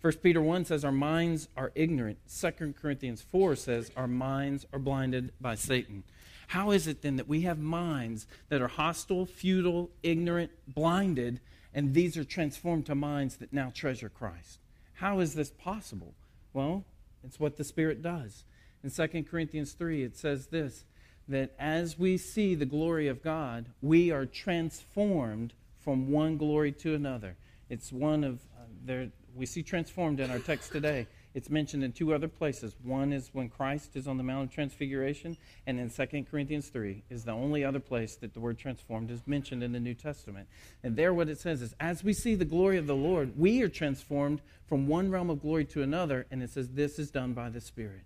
1 0.02 0.14
Peter 0.18 0.42
1 0.42 0.66
says, 0.66 0.86
Our 0.86 0.92
minds 0.92 1.48
are 1.58 1.72
ignorant. 1.74 2.20
2 2.30 2.74
Corinthians 2.80 3.22
4 3.22 3.56
says, 3.56 3.92
Our 3.96 4.08
minds 4.08 4.66
are 4.72 4.80
blinded 4.80 5.32
by 5.42 5.56
Satan. 5.56 6.04
How 6.48 6.72
is 6.72 6.86
it 6.88 7.02
then 7.02 7.16
that 7.16 7.28
we 7.28 7.42
have 7.42 7.60
minds 7.60 8.28
that 8.50 8.62
are 8.62 8.68
hostile, 8.68 9.26
futile, 9.26 9.90
ignorant, 10.04 10.52
blinded, 10.68 11.40
and 11.74 11.94
these 11.94 12.16
are 12.18 12.24
transformed 12.24 12.86
to 12.86 12.96
minds 12.96 13.38
that 13.38 13.52
now 13.52 13.72
treasure 13.74 14.10
Christ? 14.10 14.60
How 14.98 15.20
is 15.20 15.36
this 15.36 15.52
possible? 15.52 16.16
Well, 16.54 16.84
it's 17.24 17.40
what 17.40 17.58
the 17.58 17.64
Spirit 17.64 18.02
does. 18.02 18.44
In 18.84 18.90
2 18.90 19.24
Corinthians 19.30 19.74
3, 19.74 20.04
it 20.04 20.18
says 20.18 20.48
this 20.48 20.86
that 21.30 21.54
as 21.60 22.00
we 22.00 22.18
see 22.18 22.56
the 22.56 22.66
glory 22.66 23.08
of 23.08 23.22
God, 23.22 23.66
we 23.82 24.12
are 24.12 24.26
transformed 24.26 25.54
from 25.84 26.10
one 26.10 26.38
glory 26.38 26.72
to 26.72 26.96
another. 26.96 27.36
It's 27.70 27.92
one 27.92 28.24
of, 28.24 28.40
uh, 28.58 28.64
there, 28.86 29.10
we 29.36 29.46
see 29.46 29.62
transformed 29.62 30.22
in 30.22 30.32
our 30.32 30.40
text 30.40 30.72
today. 30.72 31.06
It's 31.38 31.52
mentioned 31.52 31.84
in 31.84 31.92
two 31.92 32.16
other 32.16 32.28
places. 32.28 32.76
One 32.84 33.14
is 33.14 33.30
when 33.32 33.48
Christ 33.48 33.96
is 33.96 34.08
on 34.08 34.18
the 34.18 34.24
Mount 34.24 34.50
of 34.50 34.56
Transfiguration, 34.56 35.38
and 35.68 35.80
in 35.80 35.92
2 35.92 36.26
Corinthians 36.32 36.70
3 36.70 37.04
is 37.12 37.26
the 37.26 37.32
only 37.32 37.64
other 37.64 37.80
place 37.80 38.16
that 38.16 38.34
the 38.34 38.40
word 38.40 38.58
transformed 38.58 39.12
is 39.12 39.22
mentioned 39.28 39.62
in 39.62 39.72
the 39.72 39.80
New 39.80 39.94
Testament. 39.94 40.48
And 40.82 40.96
there, 40.96 41.14
what 41.14 41.30
it 41.30 41.40
says 41.40 41.62
is, 41.62 41.76
as 41.80 42.04
we 42.04 42.12
see 42.14 42.34
the 42.34 42.44
glory 42.44 42.80
of 42.80 42.88
the 42.88 42.96
Lord, 42.96 43.38
we 43.38 43.62
are 43.62 43.70
transformed 43.70 44.42
from 44.66 44.88
one 44.88 45.12
realm 45.12 45.30
of 45.30 45.44
glory 45.44 45.66
to 45.66 45.84
another, 45.84 46.26
and 46.32 46.42
it 46.42 46.50
says, 46.50 46.70
this 46.70 46.98
is 46.98 47.12
done 47.12 47.34
by 47.34 47.50
the 47.50 47.62
Spirit. 47.62 48.02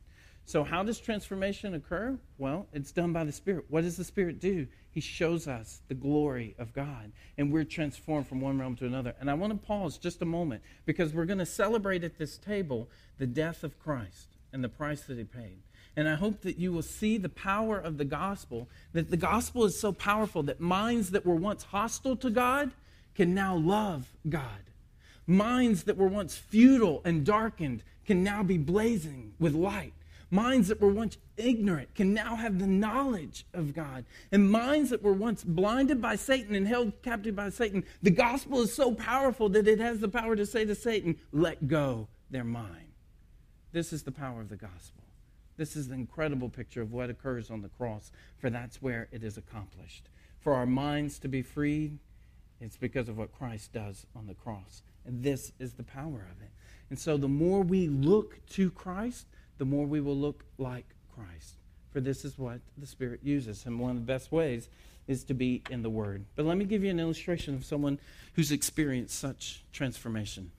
So, 0.52 0.66
how 0.66 0.84
does 0.84 1.00
transformation 1.00 1.76
occur? 1.76 2.20
Well, 2.38 2.68
it's 2.74 2.92
done 2.92 3.14
by 3.14 3.24
the 3.24 3.32
Spirit. 3.32 3.64
What 3.70 3.86
does 3.86 3.96
the 3.96 4.04
Spirit 4.04 4.42
do? 4.42 4.68
He 4.92 5.00
shows 5.00 5.48
us 5.48 5.80
the 5.88 5.94
glory 5.94 6.56
of 6.60 6.74
God, 6.74 7.14
and 7.38 7.54
we're 7.54 7.64
transformed 7.64 8.28
from 8.28 8.42
one 8.42 8.60
realm 8.60 8.76
to 8.76 8.86
another. 8.86 9.16
And 9.22 9.32
I 9.32 9.34
want 9.34 9.54
to 9.54 9.66
pause 9.66 9.98
just 9.98 10.22
a 10.22 10.26
moment 10.26 10.62
because 10.86 11.14
we're 11.14 11.24
going 11.24 11.40
to 11.40 11.46
celebrate 11.46 12.04
at 12.04 12.18
this 12.18 12.38
table 12.38 12.90
the 13.18 13.28
death 13.28 13.64
of 13.64 13.80
Christ 13.80 14.28
and 14.52 14.62
the 14.62 14.68
price 14.68 15.04
that 15.04 15.18
He 15.18 15.24
paid. 15.24 15.60
And 15.96 16.10
I 16.10 16.16
hope 16.16 16.42
that 16.42 16.58
you 16.58 16.74
will 16.74 16.82
see 16.82 17.18
the 17.18 17.30
power 17.30 17.80
of 17.80 17.98
the 17.98 18.04
gospel, 18.04 18.68
that 18.92 19.10
the 19.10 19.16
gospel 19.16 19.64
is 19.64 19.80
so 19.80 19.94
powerful 19.94 20.44
that 20.44 20.60
minds 20.60 21.12
that 21.12 21.26
were 21.26 21.34
once 21.34 21.64
hostile 21.64 22.18
to 22.18 22.30
God 22.30 22.72
can 23.16 23.34
now 23.34 23.56
love 23.56 24.12
God. 24.28 24.66
Minds 25.26 25.84
that 25.84 25.96
were 25.96 26.10
once 26.10 26.36
futile 26.36 27.02
and 27.06 27.26
darkened 27.26 27.84
can 28.06 28.22
now 28.22 28.44
be 28.44 28.58
blazing 28.58 29.32
with 29.40 29.56
light. 29.56 29.94
Minds 30.34 30.70
that 30.70 30.80
were 30.80 30.91
once 30.91 31.17
ignorant 31.36 31.94
can 31.94 32.13
now 32.13 32.38
have 32.38 32.58
the 32.58 32.65
knowledge 32.65 33.46
of 33.54 33.74
God. 33.74 34.06
And 34.32 34.50
minds 34.50 34.89
that 34.89 35.04
were 35.04 35.12
once 35.12 35.44
blinded 35.44 36.02
by 36.02 36.15
Satan 36.15 36.56
and 36.56 36.65
held 36.65 36.94
captive 37.04 37.36
by 37.36 37.50
Satan, 37.50 37.84
the 38.02 38.12
gospel 38.12 38.62
is 38.62 38.74
so 38.74 38.94
powerful 38.94 39.50
that 39.50 39.67
it 39.67 39.80
has 39.80 40.00
the 40.00 40.08
power 40.08 40.38
to 40.38 40.46
say 40.46 40.63
to 40.63 40.74
Satan, 40.74 41.17
let 41.34 41.67
go, 41.67 42.08
they're 42.30 42.46
mine. 42.46 42.94
This 43.74 43.91
is 43.91 44.04
the 44.04 44.12
power 44.12 44.39
of 44.39 44.48
the 44.48 44.56
gospel. 44.56 45.04
This 45.58 45.76
is 45.76 45.89
the 45.89 45.96
incredible 45.96 46.48
picture 46.48 46.82
of 46.82 46.94
what 46.94 47.10
occurs 47.10 47.52
on 47.52 47.62
the 47.62 47.70
cross, 47.70 48.10
for 48.38 48.50
that's 48.50 48.82
where 48.82 49.10
it 49.12 49.24
is 49.24 49.38
accomplished. 49.38 50.08
For 50.39 50.54
our 50.54 50.65
minds 50.65 51.20
to 51.20 51.28
be 51.28 51.41
freed, 51.41 52.00
it's 52.62 52.78
because 52.78 53.10
of 53.10 53.17
what 53.17 53.34
Christ 53.34 53.74
does 53.74 54.06
on 54.15 54.28
the 54.28 54.34
cross. 54.34 54.82
And 55.06 55.24
this 55.24 55.52
is 55.60 55.74
the 55.74 55.84
power 55.84 56.26
of 56.32 56.41
it. 56.41 56.52
And 56.89 56.98
so 56.98 57.17
the 57.17 57.28
more 57.28 57.62
we 57.62 57.88
look 57.88 58.46
to 58.52 58.72
Christ, 58.72 59.28
the 59.62 59.65
more 59.65 59.86
we 59.86 60.02
will 60.02 60.17
look 60.17 60.43
like 60.58 60.88
Christ. 61.13 61.54
For 61.91 62.00
this 62.00 62.26
is 62.26 62.39
what 62.39 62.62
the 62.80 62.88
Spirit 62.88 63.19
uses. 63.21 63.63
And 63.67 63.80
one 63.80 63.91
of 63.91 63.97
the 63.97 64.02
best 64.02 64.32
ways 64.32 64.67
is 65.08 65.24
to 65.26 65.36
be 65.36 65.62
in 65.69 65.84
the 65.84 65.89
Word. 65.89 66.26
But 66.36 66.47
let 66.47 66.58
me 66.58 66.65
give 66.65 66.84
you 66.84 66.89
an 66.89 67.00
illustration 67.00 67.54
of 67.54 67.63
someone 67.63 68.00
who's 68.34 68.52
experienced 68.52 69.19
such 69.19 69.63
transformation. 69.71 70.50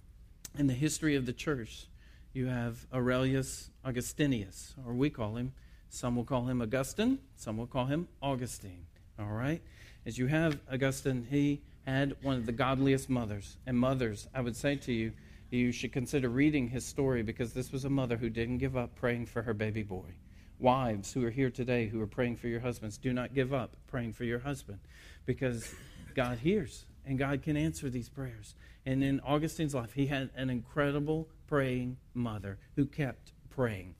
In 0.56 0.68
the 0.68 0.72
history 0.72 1.16
of 1.16 1.26
the 1.26 1.32
church, 1.32 1.88
you 2.32 2.46
have 2.46 2.86
Aurelius 2.94 3.70
Augustinius, 3.84 4.74
or 4.86 4.94
we 4.94 5.10
call 5.10 5.34
him, 5.34 5.52
some 5.90 6.14
will 6.14 6.22
call 6.22 6.44
him 6.44 6.62
Augustine, 6.62 7.18
some 7.34 7.56
will 7.56 7.66
call 7.66 7.86
him 7.86 8.06
Augustine. 8.22 8.86
All 9.18 9.26
right? 9.26 9.60
As 10.06 10.16
you 10.16 10.28
have 10.28 10.60
Augustine, 10.72 11.26
he 11.28 11.60
had 11.86 12.14
one 12.22 12.36
of 12.36 12.46
the 12.46 12.52
godliest 12.52 13.10
mothers. 13.10 13.56
And 13.66 13.76
mothers, 13.76 14.28
I 14.32 14.42
would 14.42 14.54
say 14.54 14.76
to 14.76 14.92
you, 14.92 15.10
you 15.52 15.70
should 15.70 15.92
consider 15.92 16.28
reading 16.28 16.68
his 16.68 16.84
story 16.84 17.22
because 17.22 17.52
this 17.52 17.72
was 17.72 17.84
a 17.84 17.90
mother 17.90 18.16
who 18.16 18.30
didn't 18.30 18.58
give 18.58 18.76
up 18.76 18.94
praying 18.94 19.26
for 19.26 19.42
her 19.42 19.52
baby 19.52 19.82
boy. 19.82 20.14
Wives 20.58 21.12
who 21.12 21.24
are 21.26 21.30
here 21.30 21.50
today 21.50 21.88
who 21.88 22.00
are 22.00 22.06
praying 22.06 22.36
for 22.36 22.48
your 22.48 22.60
husbands, 22.60 22.96
do 22.96 23.12
not 23.12 23.34
give 23.34 23.52
up 23.52 23.76
praying 23.86 24.12
for 24.12 24.24
your 24.24 24.38
husband 24.38 24.78
because 25.26 25.74
God 26.14 26.38
hears 26.38 26.86
and 27.04 27.18
God 27.18 27.42
can 27.42 27.56
answer 27.56 27.90
these 27.90 28.08
prayers. 28.08 28.54
And 28.86 29.04
in 29.04 29.20
Augustine's 29.20 29.74
life, 29.74 29.92
he 29.92 30.06
had 30.06 30.30
an 30.36 30.50
incredible 30.50 31.28
praying 31.46 31.98
mother 32.14 32.58
who 32.76 32.86
kept 32.86 33.32
praying. 33.50 33.94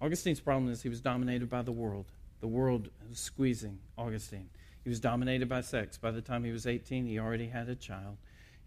Augustine's 0.00 0.40
problem 0.40 0.70
is 0.70 0.82
he 0.82 0.88
was 0.88 1.00
dominated 1.00 1.48
by 1.48 1.62
the 1.62 1.72
world. 1.72 2.06
The 2.40 2.48
world 2.48 2.88
was 3.08 3.18
squeezing 3.18 3.78
Augustine. 3.96 4.50
He 4.82 4.90
was 4.90 5.00
dominated 5.00 5.48
by 5.48 5.60
sex. 5.60 5.96
By 5.96 6.10
the 6.10 6.20
time 6.20 6.44
he 6.44 6.50
was 6.50 6.66
18, 6.66 7.06
he 7.06 7.18
already 7.18 7.46
had 7.46 7.68
a 7.68 7.76
child. 7.76 8.18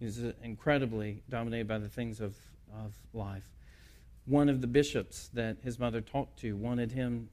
Was 0.02 0.22
incredibly 0.44 1.24
dominated 1.30 1.68
by 1.68 1.78
the 1.78 1.90
things 1.90 2.20
of, 2.20 2.36
of 2.74 2.94
life. 3.14 3.50
One 4.26 4.50
of 4.50 4.62
the 4.62 4.68
bishops 4.68 5.30
that 5.34 5.58
his 5.64 5.80
mother 5.80 6.02
talked 6.02 6.40
to 6.40 6.56
wanted 6.56 6.92
him, 6.92 7.30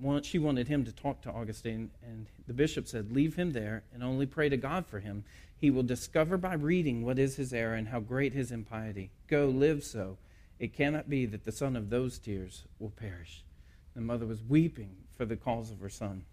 want, 0.00 0.24
she 0.24 0.38
wanted 0.38 0.68
him 0.68 0.84
to 0.84 0.92
talk 0.92 1.22
to 1.22 1.30
Augustine, 1.30 1.90
and 2.02 2.26
the 2.46 2.52
bishop 2.52 2.86
said, 2.86 3.12
Leave 3.12 3.36
him 3.36 3.52
there 3.52 3.84
and 3.94 4.02
only 4.02 4.26
pray 4.26 4.48
to 4.48 4.56
God 4.56 4.86
for 4.86 5.00
him. 5.00 5.24
He 5.56 5.70
will 5.70 5.84
discover 5.84 6.36
by 6.36 6.54
reading 6.54 7.04
what 7.04 7.18
is 7.18 7.36
his 7.36 7.52
error 7.52 7.74
and 7.74 7.88
how 7.88 8.00
great 8.00 8.32
his 8.32 8.50
impiety. 8.50 9.10
Go, 9.28 9.46
live 9.46 9.84
so. 9.84 10.18
It 10.58 10.74
cannot 10.74 11.08
be 11.08 11.26
that 11.26 11.44
the 11.44 11.52
son 11.52 11.76
of 11.76 11.90
those 11.90 12.18
tears 12.18 12.64
will 12.78 12.90
perish. 12.90 13.44
The 13.94 14.00
mother 14.00 14.26
was 14.26 14.42
weeping 14.42 14.96
for 15.16 15.24
the 15.24 15.36
cause 15.36 15.70
of 15.70 15.80
her 15.80 15.88
son. 15.88 16.24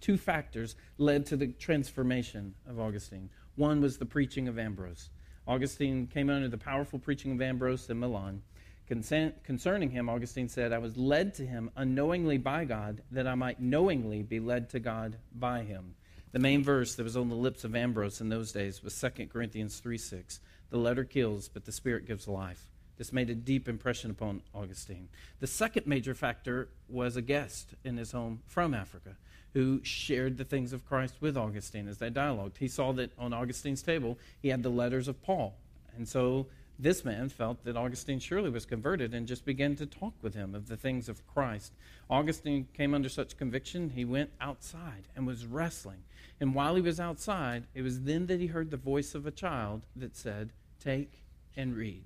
Two 0.00 0.16
factors 0.16 0.74
led 0.98 1.26
to 1.26 1.36
the 1.36 1.48
transformation 1.48 2.54
of 2.68 2.78
Augustine. 2.78 3.30
One 3.56 3.80
was 3.80 3.96
the 3.96 4.06
preaching 4.06 4.48
of 4.48 4.58
Ambrose. 4.58 5.08
Augustine 5.48 6.06
came 6.06 6.28
under 6.28 6.48
the 6.48 6.58
powerful 6.58 6.98
preaching 6.98 7.32
of 7.32 7.40
Ambrose 7.40 7.88
in 7.88 7.98
Milan. 7.98 8.42
Concerning 8.86 9.90
him, 9.90 10.08
Augustine 10.08 10.48
said, 10.48 10.72
I 10.72 10.78
was 10.78 10.96
led 10.96 11.34
to 11.34 11.46
him 11.46 11.70
unknowingly 11.74 12.38
by 12.38 12.64
God, 12.64 13.02
that 13.10 13.26
I 13.26 13.34
might 13.34 13.60
knowingly 13.60 14.22
be 14.22 14.40
led 14.40 14.70
to 14.70 14.78
God 14.78 15.16
by 15.34 15.62
him. 15.62 15.94
The 16.32 16.38
main 16.38 16.62
verse 16.62 16.94
that 16.94 17.02
was 17.02 17.16
on 17.16 17.30
the 17.30 17.34
lips 17.34 17.64
of 17.64 17.74
Ambrose 17.74 18.20
in 18.20 18.28
those 18.28 18.52
days 18.52 18.82
was 18.82 19.00
2 19.00 19.26
Corinthians 19.26 19.78
3 19.78 19.96
6. 19.96 20.40
The 20.70 20.78
letter 20.78 21.04
kills, 21.04 21.48
but 21.48 21.64
the 21.64 21.72
spirit 21.72 22.06
gives 22.06 22.28
life. 22.28 22.70
This 22.98 23.12
made 23.12 23.30
a 23.30 23.34
deep 23.34 23.68
impression 23.68 24.10
upon 24.10 24.42
Augustine. 24.54 25.08
The 25.40 25.46
second 25.46 25.86
major 25.86 26.14
factor 26.14 26.68
was 26.88 27.16
a 27.16 27.22
guest 27.22 27.74
in 27.84 27.96
his 27.96 28.12
home 28.12 28.40
from 28.46 28.74
Africa 28.74 29.16
who 29.52 29.80
shared 29.82 30.36
the 30.36 30.44
things 30.44 30.72
of 30.74 30.84
Christ 30.84 31.14
with 31.20 31.36
Augustine 31.36 31.88
as 31.88 31.98
they 31.98 32.10
dialogued. 32.10 32.58
He 32.58 32.68
saw 32.68 32.92
that 32.92 33.12
on 33.18 33.32
Augustine's 33.32 33.82
table 33.82 34.18
he 34.42 34.48
had 34.48 34.62
the 34.62 34.68
letters 34.68 35.08
of 35.08 35.22
Paul. 35.22 35.56
And 35.96 36.06
so 36.06 36.46
this 36.78 37.06
man 37.06 37.30
felt 37.30 37.64
that 37.64 37.76
Augustine 37.76 38.18
surely 38.18 38.50
was 38.50 38.66
converted 38.66 39.14
and 39.14 39.26
just 39.26 39.46
began 39.46 39.74
to 39.76 39.86
talk 39.86 40.12
with 40.20 40.34
him 40.34 40.54
of 40.54 40.68
the 40.68 40.76
things 40.76 41.08
of 41.08 41.26
Christ. 41.26 41.72
Augustine 42.10 42.68
came 42.74 42.92
under 42.92 43.08
such 43.08 43.38
conviction, 43.38 43.90
he 43.90 44.04
went 44.04 44.30
outside 44.40 45.08
and 45.16 45.26
was 45.26 45.46
wrestling. 45.46 46.02
And 46.38 46.54
while 46.54 46.74
he 46.74 46.82
was 46.82 47.00
outside, 47.00 47.64
it 47.74 47.80
was 47.80 48.02
then 48.02 48.26
that 48.26 48.40
he 48.40 48.48
heard 48.48 48.70
the 48.70 48.76
voice 48.76 49.14
of 49.14 49.26
a 49.26 49.30
child 49.30 49.86
that 49.96 50.16
said, 50.16 50.52
Take 50.78 51.22
and 51.56 51.74
read. 51.74 52.04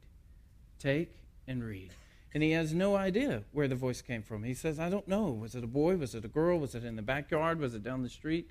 Take 0.80 1.14
and 1.46 1.62
read 1.62 1.92
and 2.32 2.42
he 2.42 2.52
has 2.52 2.72
no 2.72 2.96
idea 2.96 3.42
where 3.52 3.68
the 3.68 3.74
voice 3.74 4.02
came 4.02 4.22
from. 4.22 4.44
He 4.44 4.54
says, 4.54 4.78
I 4.78 4.88
don't 4.88 5.08
know. 5.08 5.30
Was 5.30 5.54
it 5.54 5.64
a 5.64 5.68
boy? 5.68 5.96
Was 5.96 6.14
it 6.14 6.24
a 6.24 6.28
girl? 6.28 6.58
Was 6.60 6.74
it 6.74 6.84
in 6.84 6.96
the 6.96 7.02
backyard? 7.02 7.58
Was 7.58 7.74
it 7.74 7.82
down 7.82 8.02
the 8.02 8.08
street? 8.08 8.50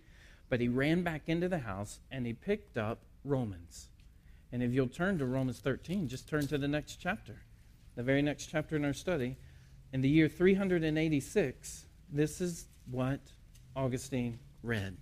But 0.49 0.59
he 0.59 0.67
ran 0.67 1.03
back 1.03 1.23
into 1.27 1.47
the 1.47 1.59
house 1.59 1.99
and 2.11 2.25
he 2.25 2.33
picked 2.33 2.77
up 2.77 2.99
Romans. 3.23 3.89
And 4.51 4.61
if 4.63 4.73
you'll 4.73 4.87
turn 4.87 5.17
to 5.19 5.25
Romans 5.25 5.59
13, 5.59 6.07
just 6.07 6.27
turn 6.27 6.47
to 6.47 6.57
the 6.57 6.67
next 6.67 6.97
chapter, 6.97 7.41
the 7.95 8.03
very 8.03 8.21
next 8.21 8.47
chapter 8.47 8.75
in 8.75 8.83
our 8.83 8.93
study. 8.93 9.37
In 9.93 10.01
the 10.01 10.09
year 10.09 10.27
386, 10.27 11.85
this 12.11 12.41
is 12.41 12.65
what 12.91 13.19
Augustine 13.75 14.39
read. 14.61 14.97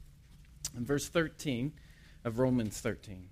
In 0.75 0.85
verse 0.85 1.07
13 1.07 1.71
of 2.25 2.39
Romans 2.39 2.79
13. 2.79 3.29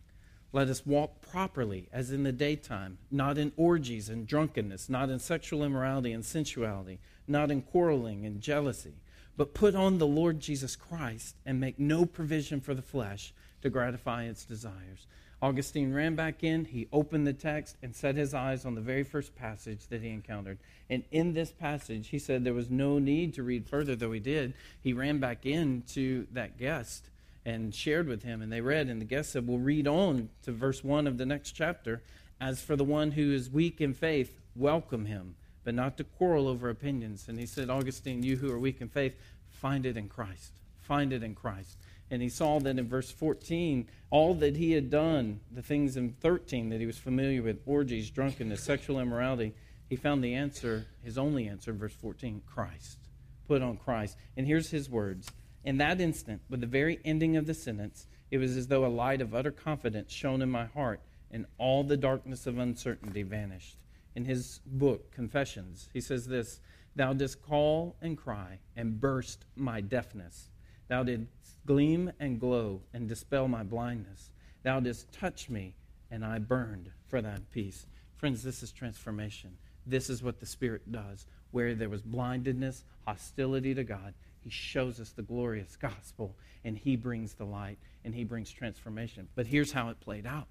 Let 0.56 0.70
us 0.70 0.86
walk 0.86 1.20
properly 1.20 1.90
as 1.92 2.12
in 2.12 2.24
the 2.24 2.32
daytime, 2.32 2.98
not 3.12 3.38
in 3.38 3.52
orgies 3.58 4.08
and 4.08 4.26
drunkenness, 4.26 4.88
not 4.88 5.10
in 5.10 5.20
sexual 5.20 5.66
immorality 5.66 6.14
and 6.14 6.24
sensuality, 6.24 7.00
not 7.28 7.52
in 7.52 7.62
quarreling 7.62 8.26
and 8.26 8.40
jealousy, 8.40 8.94
but 9.36 9.54
put 9.54 9.76
on 9.76 9.98
the 9.98 10.08
Lord 10.08 10.40
Jesus 10.40 10.78
Christ 10.78 11.36
and 11.46 11.60
make 11.60 11.78
no 11.78 12.06
provision 12.06 12.62
for 12.62 12.74
the 12.74 12.82
flesh 12.82 13.34
to 13.64 13.70
gratify 13.70 14.24
its 14.24 14.46
desires. 14.46 15.08
Augustine 15.42 15.94
ran 15.94 16.16
back 16.16 16.42
in, 16.42 16.64
he 16.64 16.88
opened 16.94 17.28
the 17.28 17.34
text 17.34 17.76
and 17.84 17.94
set 17.94 18.16
his 18.16 18.34
eyes 18.34 18.64
on 18.64 18.76
the 18.76 18.82
very 18.82 19.04
first 19.04 19.36
passage 19.36 19.88
that 19.90 20.02
he 20.02 20.08
encountered. 20.08 20.58
And 20.90 21.04
in 21.12 21.34
this 21.34 21.52
passage, 21.52 22.08
he 22.08 22.18
said 22.18 22.46
there 22.46 22.54
was 22.54 22.70
no 22.70 22.98
need 22.98 23.34
to 23.34 23.44
read 23.44 23.68
further, 23.68 23.94
though 23.94 24.14
he 24.14 24.22
did. 24.22 24.54
He 24.80 24.94
ran 24.94 25.20
back 25.20 25.46
in 25.46 25.84
to 25.90 26.28
that 26.32 26.58
guest 26.58 27.10
and 27.46 27.74
shared 27.74 28.08
with 28.08 28.24
him. 28.24 28.42
And 28.42 28.52
they 28.52 28.62
read, 28.62 28.88
and 28.88 29.00
the 29.00 29.06
guest 29.06 29.32
said, 29.32 29.48
We'll 29.48 29.60
read 29.60 29.88
on 29.88 30.30
to 30.44 30.52
verse 30.52 30.84
1 30.84 31.08
of 31.08 31.18
the 31.18 31.26
next 31.26 31.52
chapter. 31.52 32.02
As 32.40 32.62
for 32.62 32.76
the 32.76 32.84
one 32.84 33.12
who 33.12 33.32
is 33.32 33.50
weak 33.50 33.80
in 33.80 33.94
faith, 33.94 34.40
welcome 34.56 35.06
him, 35.06 35.36
but 35.64 35.74
not 35.74 35.98
to 35.98 36.04
quarrel 36.04 36.48
over 36.48 36.70
opinions. 36.70 37.26
And 37.28 37.40
he 37.40 37.46
said, 37.46 37.70
Augustine, 37.70 38.24
you 38.24 38.38
who 38.38 38.52
are 38.52 38.60
weak 38.60 38.82
in 38.82 38.90
faith, 38.90 39.16
find 39.48 39.86
it 39.86 39.96
in 39.96 40.10
Christ. 40.10 40.52
Find 40.82 41.14
it 41.14 41.24
in 41.24 41.34
Christ. 41.34 41.78
And 42.12 42.22
he 42.22 42.30
saw 42.30 42.60
that 42.60 42.78
in 42.78 42.88
verse 42.88 43.10
14, 43.10 43.88
all 44.10 44.34
that 44.36 44.58
he 44.58 44.74
had 44.74 44.90
done, 44.90 45.40
the 45.50 45.62
things 45.62 45.98
in 45.98 46.12
13 46.12 46.70
that 46.70 46.80
he 46.80 46.86
was 46.86 46.98
familiar 46.98 47.42
with 47.42 47.62
orgies, 47.66 48.10
drunkenness, 48.10 48.62
sexual 48.62 49.00
immorality 49.00 49.54
he 49.90 49.96
found 49.96 50.24
the 50.24 50.34
answer, 50.34 50.88
his 51.04 51.18
only 51.18 51.48
answer 51.48 51.72
in 51.72 51.78
verse 51.78 51.94
14 51.94 52.42
Christ. 52.46 52.98
Put 53.48 53.62
on 53.62 53.78
Christ. 53.78 54.18
And 54.36 54.48
here's 54.48 54.72
his 54.72 54.90
words 54.90 55.30
in 55.66 55.78
that 55.78 56.00
instant, 56.00 56.42
with 56.48 56.62
the 56.62 56.68
very 56.68 57.00
ending 57.04 57.36
of 57.36 57.48
the 57.48 57.54
sentence, 57.56 58.08
it 58.30 58.38
was 58.38 58.56
as 58.56 58.68
though 58.68 58.86
a 58.86 58.88
light 58.88 59.20
of 59.20 59.34
utter 59.34 59.52
confidence 59.52 60.14
shone 60.14 60.44
in 60.44 60.50
my 60.50 60.66
heart, 60.66 61.02
and 61.32 61.48
all 61.58 61.84
the 61.84 61.98
darkness 61.98 62.46
of 62.46 62.60
uncertainty 62.60 63.24
vanished. 63.24 63.78
In 64.16 64.26
his 64.26 64.62
book, 64.66 65.12
Confessions, 65.12 65.90
he 65.92 66.00
says 66.00 66.28
this 66.28 66.62
Thou 66.96 67.14
didst 67.14 67.42
call 67.42 67.96
and 68.00 68.16
cry 68.16 68.60
and 68.78 69.02
burst 69.02 69.46
my 69.56 69.82
deafness. 69.82 70.50
Thou 70.88 71.04
didst 71.04 71.28
gleam 71.66 72.12
and 72.20 72.40
glow 72.40 72.82
and 72.94 73.10
dispel 73.10 73.48
my 73.48 73.64
blindness. 73.64 74.30
Thou 74.62 74.80
didst 74.80 75.12
touch 75.12 75.50
me, 75.50 75.76
and 76.12 76.24
I 76.24 76.38
burned 76.38 76.92
for 77.08 77.22
thy 77.22 77.40
peace. 77.52 77.88
Friends, 78.16 78.44
this 78.44 78.62
is 78.62 78.72
transformation. 78.72 79.58
This 79.86 80.12
is 80.12 80.22
what 80.22 80.40
the 80.40 80.46
Spirit 80.46 80.92
does. 80.92 81.26
Where 81.52 81.74
there 81.74 81.90
was 81.90 82.02
blindedness, 82.02 82.84
hostility 83.06 83.74
to 83.74 83.84
God, 83.84 84.14
He 84.46 84.52
shows 84.52 85.00
us 85.00 85.10
the 85.10 85.24
glorious 85.24 85.76
gospel, 85.82 86.38
and 86.64 86.78
He 86.78 86.96
brings 86.96 87.34
the 87.34 87.46
light, 87.46 87.80
and 88.06 88.16
He 88.16 88.24
brings 88.24 88.52
transformation. 88.52 89.28
But 89.36 89.48
here's 89.48 89.74
how 89.74 89.90
it 89.90 90.00
played 90.00 90.28
out 90.28 90.48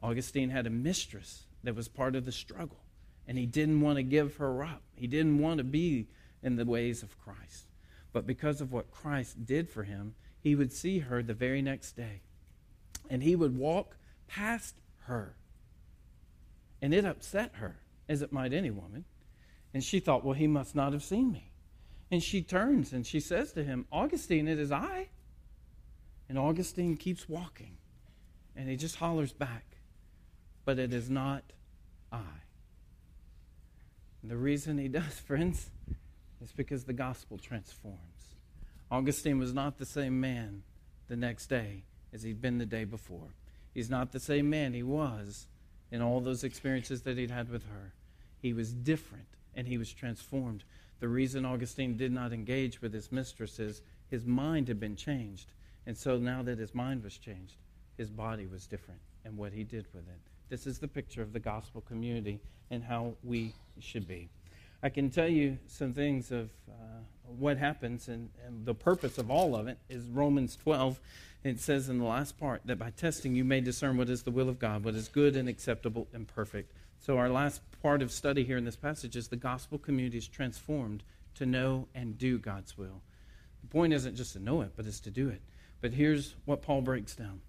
Augustine 0.00 0.50
had 0.50 0.66
a 0.66 0.70
mistress 0.70 1.44
that 1.64 1.74
was 1.74 1.88
part 1.88 2.16
of 2.16 2.24
the 2.24 2.32
struggle, 2.32 2.80
and 3.26 3.36
he 3.36 3.46
didn't 3.46 3.80
want 3.80 3.96
to 3.96 4.02
give 4.02 4.36
her 4.36 4.62
up. 4.62 4.82
He 4.94 5.06
didn't 5.06 5.38
want 5.38 5.58
to 5.58 5.64
be 5.64 6.08
in 6.42 6.56
the 6.56 6.64
ways 6.64 7.02
of 7.02 7.18
Christ. 7.20 7.66
But 8.12 8.26
because 8.26 8.60
of 8.60 8.72
what 8.72 8.90
Christ 8.90 9.44
did 9.44 9.68
for 9.68 9.84
him, 9.84 10.14
he 10.40 10.54
would 10.54 10.72
see 10.72 11.00
her 11.00 11.22
the 11.22 11.34
very 11.34 11.62
next 11.62 11.92
day. 11.92 12.22
And 13.08 13.22
he 13.22 13.36
would 13.36 13.56
walk 13.56 13.96
past 14.26 14.76
her. 15.04 15.36
And 16.80 16.92
it 16.92 17.04
upset 17.04 17.52
her, 17.54 17.76
as 18.08 18.22
it 18.22 18.32
might 18.32 18.52
any 18.52 18.70
woman. 18.70 19.04
And 19.72 19.84
she 19.84 20.00
thought, 20.00 20.24
well, 20.24 20.34
he 20.34 20.48
must 20.48 20.74
not 20.74 20.92
have 20.92 21.04
seen 21.04 21.30
me. 21.30 21.51
And 22.12 22.22
she 22.22 22.42
turns 22.42 22.92
and 22.92 23.06
she 23.06 23.20
says 23.20 23.52
to 23.54 23.64
him, 23.64 23.86
Augustine, 23.90 24.46
it 24.46 24.58
is 24.58 24.70
I. 24.70 25.08
And 26.28 26.38
Augustine 26.38 26.98
keeps 26.98 27.26
walking. 27.26 27.78
And 28.54 28.68
he 28.68 28.76
just 28.76 28.96
hollers 28.96 29.32
back, 29.32 29.78
but 30.66 30.78
it 30.78 30.92
is 30.92 31.08
not 31.08 31.42
I. 32.12 32.20
And 34.20 34.30
the 34.30 34.36
reason 34.36 34.76
he 34.76 34.88
does, 34.88 35.18
friends, 35.20 35.70
is 36.42 36.52
because 36.52 36.84
the 36.84 36.92
gospel 36.92 37.38
transforms. 37.38 38.36
Augustine 38.90 39.38
was 39.38 39.54
not 39.54 39.78
the 39.78 39.86
same 39.86 40.20
man 40.20 40.64
the 41.08 41.16
next 41.16 41.46
day 41.46 41.84
as 42.12 42.24
he'd 42.24 42.42
been 42.42 42.58
the 42.58 42.66
day 42.66 42.84
before. 42.84 43.34
He's 43.72 43.88
not 43.88 44.12
the 44.12 44.20
same 44.20 44.50
man 44.50 44.74
he 44.74 44.82
was 44.82 45.46
in 45.90 46.02
all 46.02 46.20
those 46.20 46.44
experiences 46.44 47.02
that 47.02 47.16
he'd 47.16 47.30
had 47.30 47.48
with 47.48 47.64
her. 47.64 47.94
He 48.38 48.52
was 48.52 48.74
different 48.74 49.28
and 49.54 49.66
he 49.66 49.78
was 49.78 49.90
transformed. 49.94 50.64
The 51.02 51.08
reason 51.08 51.44
Augustine 51.44 51.96
did 51.96 52.12
not 52.12 52.32
engage 52.32 52.80
with 52.80 52.94
his 52.94 53.10
mistress 53.10 53.58
is 53.58 53.82
his 54.06 54.24
mind 54.24 54.68
had 54.68 54.78
been 54.78 54.94
changed. 54.94 55.50
And 55.84 55.98
so 55.98 56.16
now 56.16 56.44
that 56.44 56.58
his 56.58 56.76
mind 56.76 57.02
was 57.02 57.18
changed, 57.18 57.56
his 57.96 58.08
body 58.08 58.46
was 58.46 58.68
different 58.68 59.00
and 59.24 59.36
what 59.36 59.52
he 59.52 59.64
did 59.64 59.84
with 59.92 60.04
it. 60.06 60.20
This 60.48 60.64
is 60.64 60.78
the 60.78 60.86
picture 60.86 61.20
of 61.20 61.32
the 61.32 61.40
gospel 61.40 61.80
community 61.80 62.38
and 62.70 62.84
how 62.84 63.14
we 63.24 63.52
should 63.80 64.06
be. 64.06 64.28
I 64.80 64.90
can 64.90 65.10
tell 65.10 65.26
you 65.26 65.58
some 65.66 65.92
things 65.92 66.30
of 66.30 66.50
uh, 66.68 67.00
what 67.36 67.58
happens, 67.58 68.06
and, 68.06 68.30
and, 68.46 68.64
the 68.64 68.74
purpose 68.74 69.18
of 69.18 69.28
all 69.28 69.56
of 69.56 69.66
it 69.66 69.78
is 69.88 70.04
Romans 70.06 70.56
12. 70.62 71.00
It 71.42 71.58
says 71.58 71.88
in 71.88 71.98
the 71.98 72.04
last 72.04 72.38
part 72.38 72.62
that 72.66 72.78
by 72.78 72.90
testing 72.90 73.34
you 73.34 73.44
may 73.44 73.60
discern 73.60 73.96
what 73.96 74.08
is 74.08 74.22
the 74.22 74.30
will 74.30 74.48
of 74.48 74.60
God, 74.60 74.84
what 74.84 74.94
is 74.94 75.08
good 75.08 75.34
and 75.34 75.48
acceptable 75.48 76.06
and 76.12 76.28
perfect. 76.28 76.72
So, 77.02 77.18
our 77.18 77.28
last 77.28 77.62
part 77.82 78.00
of 78.00 78.12
study 78.12 78.44
here 78.44 78.56
in 78.56 78.64
this 78.64 78.76
passage 78.76 79.16
is 79.16 79.26
the 79.26 79.34
gospel 79.34 79.76
community 79.76 80.18
is 80.18 80.28
transformed 80.28 81.02
to 81.34 81.44
know 81.44 81.88
and 81.96 82.16
do 82.16 82.38
God's 82.38 82.78
will. 82.78 83.02
The 83.60 83.66
point 83.66 83.92
isn't 83.92 84.14
just 84.14 84.34
to 84.34 84.38
know 84.38 84.60
it, 84.60 84.74
but 84.76 84.86
it's 84.86 85.00
to 85.00 85.10
do 85.10 85.28
it. 85.28 85.42
But 85.80 85.94
here's 85.94 86.36
what 86.44 86.62
Paul 86.62 86.80
breaks 86.80 87.16
down 87.16 87.40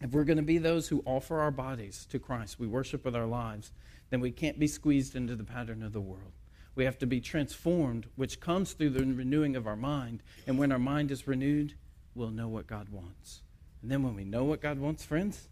if 0.00 0.12
we're 0.12 0.22
going 0.22 0.36
to 0.36 0.44
be 0.44 0.58
those 0.58 0.86
who 0.86 1.02
offer 1.04 1.40
our 1.40 1.50
bodies 1.50 2.06
to 2.10 2.20
Christ, 2.20 2.60
we 2.60 2.68
worship 2.68 3.04
with 3.04 3.16
our 3.16 3.26
lives, 3.26 3.72
then 4.10 4.20
we 4.20 4.30
can't 4.30 4.58
be 4.58 4.68
squeezed 4.68 5.16
into 5.16 5.34
the 5.34 5.42
pattern 5.42 5.82
of 5.82 5.92
the 5.92 6.00
world. 6.00 6.32
We 6.76 6.84
have 6.84 6.98
to 6.98 7.06
be 7.06 7.20
transformed, 7.20 8.06
which 8.14 8.38
comes 8.38 8.72
through 8.72 8.90
the 8.90 9.00
renewing 9.00 9.56
of 9.56 9.66
our 9.66 9.74
mind. 9.74 10.22
And 10.46 10.58
when 10.58 10.70
our 10.70 10.78
mind 10.78 11.10
is 11.10 11.26
renewed, 11.26 11.74
we'll 12.14 12.30
know 12.30 12.46
what 12.46 12.68
God 12.68 12.90
wants. 12.90 13.40
And 13.82 13.90
then 13.90 14.04
when 14.04 14.14
we 14.14 14.24
know 14.24 14.44
what 14.44 14.60
God 14.60 14.78
wants, 14.78 15.04
friends, 15.04 15.48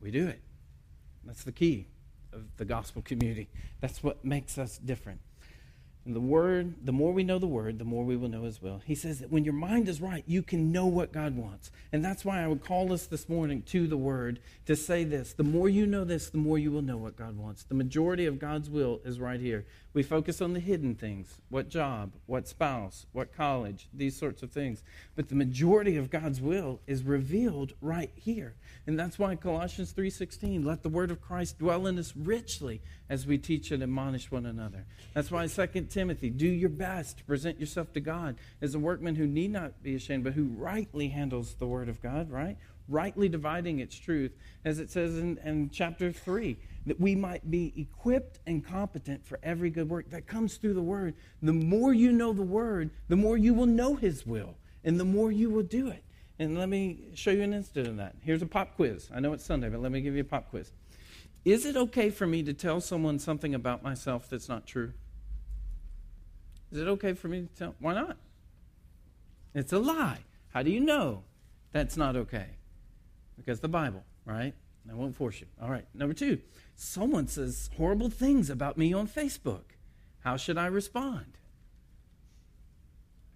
we 0.00 0.12
do 0.12 0.28
it. 0.28 0.42
That's 1.24 1.42
the 1.42 1.50
key 1.50 1.88
of 2.32 2.56
the 2.56 2.64
gospel 2.64 3.02
community. 3.02 3.48
That's 3.80 4.02
what 4.02 4.24
makes 4.24 4.58
us 4.58 4.78
different. 4.78 5.20
And 6.06 6.16
the 6.16 6.20
word, 6.20 6.86
the 6.86 6.92
more 6.92 7.12
we 7.12 7.24
know 7.24 7.38
the 7.38 7.46
word, 7.46 7.78
the 7.78 7.84
more 7.84 8.04
we 8.04 8.16
will 8.16 8.30
know 8.30 8.44
his 8.44 8.62
will. 8.62 8.80
He 8.86 8.94
says 8.94 9.18
that 9.18 9.30
when 9.30 9.44
your 9.44 9.52
mind 9.52 9.86
is 9.86 10.00
right, 10.00 10.24
you 10.26 10.42
can 10.42 10.72
know 10.72 10.86
what 10.86 11.12
God 11.12 11.36
wants. 11.36 11.70
And 11.92 12.02
that's 12.02 12.24
why 12.24 12.42
I 12.42 12.48
would 12.48 12.64
call 12.64 12.92
us 12.92 13.04
this 13.06 13.28
morning 13.28 13.62
to 13.66 13.86
the 13.86 13.98
word 13.98 14.40
to 14.64 14.74
say 14.74 15.04
this. 15.04 15.34
The 15.34 15.44
more 15.44 15.68
you 15.68 15.84
know 15.84 16.04
this, 16.04 16.30
the 16.30 16.38
more 16.38 16.58
you 16.58 16.72
will 16.72 16.80
know 16.80 16.96
what 16.96 17.16
God 17.16 17.36
wants. 17.36 17.64
The 17.64 17.74
majority 17.74 18.24
of 18.24 18.38
God's 18.38 18.70
will 18.70 19.00
is 19.04 19.20
right 19.20 19.40
here. 19.40 19.66
We 19.92 20.04
focus 20.04 20.40
on 20.40 20.52
the 20.52 20.60
hidden 20.60 20.94
things 20.94 21.38
what 21.48 21.68
job, 21.68 22.12
what 22.26 22.46
spouse, 22.46 23.06
what 23.12 23.34
college, 23.34 23.88
these 23.92 24.16
sorts 24.16 24.42
of 24.42 24.52
things. 24.52 24.84
But 25.16 25.28
the 25.28 25.34
majority 25.34 25.96
of 25.96 26.10
God's 26.10 26.40
will 26.40 26.80
is 26.86 27.02
revealed 27.02 27.72
right 27.80 28.12
here. 28.14 28.54
And 28.86 28.98
that's 28.98 29.18
why 29.18 29.34
Colossians 29.34 29.92
3:16, 29.92 30.64
let 30.64 30.82
the 30.82 30.88
word 30.88 31.10
of 31.10 31.20
Christ 31.20 31.58
dwell 31.58 31.86
in 31.86 31.98
us 31.98 32.14
richly 32.16 32.80
as 33.08 33.26
we 33.26 33.36
teach 33.36 33.72
and 33.72 33.82
admonish 33.82 34.30
one 34.30 34.46
another. 34.46 34.86
That's 35.12 35.30
why 35.30 35.48
2 35.48 35.90
Timothy, 35.90 36.30
do 36.30 36.46
your 36.46 36.68
best 36.68 37.18
to 37.18 37.24
present 37.24 37.58
yourself 37.58 37.92
to 37.94 38.00
God 38.00 38.36
as 38.62 38.74
a 38.74 38.78
workman 38.78 39.16
who 39.16 39.26
need 39.26 39.50
not 39.50 39.82
be 39.82 39.96
ashamed, 39.96 40.22
but 40.22 40.34
who 40.34 40.44
rightly 40.44 41.08
handles 41.08 41.54
the 41.54 41.66
word 41.66 41.88
of 41.88 42.00
God, 42.00 42.30
right? 42.30 42.56
Rightly 42.90 43.28
dividing 43.28 43.78
its 43.78 43.96
truth, 43.96 44.32
as 44.64 44.80
it 44.80 44.90
says 44.90 45.16
in, 45.16 45.38
in 45.44 45.70
chapter 45.70 46.12
3 46.12 46.56
that 46.86 47.00
we 47.00 47.14
might 47.14 47.50
be 47.50 47.72
equipped 47.76 48.40
and 48.46 48.64
competent 48.64 49.24
for 49.24 49.38
every 49.42 49.70
good 49.70 49.88
work 49.88 50.10
that 50.10 50.26
comes 50.26 50.56
through 50.56 50.74
the 50.74 50.82
Word. 50.82 51.14
The 51.40 51.52
more 51.52 51.94
you 51.94 52.10
know 52.10 52.32
the 52.32 52.42
Word, 52.42 52.90
the 53.08 53.16
more 53.16 53.36
you 53.36 53.54
will 53.54 53.66
know 53.66 53.94
His 53.94 54.26
will, 54.26 54.56
and 54.84 54.98
the 54.98 55.04
more 55.04 55.30
you 55.30 55.50
will 55.50 55.62
do 55.62 55.88
it. 55.88 56.02
And 56.38 56.58
let 56.58 56.68
me 56.68 57.10
show 57.14 57.30
you 57.30 57.42
an 57.42 57.52
instant 57.52 57.86
of 57.86 57.96
that. 57.98 58.16
Here's 58.22 58.42
a 58.42 58.46
pop 58.46 58.74
quiz. 58.74 59.08
I 59.14 59.20
know 59.20 59.32
it's 59.34 59.44
Sunday, 59.44 59.68
but 59.68 59.80
let 59.80 59.92
me 59.92 60.00
give 60.00 60.14
you 60.14 60.22
a 60.22 60.24
pop 60.24 60.50
quiz. 60.50 60.72
Is 61.44 61.64
it 61.64 61.76
okay 61.76 62.10
for 62.10 62.26
me 62.26 62.42
to 62.42 62.52
tell 62.52 62.80
someone 62.80 63.18
something 63.18 63.54
about 63.54 63.82
myself 63.82 64.28
that's 64.28 64.48
not 64.48 64.66
true? 64.66 64.92
Is 66.72 66.78
it 66.78 66.88
okay 66.88 67.12
for 67.12 67.28
me 67.28 67.42
to 67.42 67.58
tell? 67.58 67.74
Why 67.78 67.94
not? 67.94 68.16
It's 69.54 69.72
a 69.72 69.78
lie. 69.78 70.20
How 70.52 70.62
do 70.62 70.70
you 70.70 70.80
know 70.80 71.24
that's 71.72 71.96
not 71.96 72.16
okay? 72.16 72.46
Because 73.44 73.60
the 73.60 73.68
Bible, 73.68 74.04
right? 74.24 74.54
I 74.90 74.94
won't 74.94 75.16
force 75.16 75.40
you. 75.40 75.46
All 75.60 75.70
right. 75.70 75.86
Number 75.94 76.14
two, 76.14 76.40
someone 76.76 77.26
says 77.26 77.70
horrible 77.76 78.10
things 78.10 78.50
about 78.50 78.76
me 78.76 78.92
on 78.92 79.08
Facebook. 79.08 79.76
How 80.20 80.36
should 80.36 80.58
I 80.58 80.66
respond? 80.66 81.38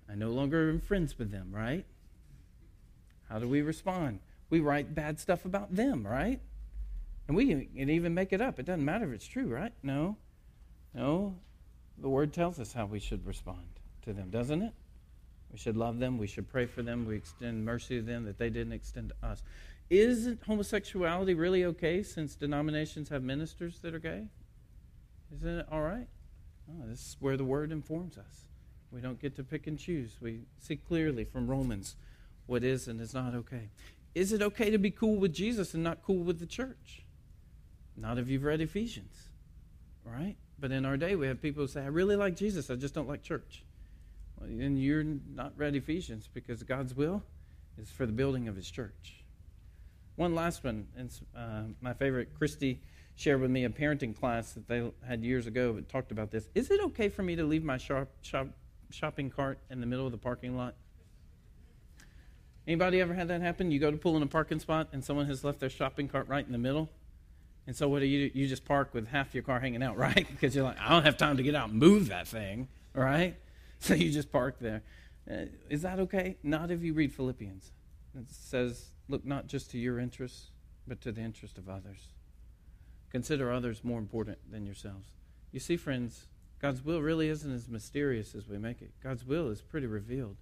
I 0.09 0.15
no 0.15 0.31
longer 0.31 0.69
am 0.69 0.81
friends 0.81 1.19
with 1.19 1.31
them, 1.31 1.51
right? 1.51 1.87
How 3.29 3.39
do 3.39 3.49
we 3.49 3.63
respond? 3.63 4.21
We 4.51 4.61
write 4.61 4.95
bad 4.95 5.19
stuff 5.19 5.45
about 5.45 5.75
them, 5.75 6.07
right? 6.07 6.41
And 7.27 7.37
we 7.37 7.47
can 7.47 7.89
even 7.91 8.13
make 8.13 8.33
it 8.33 8.41
up. 8.41 8.59
It 8.59 8.67
doesn't 8.67 8.85
matter 8.85 9.07
if 9.07 9.13
it's 9.13 9.27
true, 9.27 9.47
right? 9.47 9.73
No. 9.83 10.17
No. 10.93 11.37
The 11.99 12.09
word 12.09 12.33
tells 12.33 12.61
us 12.61 12.73
how 12.73 12.87
we 12.87 13.01
should 13.01 13.27
respond 13.27 13.81
to 14.03 14.13
them, 14.13 14.29
doesn't 14.31 14.61
it? 14.61 14.75
We 15.51 15.59
should 15.59 15.77
love 15.77 16.01
them. 16.01 16.19
We 16.19 16.27
should 16.27 16.49
pray 16.49 16.67
for 16.67 16.83
them. 16.83 17.07
We 17.07 17.17
extend 17.17 17.65
mercy 17.65 18.01
to 18.01 18.03
them 18.03 18.25
that 18.25 18.39
they 18.39 18.51
didn't 18.51 18.73
extend 18.73 19.11
to 19.11 19.27
us. 19.27 19.43
Isn't 19.91 20.43
homosexuality 20.45 21.35
really 21.35 21.65
okay 21.65 22.03
since 22.03 22.35
denominations 22.35 23.11
have 23.11 23.23
ministers 23.23 23.81
that 23.81 23.95
are 23.95 23.99
gay? 23.99 24.29
Isn't 25.35 25.59
it 25.61 25.67
all 25.71 25.83
right? 25.83 26.09
Oh, 26.71 26.87
this 26.87 27.01
is 27.01 27.17
where 27.21 27.37
the 27.37 27.45
word 27.45 27.71
informs 27.71 28.17
us. 28.17 28.47
We 28.91 29.01
don't 29.01 29.21
get 29.21 29.37
to 29.37 29.45
pick 29.45 29.67
and 29.67 29.79
choose. 29.79 30.17
We 30.21 30.43
see 30.59 30.77
clearly 30.77 31.25
from 31.25 31.49
Romans 31.49 31.97
what 32.47 32.65
is 32.65 32.89
and 32.89 33.01
is 33.01 33.13
not 33.13 33.35
okay. 33.35 33.71
Is 34.15 34.33
it 34.33 34.41
okay 34.41 34.71
to 34.71 34.79
be 34.79 34.91
cool 34.91 35.17
with 35.17 35.35
Jesus 35.35 35.75
and 35.75 35.83
not 35.83 36.03
cool 36.03 36.23
with 36.23 36.39
the 36.39 36.47
church? 36.47 37.05
Not 37.97 38.19
if 38.19 38.29
you've 38.29 38.45
read 38.45 38.61
Ephesians, 38.61 39.29
right? 40.05 40.37
But 40.59 40.71
in 40.71 40.85
our 40.85 40.97
day, 40.97 41.17
we 41.17 41.27
have 41.27 41.43
people 41.43 41.63
who 41.63 41.69
say, 41.69 41.83
I 41.83 41.87
really 41.87 42.17
like 42.17 42.37
Jesus, 42.37 42.71
I 42.71 42.77
just 42.77 42.95
don't 42.95 43.09
like 43.09 43.23
church. 43.23 43.65
Well, 44.39 44.49
then 44.51 44.77
you're 44.77 45.05
not 45.05 45.53
read 45.57 45.75
Ephesians 45.75 46.29
because 46.33 46.63
God's 46.63 46.95
will 46.95 47.23
is 47.77 47.91
for 47.91 48.07
the 48.07 48.13
building 48.13 48.47
of 48.47 48.57
his 48.57 48.71
church. 48.71 49.24
One 50.17 50.35
last 50.35 50.63
one, 50.63 50.87
and 50.97 51.11
uh, 51.37 51.63
my 51.81 51.93
favorite, 51.93 52.35
Christy 52.39 52.81
shared 53.17 53.41
with 53.41 53.51
me 53.51 53.65
a 53.65 53.69
parenting 53.69 54.17
class 54.17 54.53
that 54.53 54.69
they 54.69 54.91
had 55.07 55.25
years 55.25 55.47
ago 55.47 55.73
that 55.75 55.89
talked 55.89 56.13
about 56.13 56.31
this. 56.31 56.49
Is 56.55 56.71
it 56.71 56.81
okay 56.81 57.09
for 57.09 57.23
me 57.23 57.37
to 57.37 57.45
leave 57.45 57.65
my 57.65 57.77
shop, 57.77 58.09
shop, 58.23 58.49
shopping 58.91 59.31
cart 59.31 59.59
in 59.71 59.81
the 59.81 59.87
middle 59.87 60.07
of 60.07 60.13
the 60.13 60.19
parking 60.19 60.57
lot? 60.57 60.75
Anybody 62.67 63.01
ever 63.01 63.13
had 63.13 63.29
that 63.29 63.41
happen? 63.41 63.71
You 63.71 63.79
go 63.79 63.91
to 63.91 63.97
pull 63.97 64.17
in 64.17 64.23
a 64.23 64.27
parking 64.27 64.59
spot 64.59 64.89
and 64.93 65.05
someone 65.05 65.27
has 65.27 65.45
left 65.45 65.61
their 65.61 65.71
shopping 65.71 66.09
cart 66.09 66.29
right 66.29 66.45
in 66.45 66.53
the 66.53 66.59
middle? 66.59 66.89
And 67.67 67.77
so 67.77 67.89
what 67.89 68.01
do 68.01 68.07
you 68.07 68.31
do? 68.31 68.39
You 68.39 68.47
just 68.47 68.65
park 68.65 68.95
with 68.95 69.09
half 69.09 69.35
your 69.35 69.43
car 69.43 69.61
hanging 69.61 69.83
out, 69.83 69.97
right? 69.99 70.27
because 70.31 70.55
you're 70.55 70.65
like, 70.65 70.79
I 70.81 70.91
don't 70.91 71.05
have 71.05 71.17
time 71.17 71.37
to 71.37 71.43
get 71.43 71.55
out 71.55 71.71
and 71.71 71.79
move 71.79 72.09
that 72.09 72.29
thing, 72.29 72.69
right? 72.95 73.37
So 73.81 73.93
you 73.93 74.11
just 74.11 74.33
park 74.33 74.61
there. 74.61 74.83
Uh, 75.31 75.47
is 75.69 75.83
that 75.83 75.99
okay? 75.99 76.39
Not 76.43 76.71
if 76.71 76.83
you 76.83 76.95
read 76.95 77.13
Philippians. 77.13 77.71
It 78.19 78.31
says 78.31 78.93
Look 79.09 79.25
not 79.25 79.47
just 79.47 79.71
to 79.71 79.79
your 79.79 79.99
interests, 79.99 80.51
but 80.87 81.01
to 81.03 81.13
the 81.13 81.21
interest 81.21 81.59
of 81.59 81.69
others. 81.69 82.09
Consider 83.11 83.53
others 83.53 83.85
more 83.85 83.99
important 83.99 84.39
than 84.51 84.67
yourselves. 84.67 85.09
You 85.53 85.61
see, 85.61 85.77
friends, 85.77 86.27
God's 86.61 86.85
will 86.85 87.01
really 87.01 87.29
isn't 87.29 87.55
as 87.55 87.69
mysterious 87.69 88.35
as 88.35 88.49
we 88.49 88.59
make 88.59 88.83
it. 88.83 88.91
God's 89.03 89.25
will 89.25 89.51
is 89.51 89.61
pretty 89.61 89.87
revealed. 89.87 90.37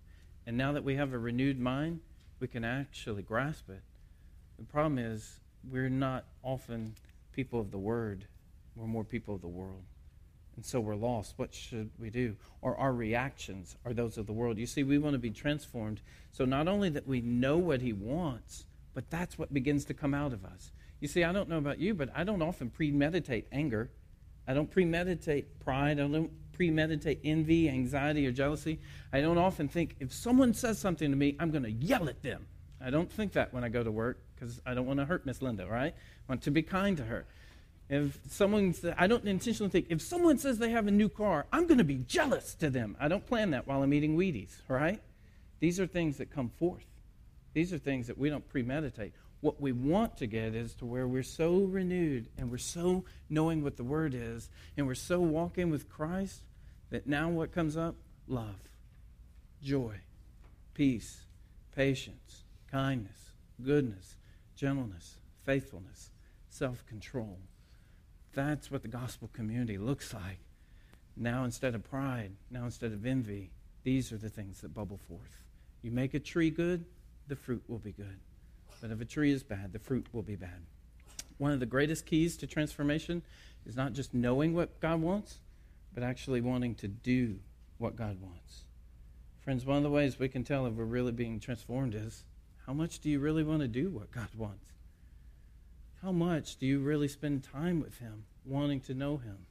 And 0.46 0.56
now 0.56 0.72
that 0.72 0.84
we 0.84 0.96
have 0.96 1.12
a 1.12 1.18
renewed 1.18 1.58
mind, 1.58 2.00
we 2.40 2.48
can 2.48 2.64
actually 2.64 3.22
grasp 3.22 3.68
it. 3.68 3.82
The 4.58 4.64
problem 4.64 4.98
is, 4.98 5.40
we're 5.68 5.88
not 5.88 6.24
often 6.42 6.94
people 7.32 7.60
of 7.60 7.70
the 7.70 7.78
Word. 7.78 8.26
we're 8.74 8.86
more 8.86 9.04
people 9.04 9.34
of 9.34 9.40
the 9.40 9.48
world. 9.48 9.84
And 10.56 10.64
so 10.64 10.80
we're 10.80 10.96
lost. 10.96 11.34
What 11.36 11.54
should 11.54 11.90
we 11.98 12.10
do? 12.10 12.36
Or 12.60 12.76
our 12.76 12.92
reactions 12.92 13.76
are 13.84 13.94
those 13.94 14.18
of 14.18 14.26
the 14.26 14.32
world. 14.32 14.58
You 14.58 14.66
see, 14.66 14.82
we 14.82 14.98
want 14.98 15.14
to 15.14 15.18
be 15.18 15.30
transformed. 15.30 16.00
So 16.30 16.44
not 16.44 16.68
only 16.68 16.90
that 16.90 17.06
we 17.06 17.20
know 17.20 17.56
what 17.58 17.80
He 17.80 17.92
wants, 17.92 18.66
but 18.94 19.10
that's 19.10 19.38
what 19.38 19.52
begins 19.52 19.84
to 19.86 19.94
come 19.94 20.14
out 20.14 20.32
of 20.32 20.44
us. 20.44 20.72
You 21.00 21.08
see, 21.08 21.24
I 21.24 21.32
don't 21.32 21.48
know 21.48 21.58
about 21.58 21.78
you, 21.78 21.94
but 21.94 22.10
I 22.14 22.24
don't 22.24 22.42
often 22.42 22.70
premeditate 22.70 23.46
anger. 23.50 23.90
I 24.46 24.54
don't 24.54 24.70
premeditate 24.70 25.60
pride. 25.60 25.98
I 25.98 26.06
don't 26.06 26.30
premeditate 26.52 27.20
envy, 27.24 27.68
anxiety, 27.68 28.26
or 28.26 28.32
jealousy. 28.32 28.78
I 29.12 29.20
don't 29.20 29.38
often 29.38 29.68
think 29.68 29.96
if 30.00 30.12
someone 30.12 30.54
says 30.54 30.78
something 30.78 31.10
to 31.10 31.16
me, 31.16 31.36
I'm 31.40 31.50
going 31.50 31.64
to 31.64 31.72
yell 31.72 32.08
at 32.08 32.22
them. 32.22 32.46
I 32.80 32.90
don't 32.90 33.10
think 33.10 33.32
that 33.32 33.52
when 33.54 33.64
I 33.64 33.68
go 33.68 33.82
to 33.82 33.90
work 33.90 34.18
because 34.34 34.60
I 34.66 34.74
don't 34.74 34.86
want 34.86 34.98
to 34.98 35.04
hurt 35.04 35.24
Miss 35.24 35.40
Linda, 35.40 35.66
right? 35.66 35.94
I 35.94 36.22
want 36.28 36.42
to 36.42 36.50
be 36.50 36.62
kind 36.62 36.96
to 36.96 37.04
her. 37.04 37.26
If 37.92 38.18
someone, 38.30 38.74
I 38.96 39.06
don't 39.06 39.26
intentionally 39.26 39.68
think, 39.68 39.88
if 39.90 40.00
someone 40.00 40.38
says 40.38 40.56
they 40.56 40.70
have 40.70 40.86
a 40.86 40.90
new 40.90 41.10
car, 41.10 41.44
I'm 41.52 41.66
going 41.66 41.76
to 41.76 41.84
be 41.84 41.96
jealous 41.96 42.54
to 42.54 42.70
them. 42.70 42.96
I 42.98 43.06
don't 43.06 43.26
plan 43.26 43.50
that 43.50 43.66
while 43.66 43.82
I'm 43.82 43.92
eating 43.92 44.16
Wheaties, 44.16 44.62
right? 44.66 44.98
These 45.60 45.78
are 45.78 45.86
things 45.86 46.16
that 46.16 46.30
come 46.30 46.48
forth. 46.48 46.86
These 47.52 47.70
are 47.70 47.76
things 47.76 48.06
that 48.06 48.16
we 48.16 48.30
don't 48.30 48.48
premeditate. 48.48 49.12
What 49.42 49.60
we 49.60 49.72
want 49.72 50.16
to 50.16 50.26
get 50.26 50.54
is 50.54 50.72
to 50.76 50.86
where 50.86 51.06
we're 51.06 51.22
so 51.22 51.58
renewed 51.58 52.30
and 52.38 52.50
we're 52.50 52.56
so 52.56 53.04
knowing 53.28 53.62
what 53.62 53.76
the 53.76 53.84
Word 53.84 54.14
is 54.14 54.48
and 54.78 54.86
we're 54.86 54.94
so 54.94 55.20
walking 55.20 55.70
with 55.70 55.90
Christ 55.90 56.40
that 56.88 57.06
now 57.06 57.28
what 57.28 57.52
comes 57.52 57.76
up? 57.76 57.96
Love, 58.26 58.70
joy, 59.62 59.96
peace, 60.72 61.26
patience, 61.76 62.44
kindness, 62.70 63.32
goodness, 63.62 64.16
gentleness, 64.56 65.16
faithfulness, 65.44 66.08
self 66.48 66.86
control. 66.86 67.36
That's 68.34 68.70
what 68.70 68.82
the 68.82 68.88
gospel 68.88 69.28
community 69.32 69.78
looks 69.78 70.14
like. 70.14 70.38
Now, 71.16 71.44
instead 71.44 71.74
of 71.74 71.84
pride, 71.84 72.32
now, 72.50 72.64
instead 72.64 72.92
of 72.92 73.04
envy, 73.04 73.50
these 73.84 74.12
are 74.12 74.16
the 74.16 74.30
things 74.30 74.60
that 74.60 74.74
bubble 74.74 74.98
forth. 75.08 75.38
You 75.82 75.90
make 75.90 76.14
a 76.14 76.20
tree 76.20 76.50
good, 76.50 76.84
the 77.28 77.36
fruit 77.36 77.62
will 77.68 77.78
be 77.78 77.92
good. 77.92 78.18
But 78.80 78.90
if 78.90 79.00
a 79.00 79.04
tree 79.04 79.32
is 79.32 79.42
bad, 79.42 79.72
the 79.72 79.78
fruit 79.78 80.06
will 80.12 80.22
be 80.22 80.36
bad. 80.36 80.62
One 81.38 81.52
of 81.52 81.60
the 81.60 81.66
greatest 81.66 82.06
keys 82.06 82.36
to 82.38 82.46
transformation 82.46 83.22
is 83.66 83.76
not 83.76 83.92
just 83.92 84.14
knowing 84.14 84.54
what 84.54 84.80
God 84.80 85.00
wants, 85.00 85.38
but 85.94 86.02
actually 86.02 86.40
wanting 86.40 86.74
to 86.76 86.88
do 86.88 87.38
what 87.78 87.96
God 87.96 88.20
wants. 88.20 88.64
Friends, 89.40 89.66
one 89.66 89.76
of 89.76 89.82
the 89.82 89.90
ways 89.90 90.18
we 90.18 90.28
can 90.28 90.44
tell 90.44 90.66
if 90.66 90.74
we're 90.74 90.84
really 90.84 91.12
being 91.12 91.40
transformed 91.40 91.94
is 91.94 92.24
how 92.66 92.72
much 92.72 93.00
do 93.00 93.10
you 93.10 93.18
really 93.18 93.42
want 93.42 93.60
to 93.60 93.68
do 93.68 93.90
what 93.90 94.10
God 94.12 94.28
wants? 94.36 94.71
How 96.02 96.10
much 96.10 96.56
do 96.56 96.66
you 96.66 96.80
really 96.80 97.06
spend 97.06 97.44
time 97.44 97.80
with 97.80 97.98
Him, 97.98 98.24
wanting 98.44 98.80
to 98.82 98.94
know 98.94 99.18
Him? 99.18 99.46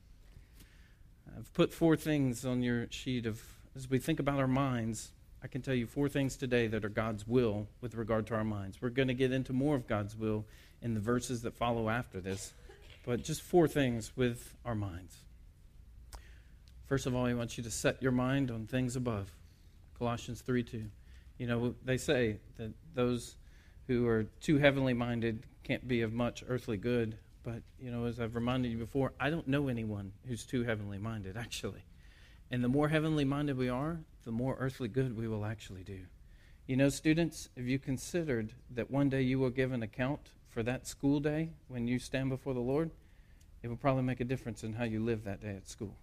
I've 1.38 1.54
put 1.54 1.74
four 1.74 1.96
things 1.96 2.44
on 2.44 2.62
your 2.62 2.88
sheet 2.90 3.26
of, 3.26 3.42
as 3.74 3.90
we 3.90 4.00
think 4.00 4.20
about 4.20 4.38
our 4.38 4.50
minds, 4.50 5.14
I 5.42 5.48
can 5.48 5.62
tell 5.62 5.74
you 5.74 5.88
four 5.88 6.10
things 6.10 6.36
today 6.36 6.68
that 6.68 6.84
are 6.84 6.90
God's 6.90 7.26
will 7.26 7.70
with 7.80 7.96
regard 7.96 8.28
to 8.28 8.36
our 8.36 8.44
minds. 8.44 8.82
We're 8.82 8.90
going 8.90 9.08
to 9.08 9.14
get 9.14 9.32
into 9.32 9.54
more 9.54 9.78
of 9.78 9.88
God's 9.88 10.18
will 10.18 10.46
in 10.82 10.94
the 10.94 11.00
verses 11.00 11.42
that 11.44 11.56
follow 11.56 11.88
after 11.88 12.20
this, 12.20 12.54
but 13.06 13.24
just 13.24 13.42
four 13.42 13.70
things 13.70 14.12
with 14.18 14.54
our 14.66 14.76
minds. 14.76 15.20
First 16.86 17.06
of 17.06 17.16
all, 17.16 17.28
He 17.28 17.34
wants 17.34 17.58
you 17.58 17.64
to 17.64 17.72
set 17.72 18.04
your 18.04 18.12
mind 18.12 18.52
on 18.52 18.68
things 18.68 18.98
above. 18.98 19.32
Colossians 19.98 20.42
3 20.42 20.64
2. 20.64 20.84
You 21.38 21.48
know, 21.48 21.76
they 21.86 21.96
say 21.96 22.40
that 22.58 22.74
those 22.94 23.38
who 23.88 24.06
are 24.06 24.26
too 24.42 24.58
heavenly 24.58 24.94
minded 24.94 25.46
can't 25.64 25.88
be 25.88 26.02
of 26.02 26.14
much 26.14 26.44
earthly 26.48 26.78
good. 26.78 27.18
But, 27.44 27.64
you 27.80 27.92
know, 27.92 28.06
as 28.06 28.20
I've 28.20 28.36
reminded 28.36 28.72
you 28.72 28.78
before, 28.78 29.14
I 29.20 29.30
don't 29.30 29.48
know 29.48 29.68
anyone 29.68 30.12
who's 30.28 30.46
too 30.46 30.64
heavenly 30.64 31.00
minded, 31.00 31.38
actually. 31.38 31.84
And 32.52 32.64
the 32.64 32.70
more 32.70 32.90
heavenly 32.90 33.26
minded 33.26 33.58
we 33.58 33.70
are, 33.70 34.00
the 34.26 34.32
more 34.32 34.56
earthly 34.60 34.88
good 34.88 35.18
we 35.18 35.28
will 35.28 35.46
actually 35.46 35.84
do. 35.84 36.02
You 36.68 36.78
know, 36.78 36.90
students, 36.90 37.50
if 37.56 37.66
you 37.66 37.80
considered 37.80 38.54
that 38.76 38.92
one 38.92 39.10
day 39.10 39.22
you 39.22 39.40
will 39.40 39.50
give 39.50 39.72
an 39.72 39.82
account 39.82 40.30
for 40.50 40.62
that 40.64 40.86
school 40.86 41.20
day 41.20 41.50
when 41.68 41.88
you 41.88 41.98
stand 41.98 42.30
before 42.30 42.54
the 42.54 42.60
Lord, 42.60 42.92
it 43.64 43.68
will 43.68 43.78
probably 43.78 44.04
make 44.04 44.20
a 44.20 44.26
difference 44.26 44.64
in 44.64 44.74
how 44.74 44.84
you 44.84 45.04
live 45.04 45.24
that 45.24 45.42
day 45.42 45.56
at 45.56 45.68
school. 45.68 45.96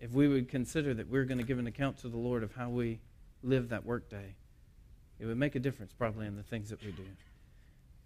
If 0.00 0.12
we 0.12 0.28
would 0.28 0.48
consider 0.48 0.94
that 0.94 1.08
we're 1.08 1.24
going 1.24 1.38
to 1.38 1.44
give 1.44 1.58
an 1.58 1.66
account 1.66 1.98
to 1.98 2.08
the 2.08 2.16
Lord 2.16 2.42
of 2.42 2.54
how 2.54 2.68
we 2.68 3.00
live 3.42 3.70
that 3.70 3.84
workday, 3.84 4.36
it 5.18 5.26
would 5.26 5.38
make 5.38 5.54
a 5.54 5.58
difference 5.60 5.92
probably 5.92 6.26
in 6.26 6.36
the 6.36 6.42
things 6.42 6.70
that 6.70 6.84
we 6.84 6.92
do. 6.92 7.04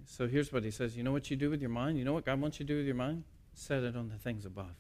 So 0.07 0.29
here's 0.29 0.53
what 0.53 0.65
he 0.65 0.71
says 0.71 0.97
You 0.97 1.03
know 1.03 1.13
what 1.13 1.31
you 1.31 1.37
do 1.37 1.51
with 1.51 1.61
your 1.61 1.71
mind? 1.71 1.99
You 1.99 2.05
know 2.05 2.13
what 2.13 2.25
God 2.25 2.41
wants 2.41 2.59
you 2.61 2.67
to 2.67 2.73
do 2.73 2.77
with 2.79 2.87
your 2.87 2.95
mind? 2.95 3.25
Set 3.55 3.83
it 3.83 3.97
on 3.97 4.09
the 4.09 4.17
things 4.17 4.45
above. 4.45 4.75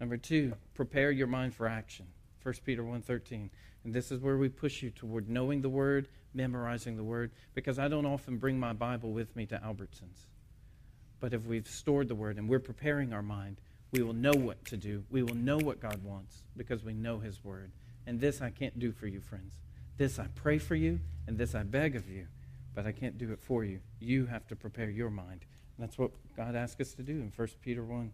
Number 0.00 0.16
two, 0.16 0.52
prepare 0.74 1.10
your 1.10 1.26
mind 1.26 1.54
for 1.54 1.66
action. 1.66 2.06
1 2.42 2.54
Peter 2.64 2.82
1.13. 2.82 3.50
And 3.84 3.94
this 3.94 4.10
is 4.10 4.20
where 4.20 4.36
we 4.36 4.48
push 4.48 4.82
you 4.82 4.90
toward 4.90 5.28
knowing 5.28 5.62
the 5.62 5.68
Word, 5.68 6.08
memorizing 6.34 6.96
the 6.96 7.04
Word, 7.04 7.30
because 7.54 7.78
I 7.78 7.88
don't 7.88 8.06
often 8.06 8.38
bring 8.38 8.58
my 8.58 8.72
Bible 8.72 9.12
with 9.12 9.34
me 9.34 9.46
to 9.46 9.58
Albertsons. 9.58 10.26
But 11.20 11.32
if 11.32 11.44
we've 11.46 11.66
stored 11.66 12.08
the 12.08 12.14
Word 12.14 12.36
and 12.36 12.48
we're 12.48 12.58
preparing 12.58 13.12
our 13.12 13.22
mind, 13.22 13.60
we 13.90 14.02
will 14.02 14.12
know 14.12 14.34
what 14.34 14.64
to 14.66 14.76
do. 14.76 15.04
We 15.10 15.22
will 15.22 15.34
know 15.34 15.56
what 15.56 15.80
God 15.80 16.04
wants 16.04 16.42
because 16.56 16.84
we 16.84 16.92
know 16.92 17.18
His 17.18 17.42
Word. 17.42 17.72
And 18.06 18.20
this 18.20 18.40
I 18.40 18.50
can't 18.50 18.78
do 18.78 18.92
for 18.92 19.06
you, 19.06 19.20
friends. 19.20 19.54
This 19.96 20.18
I 20.18 20.26
pray 20.34 20.58
for 20.58 20.74
you, 20.74 21.00
and 21.26 21.38
this 21.38 21.54
I 21.54 21.62
beg 21.64 21.96
of 21.96 22.08
you, 22.08 22.26
but 22.78 22.86
I 22.86 22.92
can't 22.92 23.18
do 23.18 23.32
it 23.32 23.40
for 23.40 23.64
you. 23.64 23.80
You 23.98 24.26
have 24.26 24.46
to 24.46 24.54
prepare 24.54 24.88
your 24.88 25.10
mind. 25.10 25.40
And 25.76 25.84
that's 25.84 25.98
what 25.98 26.12
God 26.36 26.54
asks 26.54 26.80
us 26.80 26.94
to 26.94 27.02
do 27.02 27.14
in 27.14 27.32
1 27.34 27.48
Peter 27.60 27.82
1. 27.82 28.12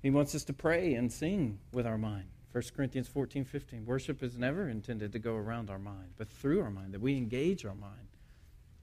He 0.00 0.08
wants 0.08 0.36
us 0.36 0.44
to 0.44 0.52
pray 0.52 0.94
and 0.94 1.12
sing 1.12 1.58
with 1.72 1.84
our 1.84 1.98
mind. 1.98 2.26
1 2.52 2.62
Corinthians 2.76 3.08
14, 3.08 3.44
15. 3.44 3.84
Worship 3.84 4.22
is 4.22 4.38
never 4.38 4.68
intended 4.68 5.10
to 5.10 5.18
go 5.18 5.34
around 5.34 5.68
our 5.68 5.80
mind, 5.80 6.10
but 6.16 6.28
through 6.28 6.62
our 6.62 6.70
mind, 6.70 6.94
that 6.94 7.00
we 7.00 7.16
engage 7.16 7.64
our 7.64 7.74
mind 7.74 8.06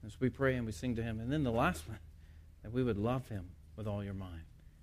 as 0.06 0.20
we 0.20 0.28
pray 0.28 0.54
and 0.54 0.66
we 0.66 0.72
sing 0.72 0.94
to 0.96 1.02
Him. 1.02 1.18
And 1.18 1.32
then 1.32 1.44
the 1.44 1.50
last 1.50 1.88
one, 1.88 2.00
that 2.62 2.70
we 2.70 2.84
would 2.84 2.98
love 2.98 3.26
Him 3.30 3.52
with 3.76 3.86
all 3.86 4.04
your 4.04 4.12
mind. 4.12 4.42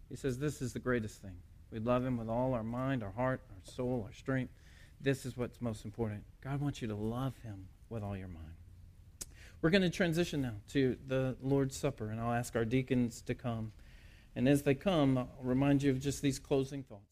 He 0.09 0.15
says 0.15 0.39
this 0.39 0.63
is 0.63 0.73
the 0.73 0.79
greatest 0.79 1.21
thing. 1.21 1.37
We 1.69 1.77
love 1.77 2.03
Him 2.03 2.17
with 2.17 2.27
all 2.27 2.55
our 2.55 2.63
mind, 2.63 3.03
our 3.03 3.11
heart, 3.11 3.41
our 3.51 3.71
soul, 3.71 4.05
our 4.07 4.13
strength. 4.13 4.51
This 4.99 5.27
is 5.27 5.37
what's 5.37 5.61
most 5.61 5.85
important. 5.85 6.23
God 6.43 6.59
wants 6.59 6.81
you 6.81 6.87
to 6.87 6.95
love 6.95 7.37
Him 7.43 7.67
with 7.87 8.01
all 8.01 8.17
your 8.17 8.29
mind. 8.29 8.55
We're 9.61 9.69
going 9.69 9.83
to 9.83 9.91
transition 9.91 10.41
now 10.41 10.55
to 10.69 10.97
the 11.05 11.37
Lord's 11.39 11.77
Supper, 11.77 12.09
and 12.09 12.19
I'll 12.19 12.33
ask 12.33 12.55
our 12.55 12.65
deacons 12.65 13.21
to 13.23 13.35
come. 13.35 13.73
And 14.35 14.49
as 14.49 14.63
they 14.63 14.73
come, 14.73 15.19
I'll 15.19 15.29
remind 15.43 15.83
you 15.83 15.91
of 15.91 15.99
just 15.99 16.23
these 16.23 16.39
closing 16.39 16.81
thoughts. 16.81 17.10